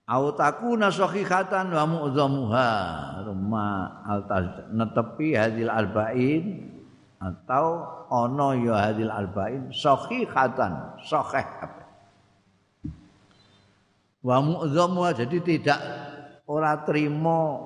Au 0.07 0.35
takuna 0.35 0.91
sahihatan 0.91 1.71
wa 1.71 1.85
mu'dhamuha. 1.87 2.71
Ruma 3.23 3.69
altaz 4.03 4.67
netepi 4.75 5.39
hadzal 5.39 5.71
arba'in 5.71 6.69
atau 7.23 7.87
ana 8.11 8.49
ya 8.59 8.91
hadzal 8.91 9.15
arba'in 9.15 9.71
sahihatan, 9.71 10.99
sahih 11.07 11.47
Wa 14.23 14.39
mu'dhamuha 14.43 15.15
jadi 15.19 15.39
tidak 15.43 15.81
ora 16.47 16.83
terima 16.83 17.59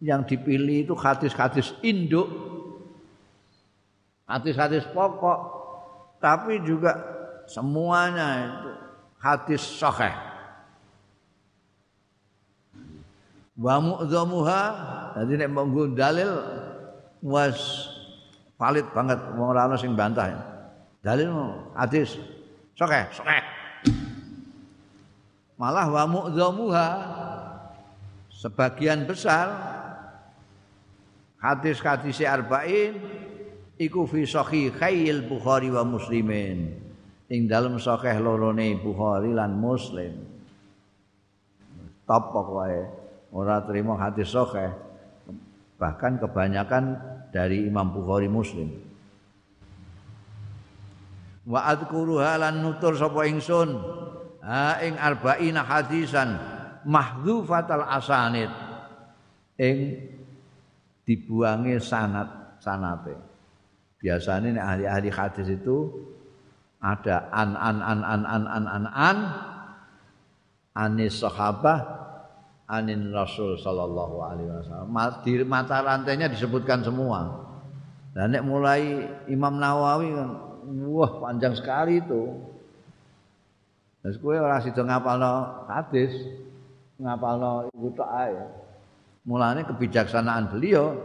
yang 0.00 0.24
dipilih 0.24 0.88
itu 0.88 0.94
hadis-hadis 0.96 1.76
induk 1.84 2.28
hadis-hadis 4.24 4.88
pokok 4.96 5.40
tapi 6.16 6.64
juga 6.64 6.96
semuanya 7.44 8.48
itu 8.48 8.70
hadis 9.20 9.60
sahih 9.60 10.29
wa 13.60 13.76
mu'dhamuha 13.76 14.62
dadi 15.20 15.36
nek 15.36 15.52
monggo 15.52 15.92
dalil 15.92 16.32
was 17.20 17.86
valid 18.56 18.88
banget. 18.96 19.20
Wong 19.36 19.52
ora 19.52 19.68
sing 19.76 19.92
bantah 19.92 20.32
dalil 21.04 21.52
hadis. 21.76 22.16
Sahih 22.72 23.04
sahih 23.12 23.44
malah 25.60 25.92
wa 25.92 26.04
mu'dhamuha 26.08 26.88
sebagian 28.32 29.04
besar 29.04 29.52
hadis-hadis 31.44 32.24
arba'in 32.24 32.96
iku 33.76 34.08
fi 34.08 34.24
sahihail 34.24 35.28
Bukhari 35.28 35.68
wa 35.68 35.84
Muslimin. 35.84 36.80
Ing 37.28 37.44
dalam 37.44 37.76
sahih 37.76 38.16
lorone 38.16 38.80
Bukhari 38.80 39.36
lan 39.36 39.60
Muslim. 39.60 40.24
Top 42.08 42.32
pokoke 42.32 42.99
ora 43.30 43.62
terima 43.62 43.94
hadis 43.98 44.30
sahih 44.30 44.74
bahkan 45.80 46.20
kebanyakan 46.20 46.98
dari 47.30 47.64
Imam 47.64 47.88
Bukhari 47.94 48.26
Muslim 48.28 48.68
wa 51.46 51.66
adzkuruha 51.72 52.36
lan 52.36 52.60
nutur 52.60 52.94
sapa 52.94 53.24
ingsun 53.26 53.80
ha 54.44 54.78
ing 54.84 54.98
arba'ina 54.98 55.64
hadisan 55.64 56.36
mahdzufatal 56.84 57.86
asanid 57.86 58.50
ing 59.56 60.04
dibuangi 61.06 61.80
sanat 61.80 62.60
sanate 62.60 63.16
biasanya 64.00 64.48
nih 64.52 64.62
ahli-ahli 64.62 65.08
hadis 65.12 65.48
itu 65.48 65.90
ada 66.80 67.28
an 67.32 67.52
an 67.56 67.78
an 67.84 68.00
an 68.00 68.22
an 68.24 68.44
an 68.48 68.64
an 68.64 68.84
an 68.88 69.18
anis 70.72 71.20
sahabah 71.20 71.99
anin 72.70 73.10
rasul 73.10 73.58
sallallahu 73.58 74.22
alaihi 74.22 74.50
wasallam 74.54 74.94
di 75.26 75.42
mata 75.42 75.82
rantainya 75.82 76.30
disebutkan 76.30 76.86
semua 76.86 77.50
dan 78.14 78.30
nek 78.30 78.46
mulai 78.46 79.10
Imam 79.26 79.58
Nawawi 79.58 80.14
kan 80.14 80.30
wah 80.86 81.18
panjang 81.18 81.58
sekali 81.58 81.98
itu 81.98 82.50
Terus 84.00 84.16
kowe 84.16 84.32
ora 84.32 84.56
sida 84.64 84.80
ngapalno 84.80 85.64
hadis, 85.68 86.12
ngapalno 86.96 87.68
iku 87.68 87.88
tok 87.92 88.08
ae. 88.08 88.36
Mulane 89.28 89.68
kebijaksanaan 89.68 90.48
beliau 90.48 90.96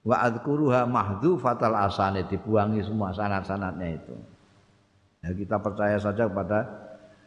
wa 0.00 0.16
adzkuruha 0.24 0.88
mahdzufatal 0.88 1.76
asani 1.76 2.24
dibuangi 2.24 2.80
semua 2.80 3.12
sanad-sanadnya 3.12 3.88
itu. 3.92 4.16
Ya 5.20 5.30
kita 5.36 5.60
percaya 5.60 6.00
saja 6.00 6.24
kepada 6.24 6.64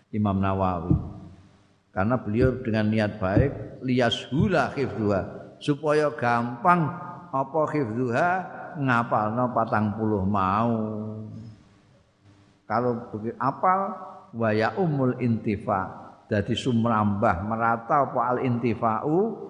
Imam 0.10 0.42
Nawawi. 0.42 0.98
Karena 1.90 2.16
beliau 2.22 2.54
dengan 2.62 2.88
niat 2.88 3.18
baik 3.18 3.82
liyashula 3.82 4.72
khifduha. 4.74 5.22
Supaya 5.60 6.14
gampang 6.14 6.88
apa 7.34 7.62
khifduha? 7.70 8.30
Ngapalno 8.80 9.52
patang 9.52 9.98
puluh 9.98 10.24
mau. 10.24 10.78
Kalau 12.70 13.10
begitu 13.10 13.36
apal? 13.42 13.98
Wa 14.30 14.54
ya 14.54 14.78
umul 14.78 15.18
intifa. 15.18 15.90
Dadi 16.30 16.54
sumrambah 16.54 17.50
merata 17.50 18.06
apa 18.06 18.20
al 18.22 18.38
intifa'u? 18.46 19.50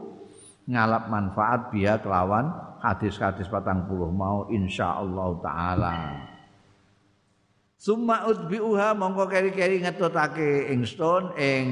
Ngalap 0.72 1.12
manfaat 1.12 1.74
biya 1.76 2.00
kelawan 2.00 2.48
hadis-hadis 2.80 3.52
patang 3.52 3.84
puluh 3.90 4.08
mau 4.08 4.48
insyaallah 4.48 5.30
taala 5.44 5.94
Summa 7.80 8.28
utbi'uha 8.28 8.92
mongko 8.92 9.32
keri-keri 9.32 9.80
ngetutake 9.80 10.68
ingsun 10.76 11.32
ing 11.40 11.66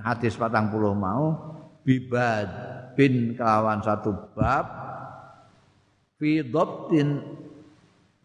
hadis 0.00 0.32
patang 0.40 0.72
puluh 0.72 0.96
mau 0.96 1.36
bibad 1.84 2.48
bin 2.96 3.36
kelawan 3.36 3.84
satu 3.84 4.08
bab 4.32 4.64
fi 6.16 6.40
dhabtin 6.40 7.20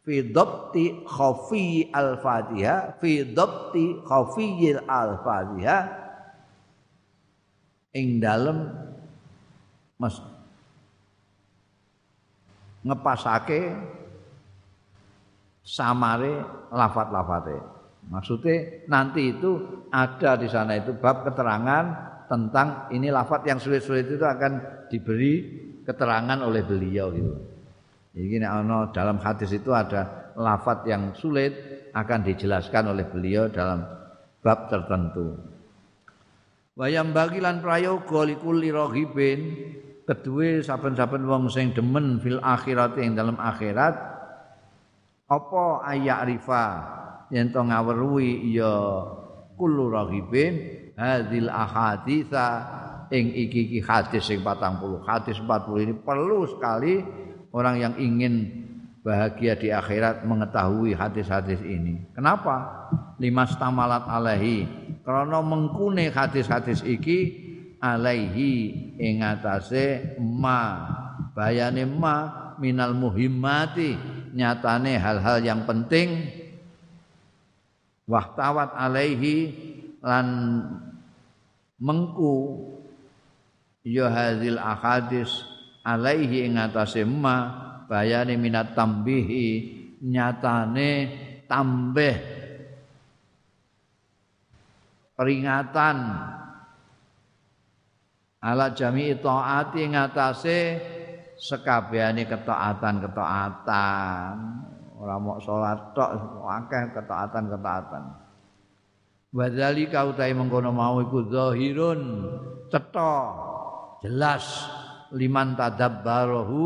fi 0.08 0.32
dhabti 0.32 1.04
khafi 1.04 1.92
al-fatihah 1.92 2.96
fi 3.04 3.36
dhabti 3.36 4.00
khafiyil 4.08 4.80
al-fatihah 4.88 5.84
ing 7.92 8.24
dalem 8.24 8.64
mas 10.00 10.24
ngepasake 12.80 13.76
samare 15.68 16.48
lafat-lafate. 16.72 17.60
Maksudnya 18.08 18.88
nanti 18.88 19.36
itu 19.36 19.84
ada 19.92 20.40
di 20.40 20.48
sana 20.48 20.80
itu 20.80 20.96
bab 20.96 21.28
keterangan 21.28 21.86
tentang 22.32 22.88
ini 22.96 23.12
lafat 23.12 23.44
yang 23.44 23.60
sulit-sulit 23.60 24.08
itu 24.08 24.24
akan 24.24 24.88
diberi 24.88 25.44
keterangan 25.84 26.40
oleh 26.40 26.64
beliau 26.64 27.12
gitu. 27.12 27.36
Jadi 28.16 28.40
dalam 28.96 29.20
hadis 29.20 29.52
itu 29.52 29.76
ada 29.76 30.32
lafat 30.40 30.88
yang 30.88 31.12
sulit 31.20 31.52
akan 31.92 32.20
dijelaskan 32.24 32.96
oleh 32.96 33.04
beliau 33.04 33.52
dalam 33.52 33.84
bab 34.40 34.72
tertentu. 34.72 35.36
Wayam 36.80 37.12
bagilan 37.12 37.60
prayoga 37.60 38.24
likulli 38.24 38.72
rohibin 38.72 39.40
kedua 40.08 40.64
saben-saben 40.64 41.28
wong 41.28 41.52
sing 41.52 41.76
demen 41.76 42.24
fil 42.24 42.40
akhirat 42.40 42.96
ing 43.02 43.20
dalam 43.20 43.36
akhirat 43.36 44.17
apa 45.28 45.84
ayak 45.92 46.24
rifa 46.32 46.66
yen 47.28 47.52
to 47.52 47.60
ngaweruhi 47.60 48.56
ya 48.56 49.04
kullu 49.60 49.92
raghibin 49.92 50.88
hadil 50.96 51.52
ahaditsa 51.52 52.48
ing 53.12 53.36
iki 53.36 53.60
iki 53.68 53.80
hadis 53.84 54.24
sing 54.24 54.40
40 54.40 55.04
hadis 55.04 55.36
40 55.44 55.84
ini 55.84 55.94
perlu 56.00 56.48
sekali 56.48 57.04
orang 57.52 57.76
yang 57.80 57.94
ingin 58.00 58.68
bahagia 59.08 59.56
di 59.56 59.72
akhirat 59.72 60.28
mengetahui 60.28 60.92
hadis-hadis 60.92 61.64
ini. 61.64 62.04
Kenapa? 62.12 62.92
Lima 63.24 63.48
stamalat 63.48 64.04
alaihi. 64.04 64.68
Karena 65.08 65.40
mengkune 65.40 66.12
hadis-hadis 66.12 66.84
iki 66.84 67.48
alaihi 67.80 68.76
ing 69.00 69.24
atase 69.24 70.20
ma 70.20 70.84
bayane 71.32 71.88
ma 71.88 72.52
minal 72.60 72.92
muhimmati 72.92 73.96
nyatane 74.34 75.00
hal-hal 75.00 75.40
yang 75.44 75.64
penting. 75.64 76.28
Wahtawat 78.08 78.72
alaihi 78.76 79.52
lan 80.00 80.28
mengku 81.78 82.64
ya 83.84 84.08
hadil 84.08 84.56
ahadis 84.58 85.44
alaihi 85.84 86.48
ing 86.48 86.56
atase 86.56 87.04
ma 87.04 87.52
bayane 87.92 88.40
minat 88.40 88.72
tambihi 88.72 89.76
nyatane 90.00 90.92
tambah 91.52 92.16
peringatan 95.20 95.98
ala 98.38 98.68
jami 98.72 99.18
taati 99.18 99.82
ngatasé 99.92 100.60
sekabehane 101.38 102.26
ketaatan-ketaatan 102.26 104.36
ora 104.98 105.16
mok 105.22 105.38
salat 105.46 105.94
tok 105.94 106.42
akeh 106.42 106.90
ketaatan-ketaatan 106.98 108.04
wadzalika 109.30 110.10
utahe 110.10 110.34
mengkono 110.34 110.74
mau 110.74 110.98
iku 111.02 111.30
zahirun 111.30 112.02
cetha 112.74 113.18
jelas 114.02 114.66
liman 115.14 115.56
tadabbarahu 115.56 116.64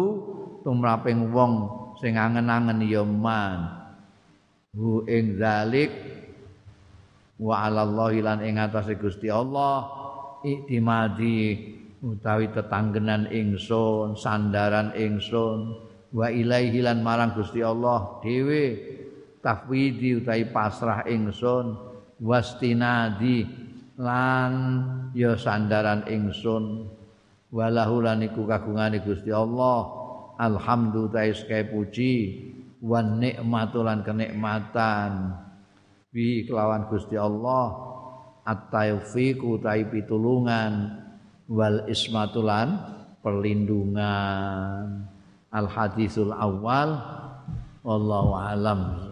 tumraping 0.65 1.29
wong 1.29 1.53
sing 2.01 2.17
angen-angen 2.17 2.81
ya 2.85 3.05
man. 3.05 3.81
Hu 4.71 5.03
ing 5.03 5.35
zalik 5.35 5.91
wa 7.41 7.67
'alallahi 7.67 8.23
lan 8.23 8.39
ing 8.45 8.55
atase 8.55 8.95
Gusti 8.95 9.27
Allah 9.27 9.89
iktimadi 10.41 11.69
utawi 12.01 12.49
tetanggenan 12.49 13.29
ingsun 13.29 14.17
sandaran 14.17 14.91
ingsun 14.97 15.77
wa 16.11 16.27
ilaihi 16.27 16.81
lan 16.81 17.05
marang 17.05 17.37
Gusti 17.37 17.61
Allah 17.61 18.19
dhewe 18.25 18.77
tafwidi 19.39 20.17
utawi 20.17 20.49
pasrah 20.49 21.05
ingsun 21.05 21.77
wastinadi 22.21 23.45
lan 23.97 24.51
ya 25.13 25.37
sandaran 25.37 26.05
ingsun. 26.09 26.89
Walahu 27.51 28.05
lan 28.05 28.23
iku 28.23 28.47
kagungane 28.47 29.03
Gusti 29.03 29.27
Allah 29.27 29.91
alhamdulillah 30.39 31.35
sekali 31.35 31.67
puji 31.67 32.13
wan 32.79 33.19
nikmatulan 33.19 34.01
kenikmatan. 34.01 35.35
Bi 36.11 36.47
kelawan 36.47 36.87
Gusti 36.87 37.19
Allah 37.19 37.91
at-taufiq 38.47 39.43
utai 39.43 39.87
pitulungan 39.87 41.00
wal 41.51 41.83
ismatulan 41.91 42.79
perlindungan. 43.19 45.03
Al 45.51 45.67
hadisul 45.67 46.31
awal 46.31 46.95
wallahu 47.83 48.31
alam 48.39 49.10